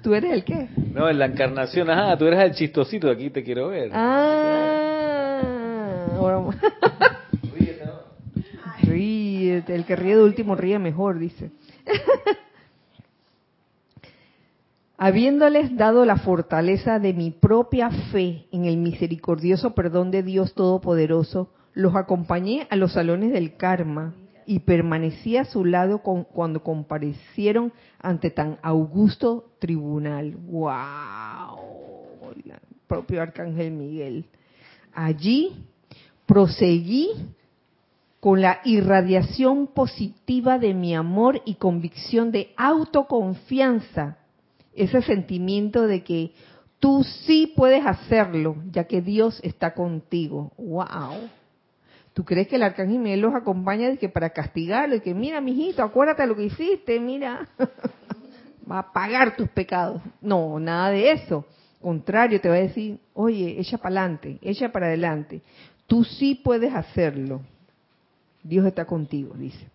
¿Tú 0.03 0.15
eres 0.15 0.33
el 0.33 0.45
qué? 0.45 0.69
No, 0.93 1.09
en 1.09 1.19
la 1.19 1.27
encarnación, 1.27 1.91
ajá, 1.91 2.17
tú 2.17 2.27
eres 2.27 2.41
el 2.41 2.55
chistosito, 2.55 3.11
aquí 3.11 3.31
te 3.31 3.45
quiero 3.45 3.69
ver. 3.69 3.91
Ah, 3.93 5.00
El 9.71 9.85
que 9.85 9.97
ríe 9.97 10.17
de 10.17 10.23
último 10.23 10.55
ríe 10.55 10.79
mejor, 10.79 11.19
dice. 11.19 11.51
Habiéndoles 14.99 15.77
dado 15.77 16.05
la 16.05 16.17
fortaleza 16.17 16.99
de 16.99 17.15
mi 17.15 17.31
propia 17.31 17.91
fe 18.13 18.47
en 18.53 18.67
el 18.67 18.77
misericordioso 18.77 19.75
perdón 19.75 20.11
de 20.11 20.23
Dios 20.23 20.55
Todopoderoso, 20.55 21.51
los 21.73 21.97
acompañé 21.97 22.67
a 22.69 22.77
los 22.77 22.93
salones 22.93 23.33
del 23.33 23.57
karma 23.57 24.15
y 24.45 24.59
permanecí 24.61 25.37
a 25.37 25.45
su 25.45 25.65
lado 25.65 26.01
cuando 26.01 26.63
comparecieron 26.63 27.73
ante 27.99 28.31
tan 28.31 28.59
augusto 28.63 29.53
tribunal. 29.59 30.37
¡Wow! 30.37 32.35
El 32.35 32.55
propio 32.87 33.23
Arcángel 33.23 33.71
Miguel. 33.71 34.27
Allí 34.93 35.70
proseguí 36.31 37.11
con 38.21 38.41
la 38.41 38.61
irradiación 38.65 39.67
positiva 39.67 40.61
de 40.61 40.75
mi 40.75 40.95
amor 40.95 41.43
y 41.45 41.57
convicción 41.57 42.31
de 42.31 42.53
autoconfianza, 42.57 44.17
ese 44.73 45.03
sentimiento 45.03 45.89
de 45.89 46.05
que 46.05 46.33
tú 46.79 47.03
sí 47.03 47.53
puedes 47.57 47.85
hacerlo, 47.85 48.55
ya 48.71 48.85
que 48.85 49.03
Dios 49.03 49.41
está 49.43 49.75
contigo. 49.75 50.53
¡Wow! 50.57 51.29
¿Tú 52.15 52.25
crees 52.25 52.47
que 52.47 52.57
el 52.57 52.63
arcángel 52.63 53.01
Miguel 53.01 53.23
los 53.23 53.35
acompaña 53.35 53.89
de 53.89 53.99
que 53.99 54.09
para 54.09 54.31
castigarlo 54.31 54.95
y 54.95 55.01
que 55.01 55.15
mira, 55.15 55.41
mijito, 55.41 55.83
acuérdate 55.83 56.29
lo 56.29 56.37
que 56.37 56.45
hiciste, 56.45 57.01
mira, 57.01 57.49
va 58.71 58.79
a 58.79 58.93
pagar 58.93 59.35
tus 59.35 59.49
pecados? 59.49 60.01
No, 60.21 60.61
nada 60.61 60.91
de 60.91 61.11
eso. 61.11 61.45
Contrario, 61.81 62.41
te 62.41 62.49
va 62.49 62.57
a 62.57 62.59
decir, 62.59 63.01
oye, 63.15 63.59
echa 63.59 63.79
para 63.79 64.03
adelante, 64.03 64.39
echa 64.43 64.71
para 64.71 64.87
adelante. 64.87 65.41
Tú 65.91 66.05
sí 66.05 66.37
puedes 66.37 66.73
hacerlo. 66.73 67.41
Dios 68.45 68.65
está 68.65 68.85
contigo, 68.85 69.35
dice. 69.37 69.67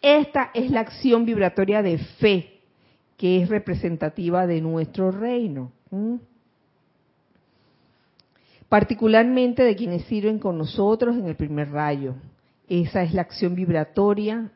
Esta 0.00 0.52
es 0.54 0.70
la 0.70 0.78
acción 0.78 1.24
vibratoria 1.24 1.82
de 1.82 1.98
fe 1.98 2.60
que 3.16 3.42
es 3.42 3.48
representativa 3.48 4.46
de 4.46 4.60
nuestro 4.60 5.10
reino. 5.10 5.72
Particularmente 8.68 9.64
de 9.64 9.74
quienes 9.74 10.04
sirven 10.04 10.38
con 10.38 10.56
nosotros 10.56 11.16
en 11.16 11.26
el 11.26 11.34
primer 11.34 11.72
rayo. 11.72 12.14
Esa 12.68 13.02
es 13.02 13.12
la 13.12 13.22
acción 13.22 13.56
vibratoria 13.56 14.52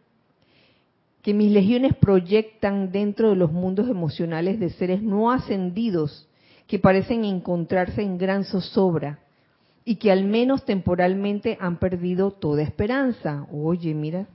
que 1.23 1.35
mis 1.35 1.51
legiones 1.51 1.97
proyectan 1.97 2.93
dentro 2.93 3.31
de 3.31 3.37
los 3.37 3.51
mundos 3.51 3.89
emocionales 3.89 4.61
de 4.61 4.71
seres 4.71 5.03
no 5.03 5.33
ascendidos 5.33 6.29
que 6.69 6.79
parecen 6.79 7.25
encontrarse 7.25 8.01
en 8.01 8.17
gran 8.17 8.45
zozobra 8.45 9.26
y 9.89 9.97
que 9.97 10.11
al 10.11 10.25
menos 10.25 10.65
temporalmente 10.65 11.57
han 11.61 11.79
perdido 11.79 12.33
toda 12.33 12.61
esperanza. 12.61 13.47
Oye, 13.53 13.95
mira, 13.95 14.27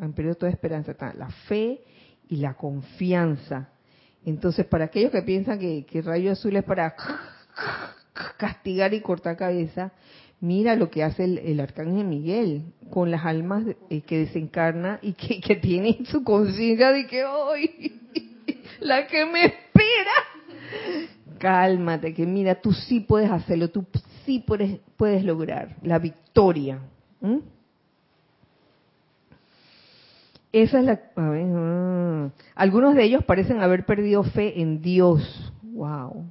han 0.00 0.12
perdido 0.12 0.34
toda 0.34 0.50
esperanza, 0.50 0.96
la 1.16 1.30
fe 1.46 1.80
y 2.28 2.36
la 2.36 2.54
confianza. 2.54 3.68
Entonces, 4.24 4.66
para 4.66 4.86
aquellos 4.86 5.12
que 5.12 5.22
piensan 5.22 5.60
que, 5.60 5.86
que 5.86 6.02
rayo 6.02 6.32
azul 6.32 6.56
es 6.56 6.64
para 6.64 6.96
castigar 8.36 8.92
y 8.92 9.00
cortar 9.00 9.36
cabeza, 9.36 9.92
mira 10.40 10.74
lo 10.74 10.90
que 10.90 11.04
hace 11.04 11.22
el, 11.22 11.60
arcángel 11.60 12.04
Miguel 12.04 12.64
con 12.90 13.12
las 13.12 13.24
almas 13.24 13.62
eh, 13.90 14.00
que 14.00 14.18
desencarna 14.18 14.98
y 15.02 15.12
que, 15.12 15.40
que 15.40 15.54
tiene 15.54 16.00
su 16.06 16.24
conciencia 16.24 16.90
de 16.90 17.06
que 17.06 17.24
hoy 17.24 18.00
la 18.80 19.06
que 19.06 19.24
me 19.24 19.44
espera. 19.44 20.12
Cálmate, 21.38 22.12
que 22.12 22.26
mira, 22.26 22.60
tú 22.60 22.72
sí 22.72 22.98
puedes 22.98 23.30
hacerlo, 23.30 23.70
tú 23.70 23.86
sí 24.24 24.42
puedes, 24.46 24.80
puedes 24.96 25.24
lograr 25.24 25.76
la 25.82 25.98
victoria. 25.98 26.80
Esa 30.52 30.80
es 30.80 30.84
la. 30.84 31.00
a 31.16 31.28
ver, 31.28 31.46
ah. 31.54 32.30
algunos 32.56 32.94
de 32.94 33.04
ellos 33.04 33.24
parecen 33.24 33.60
haber 33.60 33.84
perdido 33.86 34.22
fe 34.24 34.60
en 34.60 34.82
Dios. 34.82 35.52
Wow. 35.62 36.24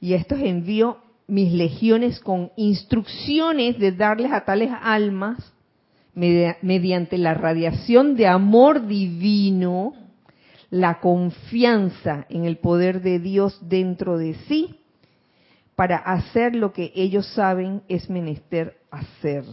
Y 0.00 0.14
estos 0.14 0.40
envío 0.40 0.98
mis 1.26 1.52
legiones 1.52 2.20
con 2.20 2.50
instrucciones 2.56 3.78
de 3.78 3.92
darles 3.92 4.32
a 4.32 4.44
tales 4.44 4.70
almas, 4.82 5.52
media- 6.14 6.58
mediante 6.60 7.16
la 7.16 7.32
radiación 7.32 8.16
de 8.16 8.26
amor 8.26 8.86
divino, 8.86 9.94
la 10.68 11.00
confianza 11.00 12.26
en 12.28 12.44
el 12.44 12.58
poder 12.58 13.00
de 13.00 13.18
Dios 13.18 13.58
dentro 13.66 14.18
de 14.18 14.34
sí, 14.48 14.76
para 15.76 15.96
hacer 15.96 16.54
lo 16.54 16.72
que 16.72 16.92
ellos 16.94 17.26
saben 17.34 17.82
es 17.88 18.10
menester 18.10 18.76
hacer. 18.90 19.44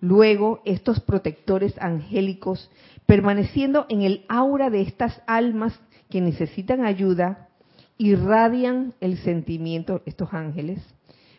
Luego, 0.00 0.62
estos 0.64 1.00
protectores 1.00 1.76
angélicos, 1.80 2.70
permaneciendo 3.06 3.86
en 3.88 4.02
el 4.02 4.24
aura 4.28 4.70
de 4.70 4.82
estas 4.82 5.20
almas 5.26 5.78
que 6.08 6.20
necesitan 6.20 6.84
ayuda, 6.84 7.48
irradian 7.98 8.94
el 9.00 9.18
sentimiento, 9.18 10.02
estos 10.06 10.32
ángeles, 10.32 10.80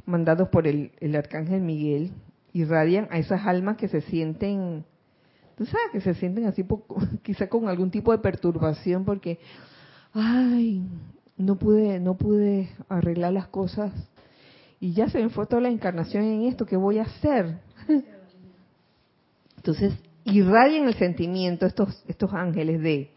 mandados 0.06 0.50
por 0.50 0.68
el, 0.68 0.91
el 1.00 1.16
arcángel 1.16 1.62
Miguel, 1.62 2.12
irradian 2.54 3.08
a 3.12 3.18
esas 3.18 3.45
almas 3.45 3.78
que 3.78 3.88
se 3.88 4.02
sienten, 4.02 4.84
tú 5.56 5.66
sabes, 5.66 5.91
que 5.93 6.02
se 6.02 6.14
sienten 6.16 6.45
así, 6.45 6.66
quizá 7.24 7.47
con 7.47 7.70
algún 7.70 7.91
tipo 7.91 8.12
de 8.12 8.18
perturbación, 8.18 9.06
porque, 9.06 9.39
ay, 10.14 10.84
no 11.40 11.56
pude, 11.56 12.00
no 12.00 12.16
pude 12.16 12.70
arreglar 12.90 13.34
las 13.34 13.48
cosas 13.48 13.92
y 14.80 14.94
ya 14.94 15.10
se 15.10 15.20
me 15.20 15.30
fue 15.30 15.48
toda 15.48 15.62
la 15.62 15.70
encarnación 15.70 16.24
en 16.26 16.44
esto, 16.44 16.66
¿qué 16.66 16.78
voy 16.78 17.00
a 17.00 17.04
hacer? 17.04 17.60
Entonces, 19.58 19.94
irradian 20.26 20.88
el 20.88 20.96
sentimiento 20.96 21.66
estos, 21.66 22.04
estos 22.08 22.34
ángeles 22.34 22.82
de, 22.82 23.12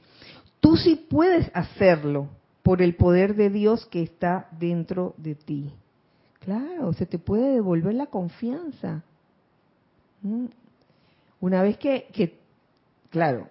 tú 0.61 0.77
sí 0.77 1.07
puedes 1.09 1.51
hacerlo 1.53 2.29
por 2.63 2.81
el 2.81 2.95
poder 2.95 3.35
de 3.35 3.51
Dios 3.51 3.87
que 3.87 4.03
está 4.03 4.49
dentro 4.59 5.15
de 5.19 5.35
ti. 5.35 5.73
Claro, 6.41 6.93
se 6.93 7.07
te 7.07 7.19
puede 7.19 7.55
devolver 7.55 7.95
la 7.95 8.07
confianza. 8.07 9.05
¿Mm? 10.23 10.47
Una 11.41 11.63
vez 11.63 11.77
que, 11.77 12.07
que, 12.13 12.39
claro, 13.11 13.49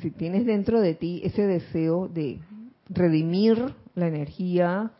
si 0.00 0.10
tienes 0.12 0.46
dentro 0.46 0.80
de 0.80 0.94
ti 0.94 1.20
ese 1.24 1.46
deseo 1.46 2.06
de 2.08 2.40
redimir 2.88 3.74
la 3.98 4.08
energía 4.08 4.92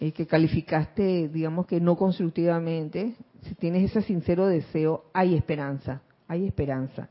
eh, 0.00 0.12
que 0.12 0.26
calificaste, 0.26 1.28
digamos 1.28 1.66
que 1.66 1.80
no 1.80 1.96
constructivamente, 1.96 3.14
si 3.42 3.54
tienes 3.54 3.90
ese 3.90 4.02
sincero 4.02 4.46
deseo, 4.46 5.04
hay 5.12 5.34
esperanza, 5.34 6.02
hay 6.28 6.46
esperanza. 6.46 7.08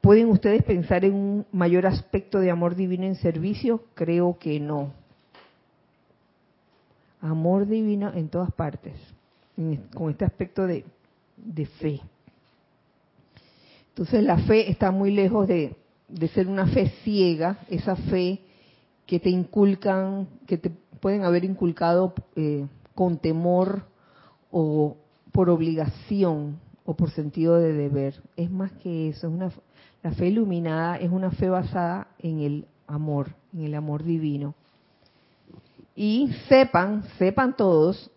¿Pueden 0.00 0.28
ustedes 0.28 0.62
pensar 0.62 1.04
en 1.04 1.14
un 1.14 1.46
mayor 1.52 1.86
aspecto 1.86 2.38
de 2.40 2.50
amor 2.50 2.74
divino 2.74 3.04
en 3.04 3.16
servicio? 3.16 3.84
Creo 3.94 4.38
que 4.38 4.58
no. 4.58 4.92
Amor 7.20 7.66
divino 7.66 8.10
en 8.14 8.28
todas 8.28 8.50
partes, 8.52 8.94
con 9.94 10.10
este 10.10 10.24
aspecto 10.24 10.66
de, 10.66 10.86
de 11.36 11.66
fe. 11.66 12.00
Entonces 13.90 14.24
la 14.24 14.38
fe 14.38 14.70
está 14.70 14.90
muy 14.90 15.10
lejos 15.10 15.46
de, 15.46 15.76
de 16.08 16.28
ser 16.28 16.48
una 16.48 16.66
fe 16.66 16.90
ciega, 17.04 17.58
esa 17.68 17.94
fe 17.94 18.40
que 19.10 19.18
te 19.18 19.28
inculcan, 19.28 20.28
que 20.46 20.56
te 20.56 20.70
pueden 21.00 21.24
haber 21.24 21.44
inculcado 21.44 22.14
eh, 22.36 22.68
con 22.94 23.18
temor 23.18 23.82
o 24.52 24.98
por 25.32 25.50
obligación 25.50 26.60
o 26.84 26.94
por 26.94 27.10
sentido 27.10 27.56
de 27.56 27.72
deber. 27.72 28.22
Es 28.36 28.48
más 28.52 28.70
que 28.70 29.08
eso, 29.08 29.28
la 30.04 30.12
fe 30.12 30.28
iluminada 30.28 30.96
es 30.96 31.10
una 31.10 31.32
fe 31.32 31.48
basada 31.48 32.06
en 32.20 32.38
el 32.38 32.66
amor, 32.86 33.34
en 33.52 33.64
el 33.64 33.74
amor 33.74 34.04
divino. 34.04 34.54
Y 35.96 36.32
sepan, 36.48 37.02
sepan 37.18 37.56
todos, 37.56 38.12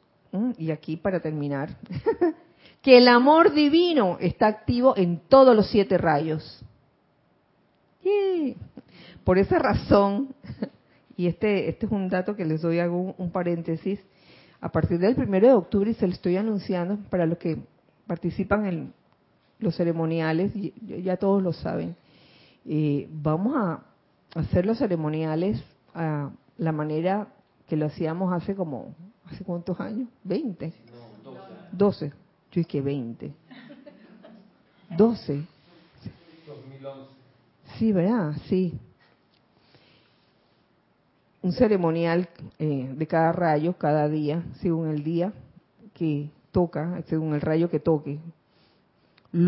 y 0.60 0.70
aquí 0.70 0.96
para 0.96 1.20
terminar, 1.22 1.76
que 2.84 3.00
el 3.00 3.08
amor 3.08 3.52
divino 3.52 4.18
está 4.20 4.46
activo 4.46 4.96
en 4.96 5.22
todos 5.28 5.56
los 5.56 5.72
siete 5.72 5.98
rayos. 5.98 6.64
Por 9.24 9.38
esa 9.38 9.58
razón, 9.58 10.36
y 11.18 11.28
este, 11.28 11.70
este 11.70 11.86
es 11.86 11.92
un 11.92 12.10
dato 12.10 12.36
que 12.36 12.46
les 12.46 12.62
doy, 12.62 12.80
hago 12.80 12.98
un, 13.00 13.16
un 13.18 13.32
paréntesis, 13.32 14.00
a 14.62 14.70
partir 14.72 14.98
del 15.00 15.16
primero 15.16 15.48
de 15.48 15.54
octubre, 15.54 15.92
y 15.92 15.94
se 15.94 16.08
lo 16.08 16.14
estoy 16.14 16.38
anunciando 16.38 16.98
para 17.10 17.26
los 17.26 17.38
que 17.38 17.58
participan 18.08 18.66
en 18.66 18.94
los 19.60 19.76
ceremoniales, 19.76 20.56
y 20.56 20.74
ya- 21.04 21.18
todos 21.18 21.42
lo 21.44 21.54
saben, 21.54 21.96
eh, 22.66 23.08
vamos 23.12 23.56
a 23.58 23.84
hacer 24.40 24.66
los 24.66 24.78
ceremoniales 24.78 25.62
a 25.94 26.32
la 26.58 26.72
manera 26.72 27.28
que 27.68 27.76
lo 27.76 27.86
hacíamos 27.88 28.34
hace 28.34 28.56
como, 28.56 28.96
¿hace 29.26 29.44
cuántos 29.44 29.80
años? 29.80 30.08
¿20? 30.28 30.72
12. 31.72 32.08
Yo 32.52 32.62
dije 32.62 32.82
20. 32.82 33.34
12. 34.98 35.44
Sí, 37.78 37.92
¿verdad? 37.92 38.34
Sí. 38.48 38.78
Un 41.44 41.52
ceremonial 41.52 42.30
eh, 42.58 42.90
de 42.96 43.06
cada 43.06 43.34
rayo, 43.34 43.78
cada 43.78 44.08
día, 44.08 44.46
según 44.62 44.88
el 44.88 45.04
día 45.04 45.34
que 45.94 46.30
toca, 46.54 47.04
según 47.08 47.34
el 47.34 47.42
rayo 47.42 47.70
que 47.70 47.82
toque. 47.82 48.18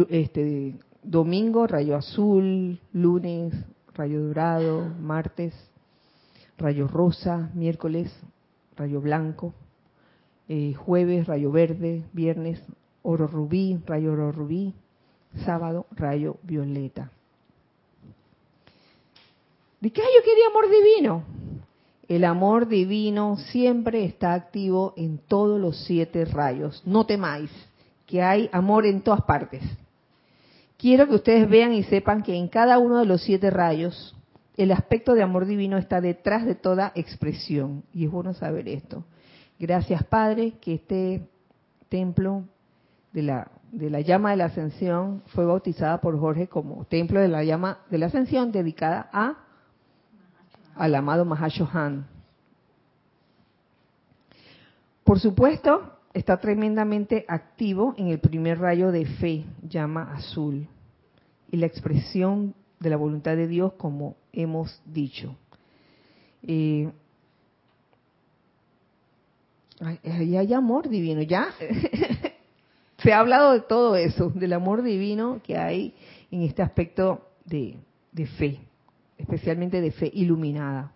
Este, 0.10 0.76
domingo, 1.02 1.68
rayo 1.68 1.96
azul, 1.96 2.82
lunes, 2.92 3.54
rayo 3.94 4.28
dorado, 4.28 4.90
martes, 5.00 5.54
rayo 6.58 6.86
rosa, 6.90 7.50
miércoles, 7.54 8.14
rayo 8.76 9.00
blanco, 9.00 9.54
eh, 10.50 10.74
jueves, 10.74 11.28
rayo 11.28 11.50
verde, 11.50 12.04
viernes, 12.12 12.62
oro 13.04 13.26
rubí, 13.26 13.80
rayo 13.86 14.12
oro 14.12 14.34
rubí, 14.34 14.74
sábado, 15.46 15.86
rayo 15.92 16.36
violeta. 16.44 17.10
¿De 19.80 19.92
qué 19.92 20.02
yo 20.02 20.24
quería 20.24 20.48
amor 20.48 20.66
divino? 20.70 21.45
El 22.08 22.24
amor 22.24 22.68
divino 22.68 23.38
siempre 23.38 24.06
está 24.06 24.34
activo 24.34 24.94
en 24.96 25.18
todos 25.18 25.60
los 25.60 25.86
siete 25.86 26.26
rayos. 26.26 26.84
No 26.86 27.06
temáis, 27.06 27.50
que 28.06 28.22
hay 28.22 28.50
amor 28.52 28.86
en 28.86 29.02
todas 29.02 29.22
partes. 29.22 29.64
Quiero 30.78 31.08
que 31.08 31.16
ustedes 31.16 31.50
vean 31.50 31.74
y 31.74 31.84
sepan 31.84 32.22
que 32.22 32.36
en 32.36 32.48
cada 32.48 32.78
uno 32.78 33.00
de 33.00 33.06
los 33.06 33.24
siete 33.24 33.50
rayos 33.50 34.16
el 34.58 34.72
aspecto 34.72 35.14
de 35.14 35.24
amor 35.24 35.46
divino 35.46 35.78
está 35.78 36.00
detrás 36.00 36.46
de 36.46 36.56
toda 36.56 36.92
expresión. 36.96 37.84
Y 37.92 38.06
es 38.06 38.12
bueno 38.12 38.34
saber 38.34 38.68
esto. 38.68 39.04
Gracias, 39.58 40.04
Padre, 40.04 40.54
que 40.62 40.76
este 40.76 41.28
templo 41.90 42.44
de 43.14 43.24
la, 43.24 43.52
de 43.72 43.90
la 43.90 44.02
llama 44.02 44.32
de 44.32 44.38
la 44.38 44.46
ascensión 44.46 45.24
fue 45.28 45.46
bautizada 45.46 46.02
por 46.02 46.20
Jorge 46.20 46.48
como 46.48 46.86
templo 46.86 47.20
de 47.20 47.30
la 47.30 47.44
llama 47.44 47.80
de 47.90 47.98
la 47.98 48.08
ascensión 48.08 48.52
dedicada 48.52 49.10
a 49.12 49.45
al 50.76 50.96
amado 50.96 51.26
Mahashohan. 51.26 52.08
Por 55.04 55.20
supuesto, 55.20 55.94
está 56.14 56.38
tremendamente 56.38 57.26
activo 57.28 57.94
en 57.98 58.08
el 58.08 58.20
primer 58.20 58.60
rayo 58.60 58.92
de 58.92 59.06
fe, 59.06 59.46
llama 59.62 60.14
azul, 60.14 60.68
y 61.52 61.58
la 61.58 61.68
expresión 61.68 62.56
de 62.80 62.90
la 62.90 62.98
voluntad 62.98 63.36
de 63.36 63.48
Dios, 63.48 63.74
como 63.74 64.16
hemos 64.34 64.82
dicho. 64.86 65.36
Eh, 66.44 66.92
ahí 69.80 70.38
hay 70.38 70.54
amor 70.54 70.90
divino, 70.90 71.22
ya 71.22 71.50
se 72.98 73.14
ha 73.14 73.20
hablado 73.20 73.54
de 73.54 73.62
todo 73.62 73.96
eso, 73.96 74.30
del 74.30 74.54
amor 74.54 74.82
divino 74.82 75.42
que 75.44 75.58
hay 75.58 75.94
en 76.32 76.44
este 76.44 76.62
aspecto 76.62 77.30
de, 77.46 77.78
de 78.12 78.26
fe, 78.26 78.60
especialmente 79.18 79.82
de 79.82 79.92
fe 79.92 80.12
iluminada. 80.14 80.92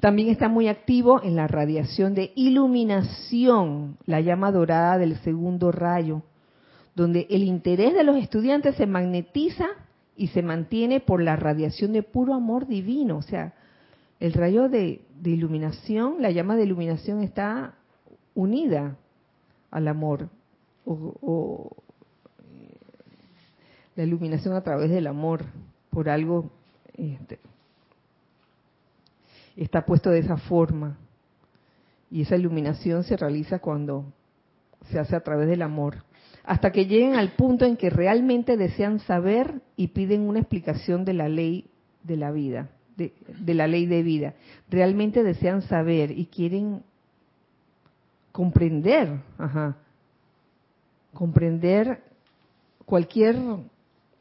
También 0.00 0.30
está 0.30 0.48
muy 0.48 0.66
activo 0.66 1.22
en 1.22 1.36
la 1.36 1.46
radiación 1.46 2.14
de 2.14 2.32
iluminación, 2.34 3.98
la 4.04 4.20
llama 4.20 4.50
dorada 4.50 4.98
del 4.98 5.16
segundo 5.18 5.70
rayo, 5.70 6.22
donde 6.96 7.28
el 7.30 7.44
interés 7.44 7.94
de 7.94 8.02
los 8.02 8.16
estudiantes 8.16 8.74
se 8.74 8.86
magnetiza 8.86 9.66
y 10.16 10.26
se 10.28 10.42
mantiene 10.42 10.98
por 10.98 11.22
la 11.22 11.36
radiación 11.36 11.92
de 11.92 12.02
puro 12.02 12.34
amor 12.34 12.66
divino. 12.66 13.16
O 13.16 13.22
sea, 13.22 13.54
el 14.18 14.32
rayo 14.32 14.68
de, 14.68 15.02
iluminación, 15.24 16.16
la 16.20 16.32
llama 16.32 16.56
de 16.56 16.64
iluminación 16.64 17.22
está 17.22 17.74
unida 18.34 18.96
al 19.70 19.86
amor, 19.86 20.28
o, 20.84 21.14
o, 21.22 21.76
la 23.94 24.02
iluminación 24.02 24.54
a 24.54 24.62
través 24.62 24.90
del 24.90 25.06
amor, 25.06 25.44
por 25.90 26.08
algo 26.08 26.50
este, 26.94 27.38
está 29.56 29.84
puesto 29.84 30.10
de 30.10 30.20
esa 30.20 30.36
forma. 30.36 30.98
Y 32.10 32.22
esa 32.22 32.36
iluminación 32.36 33.04
se 33.04 33.16
realiza 33.16 33.58
cuando 33.58 34.04
se 34.90 34.98
hace 34.98 35.16
a 35.16 35.20
través 35.20 35.48
del 35.48 35.62
amor. 35.62 36.04
hasta 36.44 36.72
que 36.72 36.86
lleguen 36.86 37.14
al 37.14 37.36
punto 37.36 37.64
en 37.64 37.76
que 37.76 37.88
realmente 37.88 38.56
desean 38.56 38.98
saber 38.98 39.62
y 39.76 39.88
piden 39.88 40.22
una 40.22 40.40
explicación 40.40 41.04
de 41.04 41.12
la 41.12 41.28
ley 41.28 41.70
de 42.02 42.16
la 42.16 42.32
vida, 42.32 42.68
de, 42.96 43.54
la 43.54 43.68
ley 43.68 43.86
de 43.86 44.02
vida. 44.02 44.34
Realmente 44.68 45.22
desean 45.22 45.62
saber 45.62 46.10
y 46.10 46.26
quieren 46.26 46.82
comprender, 48.32 49.20
ajá, 49.38 49.76
comprender 51.14 52.02
cualquier, 52.84 53.36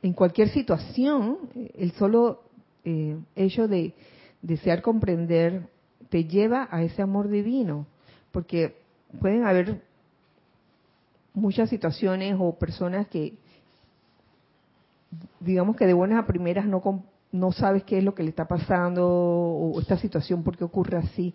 en 0.03 0.13
cualquier 0.13 0.49
situación, 0.49 1.37
el 1.73 1.91
solo 1.93 2.43
eh, 2.83 3.17
de 3.35 3.93
desear 4.41 4.81
comprender 4.81 5.69
te 6.09 6.25
lleva 6.25 6.67
a 6.71 6.83
ese 6.83 7.01
amor 7.01 7.29
divino, 7.29 7.87
porque 8.31 8.75
pueden 9.19 9.45
haber 9.45 9.81
muchas 11.33 11.69
situaciones 11.69 12.35
o 12.39 12.57
personas 12.57 13.07
que, 13.07 13.35
digamos 15.39 15.75
que 15.75 15.87
de 15.87 15.93
buenas 15.93 16.23
a 16.23 16.27
primeras 16.27 16.65
no, 16.65 16.81
no 17.31 17.51
sabes 17.51 17.83
qué 17.83 17.99
es 17.99 18.03
lo 18.03 18.13
que 18.13 18.23
le 18.23 18.29
está 18.29 18.47
pasando 18.47 19.07
o 19.07 19.79
esta 19.79 19.97
situación, 19.97 20.43
por 20.43 20.57
qué 20.57 20.63
ocurre 20.63 20.97
así, 20.97 21.33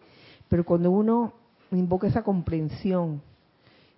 pero 0.49 0.65
cuando 0.65 0.91
uno 0.91 1.33
invoca 1.71 2.07
esa 2.07 2.23
comprensión 2.23 3.23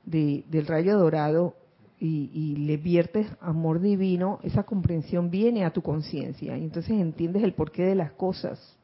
de, 0.04 0.44
del 0.48 0.66
rayo 0.66 0.96
dorado 0.96 1.54
y, 2.00 2.56
le 2.56 2.76
viertes 2.76 3.26
amor 3.40 3.80
divino, 3.80 4.38
esa 4.42 4.62
comprensión 4.62 5.30
viene 5.30 5.64
a 5.64 5.72
tu 5.72 5.82
conciencia 5.82 6.56
y 6.56 6.64
entonces 6.64 6.92
entiendes 6.92 7.42
el 7.42 7.54
porqué 7.54 7.84
de 7.84 7.94
las 7.94 8.12
cosas. 8.12 8.76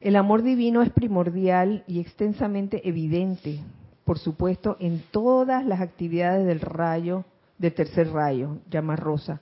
El 0.00 0.16
amor 0.16 0.42
divino 0.42 0.82
es 0.82 0.90
primordial 0.90 1.84
y 1.86 2.00
extensamente 2.00 2.86
evidente, 2.88 3.60
por 4.04 4.18
supuesto, 4.18 4.76
en 4.78 5.02
todas 5.10 5.64
las 5.64 5.80
actividades 5.80 6.46
del 6.46 6.60
rayo, 6.60 7.24
del 7.58 7.74
tercer 7.74 8.10
rayo, 8.10 8.58
llama 8.70 8.94
rosa, 8.94 9.40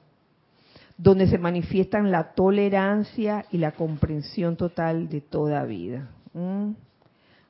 donde 0.97 1.27
se 1.27 1.39
manifiestan 1.39 2.11
la 2.11 2.33
tolerancia 2.33 3.45
y 3.51 3.59
la 3.59 3.72
comprensión 3.72 4.57
total 4.57 5.09
de 5.09 5.20
toda 5.20 5.64
vida. 5.64 6.09
¿Mm? 6.33 6.70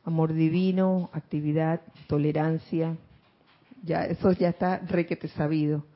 Amor 0.05 0.33
divino, 0.33 1.11
actividad, 1.13 1.81
tolerancia, 2.09 2.97
ya 3.87 4.05
eso 4.05 4.33
ya 4.33 4.51
está 4.51 4.79
requete 4.79 5.29
sabido. 5.29 5.87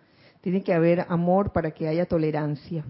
Tiene 0.41 0.62
que 0.62 0.72
haber 0.72 1.05
amor 1.09 1.53
para 1.53 1.72
que 1.72 1.88
haya 1.88 2.07
tolerancia. 2.07 2.84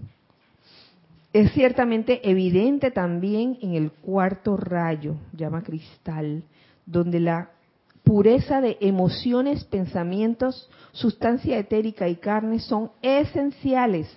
Es 1.33 1.51
ciertamente 1.53 2.29
evidente 2.29 2.91
también 2.91 3.57
en 3.61 3.73
el 3.73 3.91
cuarto 3.91 4.55
rayo, 4.57 5.15
llama 5.33 5.63
cristal, 5.63 6.43
donde 6.85 7.19
la 7.19 7.51
pureza 8.03 8.61
de 8.61 8.77
emociones, 8.81 9.63
pensamientos, 9.65 10.69
sustancia 10.91 11.57
etérica 11.57 12.07
y 12.07 12.15
carne 12.15 12.59
son 12.59 12.91
esenciales 13.01 14.09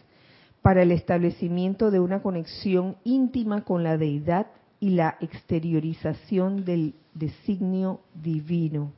para 0.62 0.82
el 0.82 0.92
establecimiento 0.92 1.90
de 1.90 2.00
una 2.00 2.22
conexión 2.22 2.96
íntima 3.04 3.64
con 3.64 3.84
la 3.84 3.96
deidad 3.96 4.46
y 4.80 4.90
la 4.90 5.16
exteriorización 5.20 6.64
del 6.64 6.94
designio 7.14 8.00
divino. 8.14 8.92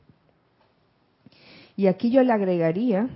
Y 1.77 1.85
aquí 1.85 2.09
yo 2.09 2.23
le 2.23 2.33
agregaría 2.33 3.07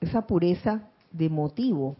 esa 0.00 0.24
pureza 0.24 0.82
de 1.10 1.28
motivo, 1.28 1.96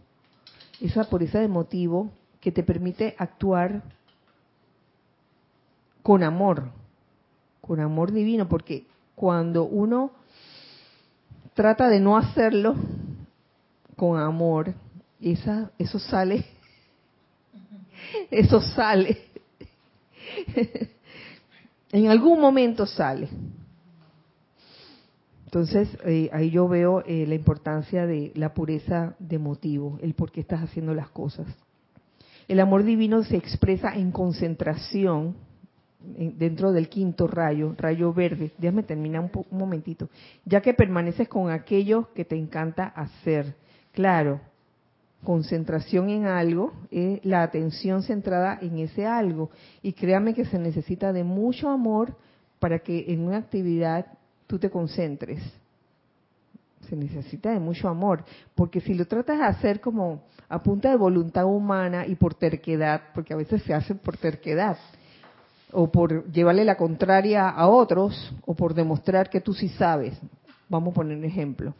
esa 0.80 1.04
pureza 1.04 1.40
de 1.40 1.48
motivo 1.48 2.12
que 2.40 2.52
te 2.52 2.62
permite 2.62 3.16
actuar 3.18 3.82
con 6.04 6.22
amor, 6.22 6.70
con 7.60 7.80
amor 7.80 8.12
divino, 8.12 8.48
porque 8.48 8.86
cuando 9.16 9.64
uno 9.64 10.12
trata 11.54 11.88
de 11.88 11.98
no 11.98 12.16
hacerlo 12.16 12.76
con 13.96 14.20
amor, 14.20 14.72
esa, 15.20 15.72
eso 15.78 15.98
sale, 15.98 16.46
eso 18.30 18.60
sale, 18.60 19.18
en 21.90 22.06
algún 22.08 22.40
momento 22.40 22.86
sale. 22.86 23.28
Entonces, 25.56 25.88
eh, 26.04 26.28
ahí 26.34 26.50
yo 26.50 26.68
veo 26.68 27.02
eh, 27.06 27.24
la 27.26 27.34
importancia 27.34 28.06
de 28.06 28.30
la 28.34 28.52
pureza 28.52 29.14
de 29.18 29.38
motivo, 29.38 29.98
el 30.02 30.12
por 30.12 30.30
qué 30.30 30.40
estás 30.40 30.60
haciendo 30.60 30.92
las 30.92 31.08
cosas. 31.08 31.46
El 32.46 32.60
amor 32.60 32.84
divino 32.84 33.22
se 33.22 33.38
expresa 33.38 33.94
en 33.94 34.12
concentración 34.12 35.34
dentro 35.98 36.72
del 36.72 36.90
quinto 36.90 37.26
rayo, 37.26 37.74
rayo 37.78 38.12
verde. 38.12 38.52
Déjame 38.58 38.82
terminar 38.82 39.22
un, 39.22 39.30
un 39.50 39.58
momentito. 39.58 40.10
Ya 40.44 40.60
que 40.60 40.74
permaneces 40.74 41.26
con 41.26 41.50
aquello 41.50 42.12
que 42.12 42.26
te 42.26 42.36
encanta 42.36 42.88
hacer. 42.88 43.54
Claro, 43.92 44.42
concentración 45.24 46.10
en 46.10 46.26
algo 46.26 46.74
es 46.90 47.24
la 47.24 47.42
atención 47.42 48.02
centrada 48.02 48.58
en 48.60 48.76
ese 48.80 49.06
algo. 49.06 49.48
Y 49.80 49.94
créame 49.94 50.34
que 50.34 50.44
se 50.44 50.58
necesita 50.58 51.14
de 51.14 51.24
mucho 51.24 51.70
amor 51.70 52.14
para 52.58 52.80
que 52.80 53.06
en 53.08 53.22
una 53.22 53.38
actividad 53.38 54.04
tú 54.46 54.58
te 54.58 54.70
concentres. 54.70 55.40
Se 56.88 56.96
necesita 56.96 57.50
de 57.50 57.58
mucho 57.58 57.88
amor, 57.88 58.24
porque 58.54 58.80
si 58.80 58.94
lo 58.94 59.06
tratas 59.06 59.38
de 59.38 59.44
hacer 59.44 59.80
como 59.80 60.22
a 60.48 60.62
punta 60.62 60.90
de 60.90 60.96
voluntad 60.96 61.44
humana 61.44 62.06
y 62.06 62.14
por 62.14 62.34
terquedad, 62.34 63.02
porque 63.14 63.34
a 63.34 63.36
veces 63.36 63.62
se 63.62 63.74
hace 63.74 63.94
por 63.94 64.16
terquedad, 64.16 64.78
o 65.72 65.90
por 65.90 66.30
llevarle 66.30 66.64
la 66.64 66.76
contraria 66.76 67.48
a 67.48 67.68
otros, 67.68 68.32
o 68.44 68.54
por 68.54 68.74
demostrar 68.74 69.28
que 69.28 69.40
tú 69.40 69.52
sí 69.52 69.68
sabes. 69.70 70.16
Vamos 70.68 70.92
a 70.92 70.94
poner 70.94 71.18
un 71.18 71.24
ejemplo. 71.24 71.74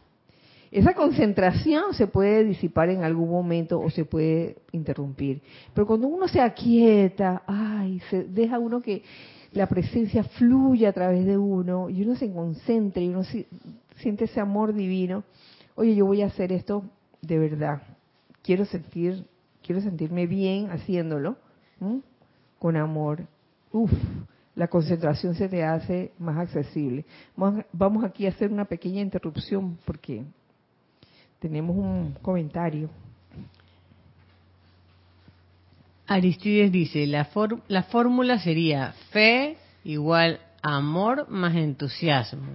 Esa 0.69 0.93
concentración 0.93 1.93
se 1.93 2.07
puede 2.07 2.43
disipar 2.43 2.89
en 2.89 3.03
algún 3.03 3.29
momento 3.29 3.79
o 3.79 3.89
se 3.89 4.03
puede 4.03 4.57
interrumpir. 4.73 5.41
Pero 5.73 5.87
cuando 5.87 6.07
uno 6.07 6.27
se 6.27 6.41
aquieta, 6.41 7.43
ay, 7.47 8.01
se 8.09 8.25
deja 8.25 8.59
uno 8.59 8.81
que 8.81 9.01
la 9.51 9.67
presencia 9.67 10.23
fluye 10.23 10.87
a 10.87 10.93
través 10.93 11.25
de 11.25 11.37
uno 11.37 11.89
y 11.89 12.03
uno 12.03 12.15
se 12.15 12.31
concentra 12.31 13.01
y 13.01 13.09
uno 13.09 13.23
siente 13.95 14.25
ese 14.25 14.39
amor 14.39 14.73
divino. 14.73 15.23
Oye, 15.75 15.95
yo 15.95 16.05
voy 16.05 16.21
a 16.21 16.27
hacer 16.27 16.51
esto 16.51 16.83
de 17.21 17.39
verdad. 17.39 17.81
Quiero 18.41 18.65
sentir, 18.65 19.25
quiero 19.63 19.81
sentirme 19.81 20.27
bien 20.27 20.69
haciéndolo, 20.69 21.37
con 22.59 22.77
amor. 22.77 23.25
Uf, 23.71 23.91
la 24.55 24.67
concentración 24.67 25.35
se 25.35 25.49
te 25.49 25.63
hace 25.63 26.13
más 26.17 26.37
accesible. 26.37 27.05
Vamos 27.73 28.03
aquí 28.03 28.25
a 28.25 28.29
hacer 28.29 28.51
una 28.51 28.65
pequeña 28.65 29.01
interrupción 29.01 29.77
porque 29.85 30.23
tenemos 31.39 31.75
un 31.75 32.15
comentario. 32.21 32.89
Aristides 36.07 36.71
dice, 36.71 37.05
la, 37.05 37.29
la 37.67 37.83
fórmula 37.83 38.39
sería 38.39 38.93
fe 39.11 39.57
igual 39.83 40.39
amor 40.61 41.29
más 41.29 41.55
entusiasmo. 41.55 42.47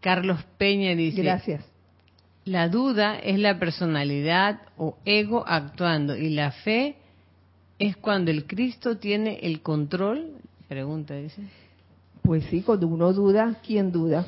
Carlos 0.00 0.42
Peña 0.56 0.94
dice, 0.94 1.22
gracias. 1.22 1.64
La 2.44 2.68
duda 2.68 3.18
es 3.18 3.38
la 3.38 3.58
personalidad 3.58 4.62
o 4.78 4.96
ego 5.04 5.44
actuando 5.46 6.16
y 6.16 6.30
la 6.30 6.50
fe 6.50 6.96
es 7.78 7.96
cuando 7.96 8.30
el 8.30 8.46
Cristo 8.46 8.96
tiene 8.96 9.40
el 9.42 9.60
control. 9.60 10.32
Pregunta, 10.68 11.14
dice. 11.14 11.42
Pues 12.22 12.44
sí, 12.44 12.62
cuando 12.62 12.86
uno 12.86 13.12
duda, 13.12 13.60
¿quién 13.66 13.92
duda? 13.92 14.26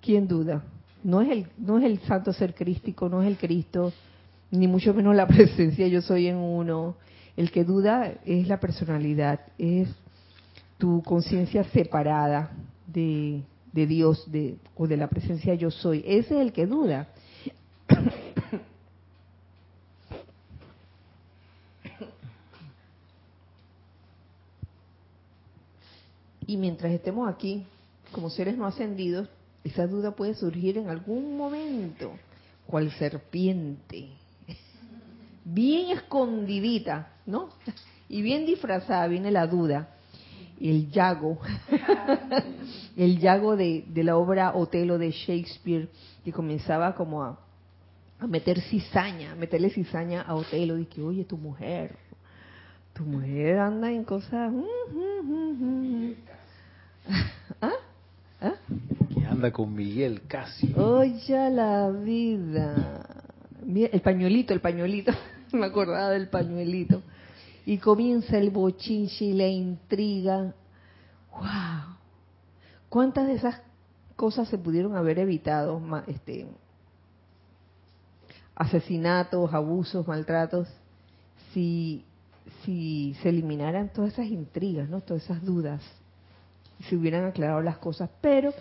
¿Quién 0.00 0.26
duda? 0.26 0.64
No 1.04 1.20
es 1.20 1.30
el, 1.30 1.46
no 1.58 1.78
es 1.78 1.84
el 1.84 2.00
santo 2.00 2.32
ser 2.32 2.54
crístico, 2.54 3.08
no 3.08 3.22
es 3.22 3.28
el 3.28 3.36
Cristo, 3.36 3.92
ni 4.50 4.66
mucho 4.66 4.94
menos 4.94 5.14
la 5.14 5.26
presencia 5.28 5.86
yo 5.86 6.02
soy 6.02 6.28
en 6.28 6.36
uno. 6.36 6.96
El 7.36 7.50
que 7.50 7.64
duda 7.64 8.14
es 8.24 8.48
la 8.48 8.60
personalidad, 8.60 9.40
es 9.56 9.88
tu 10.78 11.02
conciencia 11.02 11.64
separada 11.64 12.50
de, 12.86 13.42
de 13.72 13.86
Dios 13.86 14.30
de, 14.30 14.56
o 14.76 14.86
de 14.86 14.96
la 14.96 15.08
presencia 15.08 15.54
yo 15.54 15.70
soy. 15.70 16.02
Ese 16.06 16.34
es 16.34 16.40
el 16.40 16.52
que 16.52 16.66
duda. 16.66 17.08
Y 26.46 26.56
mientras 26.56 26.90
estemos 26.90 27.32
aquí, 27.32 27.64
como 28.10 28.28
seres 28.28 28.58
no 28.58 28.66
ascendidos, 28.66 29.28
esa 29.62 29.86
duda 29.86 30.16
puede 30.16 30.34
surgir 30.34 30.78
en 30.78 30.88
algún 30.88 31.36
momento, 31.36 32.10
cual 32.66 32.90
serpiente, 32.92 34.08
bien 35.52 35.90
escondidita, 35.90 37.08
¿no? 37.26 37.50
Y 38.08 38.22
bien 38.22 38.46
disfrazada 38.46 39.06
viene 39.06 39.30
la 39.30 39.46
duda. 39.46 39.88
El 40.60 40.90
yago, 40.90 41.38
el 42.96 43.18
yago 43.18 43.56
de, 43.56 43.84
de 43.88 44.04
la 44.04 44.16
obra 44.16 44.54
Otelo 44.54 44.98
de 44.98 45.10
Shakespeare, 45.10 45.88
que 46.22 46.32
comenzaba 46.32 46.94
como 46.94 47.22
a, 47.22 47.38
a 48.18 48.26
meter 48.26 48.60
cizaña, 48.60 49.32
a 49.32 49.34
meterle 49.36 49.70
cizaña 49.70 50.20
a 50.20 50.34
Otelo, 50.34 50.78
y 50.78 50.84
que, 50.84 51.00
oye, 51.00 51.24
tu 51.24 51.38
mujer, 51.38 51.96
tu 52.92 53.04
mujer 53.04 53.58
anda 53.58 53.90
en 53.90 54.04
cosas... 54.04 54.52
¿Ah? 57.62 57.72
¿Ah? 58.40 58.54
anda 59.30 59.50
con 59.52 59.74
Miguel 59.74 60.22
casi. 60.26 60.72
Oye 60.74 61.50
la 61.50 61.90
vida. 61.90 63.06
Mira, 63.64 63.90
el 63.92 64.00
pañuelito, 64.00 64.52
el 64.52 64.60
pañuelito. 64.60 65.12
Me 65.52 65.66
acordaba 65.66 66.10
del 66.10 66.28
pañuelito. 66.28 67.02
Y 67.66 67.78
comienza 67.78 68.38
el 68.38 68.50
bochinche 68.50 69.26
y 69.26 69.32
la 69.32 69.46
intriga. 69.46 70.54
¡Wow! 71.32 71.96
¿Cuántas 72.88 73.26
de 73.26 73.34
esas 73.34 73.60
cosas 74.16 74.48
se 74.48 74.58
pudieron 74.58 74.96
haber 74.96 75.18
evitado? 75.18 75.80
Este, 76.06 76.46
asesinatos, 78.54 79.52
abusos, 79.54 80.06
maltratos, 80.06 80.68
si, 81.52 82.04
si 82.64 83.16
se 83.22 83.28
eliminaran 83.28 83.92
todas 83.92 84.12
esas 84.12 84.26
intrigas, 84.26 84.88
¿no? 84.88 85.00
Todas 85.00 85.24
esas 85.24 85.44
dudas, 85.44 85.82
se 86.88 86.96
hubieran 86.96 87.24
aclarado 87.24 87.60
las 87.62 87.78
cosas. 87.78 88.10
Pero 88.20 88.52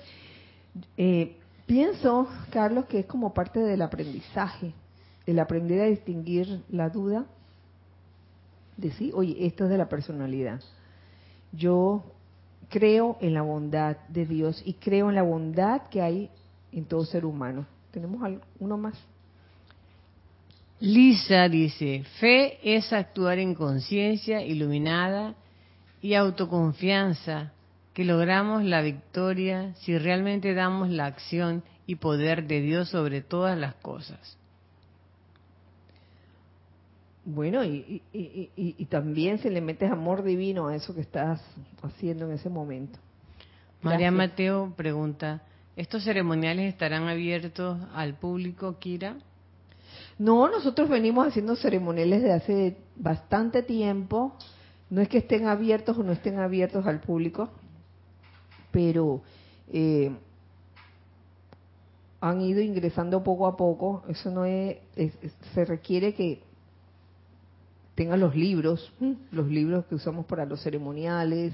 eh, 0.98 1.38
pienso, 1.66 2.28
Carlos, 2.50 2.86
que 2.86 3.00
es 3.00 3.06
como 3.06 3.34
parte 3.34 3.60
del 3.60 3.82
aprendizaje, 3.82 4.74
el 5.30 5.40
aprender 5.40 5.82
a 5.82 5.86
distinguir 5.86 6.64
la 6.70 6.90
duda, 6.90 7.26
decir, 8.78 9.14
oye, 9.14 9.46
esto 9.46 9.66
es 9.66 9.70
de 9.70 9.78
la 9.78 9.88
personalidad. 9.88 10.60
Yo 11.52 12.04
creo 12.70 13.18
en 13.22 13.36
la 13.36 13.44
bondad 13.44 13.98
de 14.08 14.26
Dios 14.26 14.62
y 14.66 14.74
creo 14.74 15.10
en 15.10 15.16
la 15.16 15.22
bondad 15.22 15.84
que 15.90 16.02
hay 16.02 16.30
en 16.72 16.86
todo 16.86 17.06
ser 17.06 17.26
humano. 17.26 17.68
¿Tenemos 17.92 18.22
uno 18.60 18.78
más? 18.78 18.96
Lisa 20.80 21.48
dice, 21.48 22.04
fe 22.20 22.58
es 22.64 22.92
actuar 22.92 23.38
en 23.38 23.54
conciencia 23.54 24.42
iluminada 24.42 25.36
y 26.02 26.14
autoconfianza 26.16 27.52
que 27.94 28.06
logramos 28.06 28.64
la 28.64 28.82
victoria 28.82 29.76
si 29.76 29.98
realmente 29.98 30.54
damos 30.54 30.90
la 30.90 31.06
acción 31.06 31.64
y 31.86 31.96
poder 31.96 32.48
de 32.48 32.62
Dios 32.62 32.90
sobre 32.90 33.22
todas 33.22 33.58
las 33.58 33.76
cosas. 33.76 34.40
Bueno, 37.32 37.64
y, 37.64 38.02
y- 38.12 38.20
y- 38.20 38.50
y- 38.56 38.76
y 38.80 38.86
también 38.86 39.38
si 39.38 39.52
le 39.52 39.62
metes 39.62 39.92
amor 39.92 40.24
divino 40.24 40.68
a 40.68 40.76
eso 40.76 40.96
que 40.96 41.02
estás 41.02 41.40
haciendo 41.84 42.26
en 42.26 42.32
ese 42.32 42.50
momento. 42.50 42.98
María. 43.84 44.10
Mateo 44.10 44.74
pregunta, 44.76 45.44
¿estos 45.76 46.04
ceremoniales 46.04 46.74
estarán 46.74 47.08
abiertos 47.08 47.78
al 47.94 48.16
público, 48.16 48.80
Kira? 48.80 49.18
No, 50.18 50.50
nosotros 50.50 50.90
venimos 50.90 51.28
haciendo 51.28 51.56
ceremoniales 51.56 52.24
de 52.24 52.32
hace 52.34 52.78
bastante 52.96 53.62
tiempo. 53.62 54.36
No 54.90 55.00
es 55.02 55.08
que 55.08 55.20
estén 55.20 55.46
abiertos 55.46 56.00
o 56.00 56.04
no 56.04 56.14
estén 56.14 56.40
abiertos 56.40 56.88
al 56.88 57.00
público, 57.00 57.52
pero 58.72 59.22
eh, 59.72 60.12
han 62.22 62.42
ido 62.42 62.60
ingresando 62.60 63.24
poco 63.24 63.46
a 63.46 63.56
poco. 63.56 64.04
Eso 64.10 64.32
no 64.32 64.46
es- 64.46 64.78
se 65.54 65.64
requiere 65.64 66.16
que 66.16 66.49
tengan 68.00 68.22
los 68.22 68.34
libros, 68.34 68.94
los 69.30 69.48
libros 69.50 69.84
que 69.88 69.96
usamos 69.96 70.26
para 70.26 70.46
los 70.46 70.64
ceremoniales. 70.64 71.54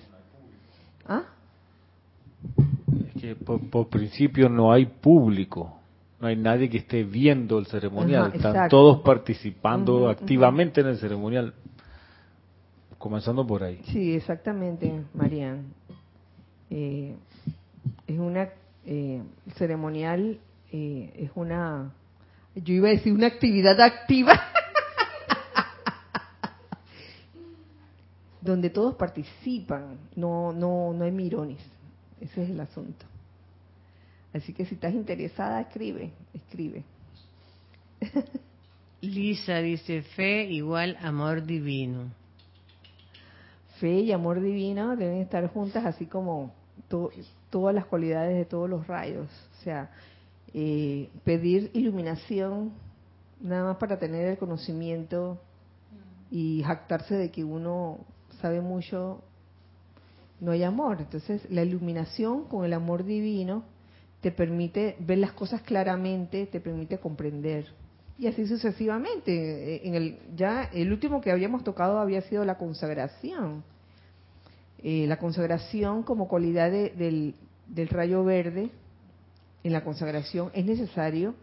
¿Ah? 1.08 1.24
Es 3.08 3.20
que 3.20 3.36
por, 3.36 3.68
por 3.68 3.88
principio 3.88 4.48
no 4.48 4.72
hay 4.72 4.86
público, 4.86 5.80
no 6.22 6.28
hay 6.28 6.36
nadie 6.36 6.70
que 6.70 6.78
esté 6.78 7.04
viendo 7.04 7.58
el 7.58 7.66
ceremonial, 7.66 8.26
Ajá, 8.26 8.36
están 8.36 8.70
todos 8.70 9.02
participando 9.02 10.08
activamente 10.08 10.82
en 10.82 10.88
el 10.90 11.00
ceremonial, 11.00 11.56
comenzando 13.00 13.48
por 13.48 13.64
ahí. 13.64 13.82
Sí, 13.86 14.14
exactamente, 14.14 15.02
Marian. 15.16 15.64
Eh, 16.70 17.16
es 18.06 18.20
una 18.20 18.50
eh, 18.86 19.24
ceremonial, 19.56 20.38
eh, 20.72 21.12
es 21.18 21.32
una, 21.34 21.92
yo 22.54 22.72
iba 22.76 22.90
a 22.90 22.92
decir 22.92 23.14
una 23.14 23.26
actividad 23.26 23.82
activa, 23.82 24.40
donde 28.46 28.70
todos 28.70 28.96
participan, 28.96 29.98
no, 30.16 30.54
no, 30.54 30.94
no 30.94 31.04
hay 31.04 31.12
mirones, 31.12 31.60
ese 32.22 32.44
es 32.44 32.50
el 32.50 32.60
asunto. 32.60 33.06
Así 34.34 34.54
que 34.54 34.66
si 34.66 34.76
estás 34.76 34.94
interesada, 34.94 35.62
escribe, 35.62 36.12
escribe. 36.34 36.84
Lisa 39.02 39.58
dice, 39.60 40.02
fe 40.02 40.44
igual 40.52 40.98
amor 41.02 41.44
divino. 41.46 42.12
fe 43.80 44.00
y 44.00 44.12
amor 44.12 44.40
divino 44.42 44.96
deben 44.96 45.18
estar 45.18 45.48
juntas, 45.52 45.86
así 45.86 46.06
como 46.06 46.54
to- 46.88 47.12
todas 47.50 47.76
las 47.76 47.86
cualidades 47.86 48.36
de 48.38 48.46
todos 48.46 48.70
los 48.70 48.88
rayos. 48.88 49.28
O 49.60 49.64
sea, 49.64 49.90
eh, 50.54 51.10
pedir 51.24 51.72
iluminación 51.74 52.72
nada 53.42 53.66
más 53.66 53.78
para 53.78 54.00
tener 54.00 54.28
el 54.28 54.38
conocimiento 54.38 55.38
y 56.32 56.64
jactarse 56.64 57.16
de 57.16 57.32
que 57.32 57.44
uno 57.44 58.00
sabe 58.46 58.62
mucho, 58.62 59.24
no 60.40 60.52
hay 60.52 60.62
amor. 60.64 60.98
Entonces, 61.00 61.42
la 61.50 61.64
iluminación 61.64 62.44
con 62.46 62.64
el 62.64 62.74
amor 62.74 63.04
divino 63.04 63.64
te 64.22 64.32
permite 64.32 64.96
ver 65.00 65.18
las 65.18 65.32
cosas 65.32 65.64
claramente, 65.64 66.46
te 66.46 66.60
permite 66.60 67.00
comprender. 67.00 67.66
Y 68.20 68.28
así 68.28 68.46
sucesivamente. 68.46 69.32
Eh, 69.32 69.82
En 69.88 69.96
el, 69.96 70.20
ya 70.36 70.70
el 70.74 70.92
último 70.92 71.22
que 71.22 71.32
habíamos 71.32 71.64
tocado 71.64 71.98
había 71.98 72.22
sido 72.22 72.46
la 72.46 72.58
consagración. 72.60 73.64
Eh, 74.84 75.08
la 75.08 75.18
consagración 75.18 76.04
como 76.04 76.28
cualidad 76.28 76.70
de- 76.70 76.92
del, 76.92 77.34
del 77.68 77.88
rayo 77.88 78.24
verde, 78.24 78.70
en 79.64 79.72
la 79.74 79.84
consagración 79.84 80.52
es 80.54 80.66
necesario 80.66 81.34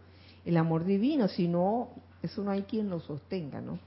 el 0.45 0.55
amor 0.55 0.85
divino, 0.85 1.27
si 1.27 1.49
no, 1.49 1.89
eso 2.21 2.41
no 2.43 2.51
hay 2.51 2.61
quien 2.63 2.89
lo 2.89 3.01
sostenga, 3.01 3.59
¿no? 3.59 3.77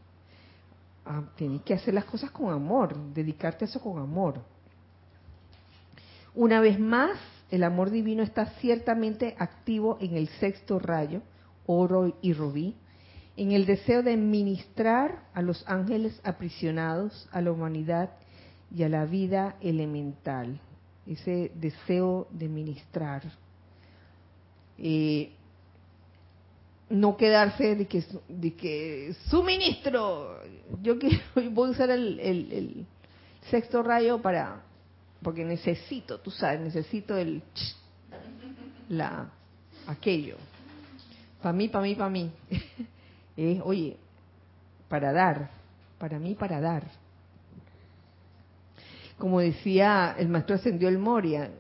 Tienes 1.37 1.63
que 1.63 1.75
hacer 1.75 1.95
las 1.95 2.05
cosas 2.05 2.31
con 2.31 2.53
amor, 2.53 2.97
dedicarte 3.13 3.65
a 3.65 3.69
eso 3.69 3.81
con 3.81 3.99
amor. 3.99 4.41
Una 6.35 6.61
vez 6.61 6.79
más, 6.79 7.19
el 7.51 7.63
amor 7.63 7.91
divino 7.91 8.23
está 8.23 8.47
ciertamente 8.61 9.37
activo 9.39 9.99
en 10.01 10.17
el 10.17 10.29
sexto 10.41 10.79
rayo, 10.79 11.23
oro 11.67 12.17
y 12.21 12.33
rubí, 12.33 12.75
en 13.37 13.53
el 13.53 13.67
deseo 13.67 14.03
de 14.03 14.17
ministrar 14.17 15.23
a 15.33 15.43
los 15.43 15.63
ángeles 15.69 16.21
aprisionados, 16.25 17.29
a 17.31 17.41
la 17.41 17.53
humanidad 17.53 18.11
y 18.75 18.83
a 18.83 18.89
la 18.89 19.05
vida 19.05 19.57
elemental. 19.61 20.59
Ese 21.07 21.53
deseo 21.55 22.27
de 22.33 22.49
ministrar. 22.49 23.23
Eh, 24.79 25.36
no 26.89 27.17
quedarse 27.17 27.75
de 27.75 27.87
que, 27.87 28.05
de 28.29 28.55
que 28.55 29.15
suministro, 29.29 30.41
yo 30.83 30.99
quiero, 30.99 31.19
voy 31.51 31.69
a 31.69 31.73
usar 31.73 31.91
el, 31.91 32.19
el- 32.21 32.53
el 32.53 32.87
sexto 33.51 33.83
rayo 33.83 34.21
para, 34.23 34.63
porque 35.23 35.45
necesito, 35.45 36.19
tú 36.21 36.31
sabes, 36.31 36.61
necesito 36.61 37.17
el, 37.17 37.43
la, 38.89 39.31
aquello, 39.87 40.37
para 41.43 41.53
mí, 41.53 41.69
para 41.69 41.83
mí, 41.85 41.95
para 41.95 42.11
mí. 42.11 42.31
Es, 43.37 43.61
oye, 43.65 43.99
para 44.89 45.13
dar, 45.13 45.51
para 45.99 46.19
mí, 46.19 46.35
para 46.35 46.59
dar. 46.59 46.85
Como 49.19 49.41
decía 49.41 50.15
el 50.19 50.29
maestro 50.29 50.57
ascendió 50.57 50.89
el 50.89 50.97
Moria, 50.97 51.51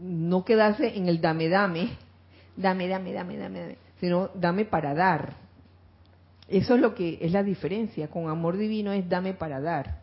no 0.00 0.44
quedarse 0.44 0.96
en 0.96 1.08
el 1.08 1.20
dame, 1.20 1.48
dame, 1.48 1.96
dame, 2.56 2.86
dame, 2.86 3.12
dame, 3.12 3.36
dame, 3.36 3.60
dame, 3.60 3.76
sino 4.00 4.30
dame 4.34 4.64
para 4.64 4.94
dar. 4.94 5.34
Eso 6.48 6.74
es 6.74 6.80
lo 6.80 6.94
que 6.94 7.18
es 7.20 7.32
la 7.32 7.42
diferencia. 7.42 8.08
Con 8.08 8.28
amor 8.28 8.56
divino 8.56 8.92
es 8.92 9.08
dame 9.08 9.34
para 9.34 9.60
dar. 9.60 10.00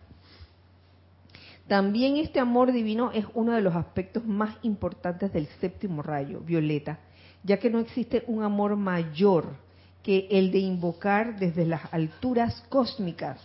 También 1.68 2.18
este 2.18 2.40
amor 2.40 2.72
divino 2.72 3.12
es 3.12 3.26
uno 3.34 3.54
de 3.54 3.62
los 3.62 3.76
aspectos 3.76 4.24
más 4.26 4.56
importantes 4.62 5.34
del 5.34 5.48
séptimo 5.60 6.04
rayo, 6.04 6.42
violeta, 6.42 7.00
ya 7.44 7.58
que 7.58 7.72
no 7.72 7.80
existe 7.80 8.24
un 8.28 8.44
amor 8.44 8.76
mayor 8.76 9.56
que 10.04 10.28
el 10.30 10.52
de 10.52 10.60
invocar 10.60 11.40
desde 11.40 11.66
las 11.66 11.92
alturas 11.92 12.64
cósmicas 12.70 13.42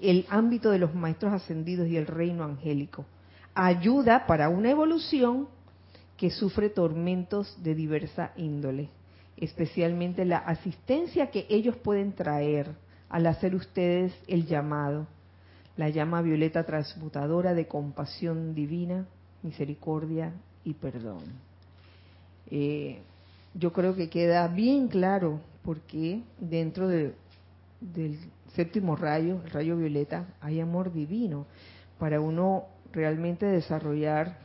el 0.00 0.26
ámbito 0.30 0.70
de 0.70 0.78
los 0.78 0.94
maestros 0.94 1.32
ascendidos 1.32 1.88
y 1.88 1.96
el 1.96 2.06
reino 2.06 2.44
angélico. 2.44 3.04
Ayuda 3.54 4.26
para 4.26 4.48
una 4.48 4.70
evolución 4.70 5.48
que 6.16 6.30
sufre 6.30 6.70
tormentos 6.70 7.62
de 7.62 7.74
diversa 7.74 8.32
índole, 8.36 8.88
especialmente 9.40 10.24
la 10.24 10.38
asistencia 10.38 11.30
que 11.30 11.46
ellos 11.48 11.76
pueden 11.76 12.12
traer 12.12 12.68
al 13.08 13.26
hacer 13.26 13.54
ustedes 13.54 14.12
el 14.28 14.46
llamado, 14.46 15.06
la 15.76 15.88
llama 15.88 16.22
violeta 16.22 16.64
transmutadora 16.64 17.54
de 17.54 17.66
compasión 17.66 18.54
divina, 18.54 19.06
misericordia 19.42 20.32
y 20.64 20.74
perdón. 20.74 21.22
Eh, 22.50 23.00
yo 23.54 23.72
creo 23.72 23.96
que 23.96 24.10
queda 24.10 24.46
bien 24.48 24.88
claro 24.88 25.40
porque 25.64 26.22
dentro 26.38 26.88
de- 26.88 27.14
del 27.80 28.18
séptimo 28.54 28.94
rayo, 28.96 29.40
el 29.44 29.50
rayo 29.50 29.76
violeta, 29.76 30.26
hay 30.40 30.60
amor 30.60 30.92
divino 30.92 31.46
para 31.98 32.20
uno 32.20 32.64
realmente 32.92 33.46
desarrollar 33.46 34.38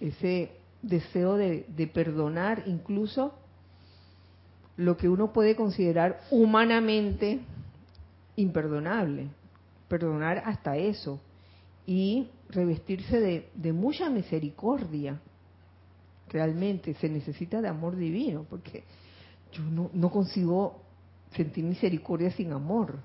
ese 0.00 0.50
deseo 0.82 1.36
de, 1.36 1.66
de 1.68 1.86
perdonar 1.86 2.64
incluso 2.66 3.34
lo 4.76 4.96
que 4.96 5.08
uno 5.08 5.32
puede 5.32 5.56
considerar 5.56 6.20
humanamente 6.30 7.40
imperdonable. 8.36 9.28
Perdonar 9.88 10.42
hasta 10.44 10.76
eso. 10.76 11.20
Y 11.86 12.28
revestirse 12.50 13.48
de, 13.54 13.72
mucha 13.72 14.10
misericordia. 14.10 15.20
Realmente 16.28 16.94
se 16.94 17.08
necesita 17.08 17.62
de 17.62 17.68
amor 17.68 17.96
divino, 17.96 18.44
porque 18.50 18.82
yo 19.52 19.62
no, 19.62 19.90
no 19.92 20.10
consigo 20.10 20.82
sentir 21.34 21.64
misericordia 21.64 22.30
sin 22.32 22.52
amor. 22.52 22.98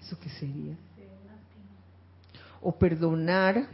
¿Eso 0.00 0.18
qué 0.18 0.30
sería? 0.30 0.74
O 2.62 2.72
perdonar 2.72 3.68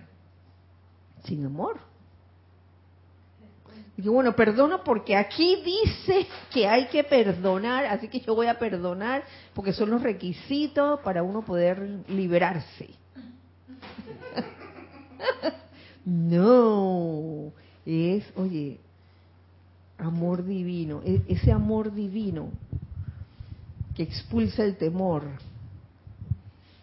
sin 1.25 1.47
amor. 1.47 1.79
Y 4.03 4.09
bueno, 4.09 4.35
perdono 4.35 4.83
porque 4.83 5.15
aquí 5.15 5.63
dice 5.63 6.27
que 6.51 6.67
hay 6.67 6.87
que 6.87 7.05
perdonar, 7.05 7.85
así 7.85 8.09
que 8.09 8.21
yo 8.21 8.35
voy 8.35 8.47
a 8.47 8.59
perdonar 8.59 9.25
porque 9.53 9.75
son 9.75 9.91
los 9.91 10.03
requisitos 10.03 11.01
para 11.01 11.23
uno 11.23 11.43
poder 11.43 12.01
liberarse. 12.09 12.89
no, 16.07 17.53
es, 17.85 18.25
oye, 18.37 18.81
amor 19.99 20.47
divino, 20.47 21.03
e, 21.05 21.21
ese 21.29 21.53
amor 21.53 21.93
divino 21.93 22.53
que 23.95 24.03
expulsa 24.05 24.65
el 24.65 24.77
temor, 24.77 25.25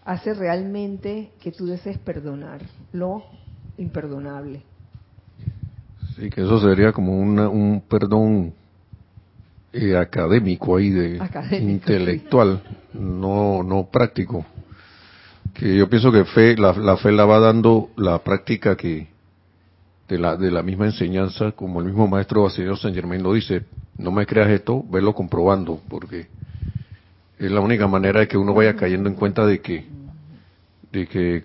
hace 0.05 0.35
realmente 0.35 1.31
que 1.41 1.51
tú 1.51 1.65
desees 1.65 1.97
perdonar 1.97 2.61
lo 2.91 3.23
imperdonable. 3.79 4.61
Sí, 6.17 6.29
que 6.31 6.41
eso 6.41 6.59
sería 6.59 6.91
como 6.91 7.17
una, 7.17 7.47
un 7.47 7.83
perdón 7.87 8.53
eh, 9.71 9.95
académico 9.95 10.75
ahí, 10.77 10.89
de 10.89 11.21
Académico, 11.21 11.71
intelectual, 11.71 12.61
no, 12.93 13.61
no 13.61 13.87
práctico. 13.91 14.43
Que 15.53 15.75
yo 15.77 15.87
pienso 15.89 16.11
que 16.11 16.25
fe, 16.25 16.57
la, 16.57 16.73
la 16.73 16.97
fe 16.97 17.11
la 17.11 17.25
va 17.25 17.39
dando 17.39 17.89
la 17.97 18.19
práctica 18.23 18.75
que 18.75 19.07
de 20.07 20.17
la, 20.17 20.35
de 20.37 20.49
la 20.49 20.63
misma 20.63 20.85
enseñanza, 20.85 21.51
como 21.51 21.81
el 21.81 21.85
mismo 21.87 22.07
maestro 22.07 22.49
señor 22.49 22.79
San 22.79 22.93
Germain 22.93 23.21
lo 23.21 23.33
dice, 23.33 23.63
no 23.97 24.11
me 24.11 24.25
creas 24.25 24.49
esto, 24.49 24.83
velo 24.89 25.13
comprobando, 25.13 25.81
porque 25.89 26.27
es 27.37 27.51
la 27.51 27.59
única 27.59 27.87
manera 27.87 28.21
de 28.21 28.27
que 28.27 28.37
uno 28.37 28.53
vaya 28.53 28.75
cayendo 28.75 29.09
en 29.09 29.15
cuenta 29.15 29.45
de 29.45 29.59
que, 29.59 29.85
de 30.91 31.07
que, 31.07 31.43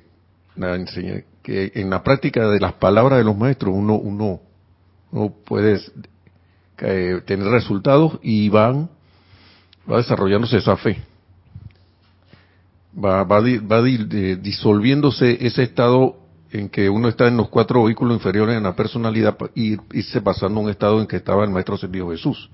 la 0.56 0.76
enseña- 0.76 1.24
que 1.42 1.72
en 1.74 1.90
la 1.90 2.02
práctica 2.02 2.48
de 2.48 2.60
las 2.60 2.74
palabras 2.74 3.18
de 3.18 3.24
los 3.24 3.36
maestros 3.36 3.74
uno, 3.74 3.94
uno, 3.96 4.40
uno 5.12 5.32
puede 5.44 5.80
eh, 6.78 7.20
tener 7.26 7.46
resultados 7.46 8.18
y 8.22 8.48
van, 8.48 8.88
va 9.88 9.98
desarrollándose 9.98 10.56
esa 10.56 10.76
fe. 10.76 11.02
Va, 12.92 13.22
va, 13.24 13.40
va 13.40 13.88
eh, 13.88 14.36
disolviéndose 14.40 15.46
ese 15.46 15.62
estado 15.62 16.16
en 16.50 16.68
que 16.68 16.88
uno 16.90 17.08
está 17.08 17.28
en 17.28 17.36
los 17.36 17.48
cuatro 17.48 17.84
vehículos 17.84 18.16
inferiores 18.16 18.56
en 18.56 18.62
la 18.62 18.74
personalidad 18.74 19.36
y 19.54 19.76
irse 19.96 20.20
pasando 20.20 20.60
a 20.60 20.64
un 20.64 20.70
estado 20.70 21.00
en 21.00 21.06
que 21.06 21.16
estaba 21.16 21.44
el 21.44 21.50
Maestro 21.50 21.76
Ascendido 21.76 22.10
Jesús. 22.10 22.50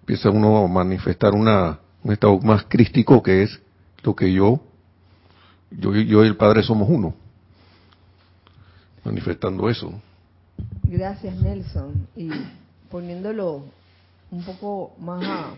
Empieza 0.00 0.30
uno 0.30 0.64
a 0.64 0.68
manifestar 0.68 1.34
una, 1.34 1.78
un 2.02 2.12
estado 2.12 2.38
más 2.40 2.64
crístico 2.64 3.22
que 3.22 3.42
es 3.42 3.60
lo 4.02 4.14
que 4.14 4.32
yo, 4.32 4.60
yo, 5.70 5.94
yo 5.94 6.24
y 6.24 6.26
el 6.26 6.36
Padre 6.36 6.62
somos 6.62 6.88
uno. 6.88 7.14
Manifestando 9.04 9.68
eso. 9.68 10.00
Gracias, 10.86 11.34
Nelson. 11.36 12.06
Y 12.16 12.30
poniéndolo 12.90 13.64
un 14.30 14.42
poco 14.44 14.94
más 14.98 15.24
a- 15.26 15.54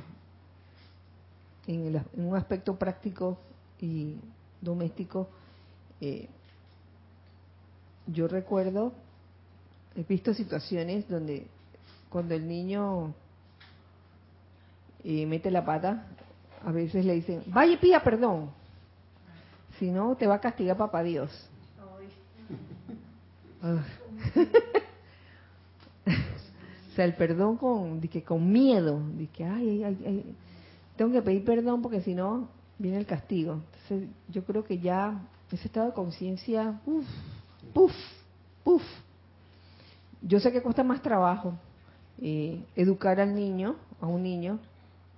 en, 1.66 1.86
el- 1.86 1.96
en 2.16 2.26
un 2.26 2.36
aspecto 2.36 2.76
práctico 2.76 3.38
y 3.80 4.16
doméstico, 4.60 5.28
eh, 6.00 6.28
yo 8.06 8.26
recuerdo, 8.28 8.92
he 9.96 10.02
visto 10.02 10.34
situaciones 10.34 11.08
donde 11.08 11.46
cuando 12.10 12.34
el 12.34 12.46
niño 12.48 13.14
eh, 15.04 15.26
mete 15.26 15.50
la 15.50 15.64
pata, 15.64 16.04
a 16.64 16.72
veces 16.72 17.04
le 17.04 17.14
dicen, 17.14 17.42
vaya 17.46 17.78
pida 17.80 18.02
perdón, 18.02 18.50
si 19.78 19.90
no 19.90 20.14
te 20.16 20.26
va 20.26 20.36
a 20.36 20.40
castigar 20.40 20.76
papá 20.76 21.02
Dios. 21.02 21.30
O 26.92 26.94
sea, 26.94 27.06
el 27.06 27.14
perdón 27.14 27.56
con, 27.56 28.02
que 28.02 28.22
con 28.22 28.52
miedo, 28.52 29.00
de 29.16 29.26
que, 29.28 29.44
ay, 29.44 29.82
ay, 29.82 29.84
ay, 29.84 30.04
ay, 30.04 30.34
tengo 30.94 31.10
que 31.10 31.22
pedir 31.22 31.42
perdón 31.42 31.80
porque 31.80 32.02
si 32.02 32.14
no, 32.14 32.48
viene 32.78 32.98
el 32.98 33.06
castigo. 33.06 33.62
Entonces, 33.72 34.10
yo 34.28 34.44
creo 34.44 34.62
que 34.62 34.78
ya 34.78 35.22
ese 35.50 35.68
estado 35.68 35.86
de 35.86 35.92
conciencia, 35.94 36.80
uff, 36.84 37.06
puff, 37.72 37.94
puff. 38.62 38.82
Yo 40.20 40.38
sé 40.38 40.52
que 40.52 40.60
cuesta 40.60 40.84
más 40.84 41.00
trabajo 41.00 41.54
eh, 42.20 42.62
educar 42.76 43.20
al 43.20 43.34
niño, 43.34 43.76
a 43.98 44.06
un 44.06 44.22
niño, 44.22 44.58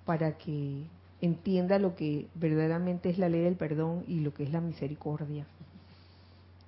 para 0.04 0.38
que 0.38 0.84
entienda 1.20 1.80
lo 1.80 1.96
que 1.96 2.28
verdaderamente 2.36 3.10
es 3.10 3.18
la 3.18 3.28
ley 3.28 3.40
del 3.40 3.56
perdón 3.56 4.04
y 4.06 4.20
lo 4.20 4.32
que 4.32 4.44
es 4.44 4.52
la 4.52 4.60
misericordia. 4.60 5.44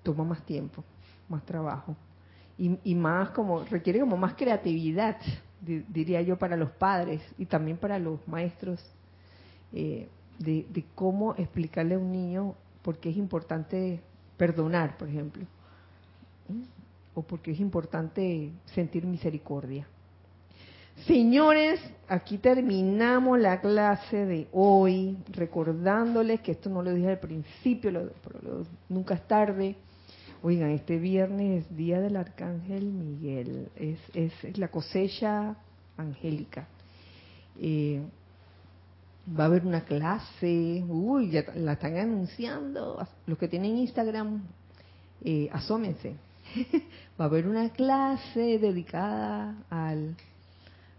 Toma 0.03 0.25
más 0.25 0.43
tiempo, 0.43 0.83
más 1.29 1.45
trabajo 1.45 1.95
y, 2.59 2.79
y 2.85 2.95
más 2.95 3.31
como 3.31 3.65
requiere 3.65 4.01
como 4.01 4.17
más 4.17 4.35
creatividad 4.35 5.17
di- 5.61 5.85
diría 5.89 6.23
yo 6.23 6.39
para 6.39 6.57
los 6.57 6.71
padres 6.71 7.21
y 7.39 7.47
también 7.47 7.77
para 7.77 7.99
los 7.99 8.27
maestros 8.29 8.81
eh, 9.73 10.09
de, 10.39 10.67
cómo 10.95 11.35
explicarle 11.37 11.95
a 11.95 11.99
un 11.99 12.13
niño 12.13 12.55
por 12.83 12.99
qué 12.99 13.11
es 13.11 13.17
importante 13.17 14.01
perdonar 14.37 14.97
por 14.97 15.09
ejemplo 15.09 15.45
¿Mm? 16.49 16.63
o 17.15 17.23
por 17.23 17.41
qué 17.41 17.51
es 17.53 17.61
importante 17.61 18.51
sentir 18.75 19.05
misericordia 19.07 19.87
Señores, 21.07 21.79
aquí 22.09 22.39
terminamos 22.39 23.39
la 23.39 23.61
clase 23.61 24.25
de 24.25 24.49
hoy, 24.51 25.19
recordándoles 25.31 26.41
que 26.41 26.53
esto 26.53 26.71
no 26.71 26.81
lo 26.83 26.95
dije 26.95 27.11
al 27.11 27.19
principio, 27.19 27.91
lo- 27.91 28.05
lo- 28.05 28.67
nunca 28.89 29.13
es 29.15 29.29
tarde. 29.29 29.77
Oigan, 30.49 30.71
este 30.71 31.01
viernes 31.01 31.65
es 31.65 31.77
Día 31.77 32.01
del 32.01 32.15
Arcángel 32.15 32.85
Miguel, 32.85 33.69
es, 33.75 33.99
es, 34.15 34.33
es 34.45 34.57
la 34.59 34.69
cosecha 34.69 35.57
angélica. 35.97 36.69
Eh, 37.61 38.01
va 39.37 39.43
a 39.43 39.47
haber 39.49 39.67
una 39.67 39.81
clase, 39.81 40.85
uy, 40.87 41.31
ya 41.31 41.47
la 41.57 41.73
están 41.73 41.97
anunciando, 41.97 43.05
los 43.27 43.39
que 43.39 43.49
tienen 43.49 43.77
Instagram, 43.77 44.45
eh, 45.25 45.49
asómense. 45.53 46.15
va 47.21 47.25
a 47.25 47.29
haber 47.29 47.49
una 47.49 47.71
clase 47.71 48.61
dedicada 48.61 49.57
al, 49.69 50.15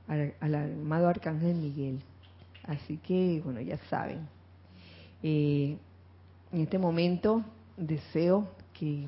al, 0.10 0.34
al 0.42 1.06
Arcángel 1.06 1.56
Miguel. 1.56 2.02
Así 2.64 2.98
que, 2.98 3.42
bueno, 3.46 3.62
ya 3.62 3.78
saben. 3.90 4.28
Eh, 5.24 5.78
en 6.52 6.60
este 6.60 6.78
momento 6.78 7.46
deseo 7.78 8.46
que 8.74 9.08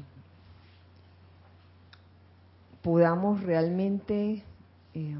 podamos 2.82 3.42
realmente 3.44 4.44
eh, 4.94 5.16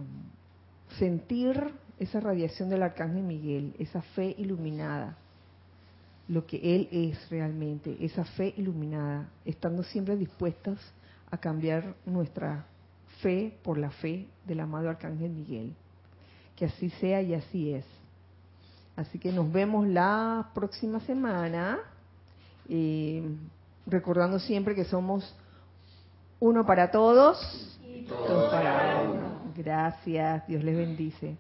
sentir 0.98 1.74
esa 2.00 2.20
radiación 2.20 2.70
del 2.70 2.84
Arcángel 2.84 3.24
Miguel, 3.24 3.76
esa 3.78 4.02
fe 4.02 4.34
iluminada, 4.38 5.18
lo 6.28 6.46
que 6.46 6.58
Él 6.76 6.88
es 6.92 7.30
realmente, 7.30 7.98
esa 8.00 8.24
fe 8.24 8.54
iluminada, 8.56 9.30
estando 9.46 9.84
siempre 9.84 10.16
dispuestos 10.16 10.80
a 11.32 11.38
cambiar 11.38 11.96
nuestra 12.06 12.66
fe 13.22 13.58
por 13.64 13.78
la 13.78 13.92
fe 13.92 14.28
del 14.46 14.62
amado 14.62 14.90
Arcángel 14.90 15.32
Miguel. 15.32 15.74
Que 16.56 16.66
así 16.66 16.90
sea 16.92 17.22
y 17.22 17.34
así 17.34 17.74
es. 17.74 17.86
Así 18.96 19.18
que 19.18 19.32
nos 19.32 19.52
vemos 19.52 19.88
la 19.88 20.52
próxima 20.54 21.00
semana, 21.02 21.80
eh, 22.68 23.24
recordando 23.86 24.40
siempre 24.40 24.76
que 24.76 24.86
somos 24.86 25.36
uno 26.40 26.66
para 26.66 26.92
todos 26.92 27.80
y 27.82 28.04
todos 28.04 28.52
para 28.52 29.02
uno. 29.02 29.54
Gracias, 29.56 30.48
Dios 30.48 30.64
les 30.64 30.78
bendice. 30.78 31.38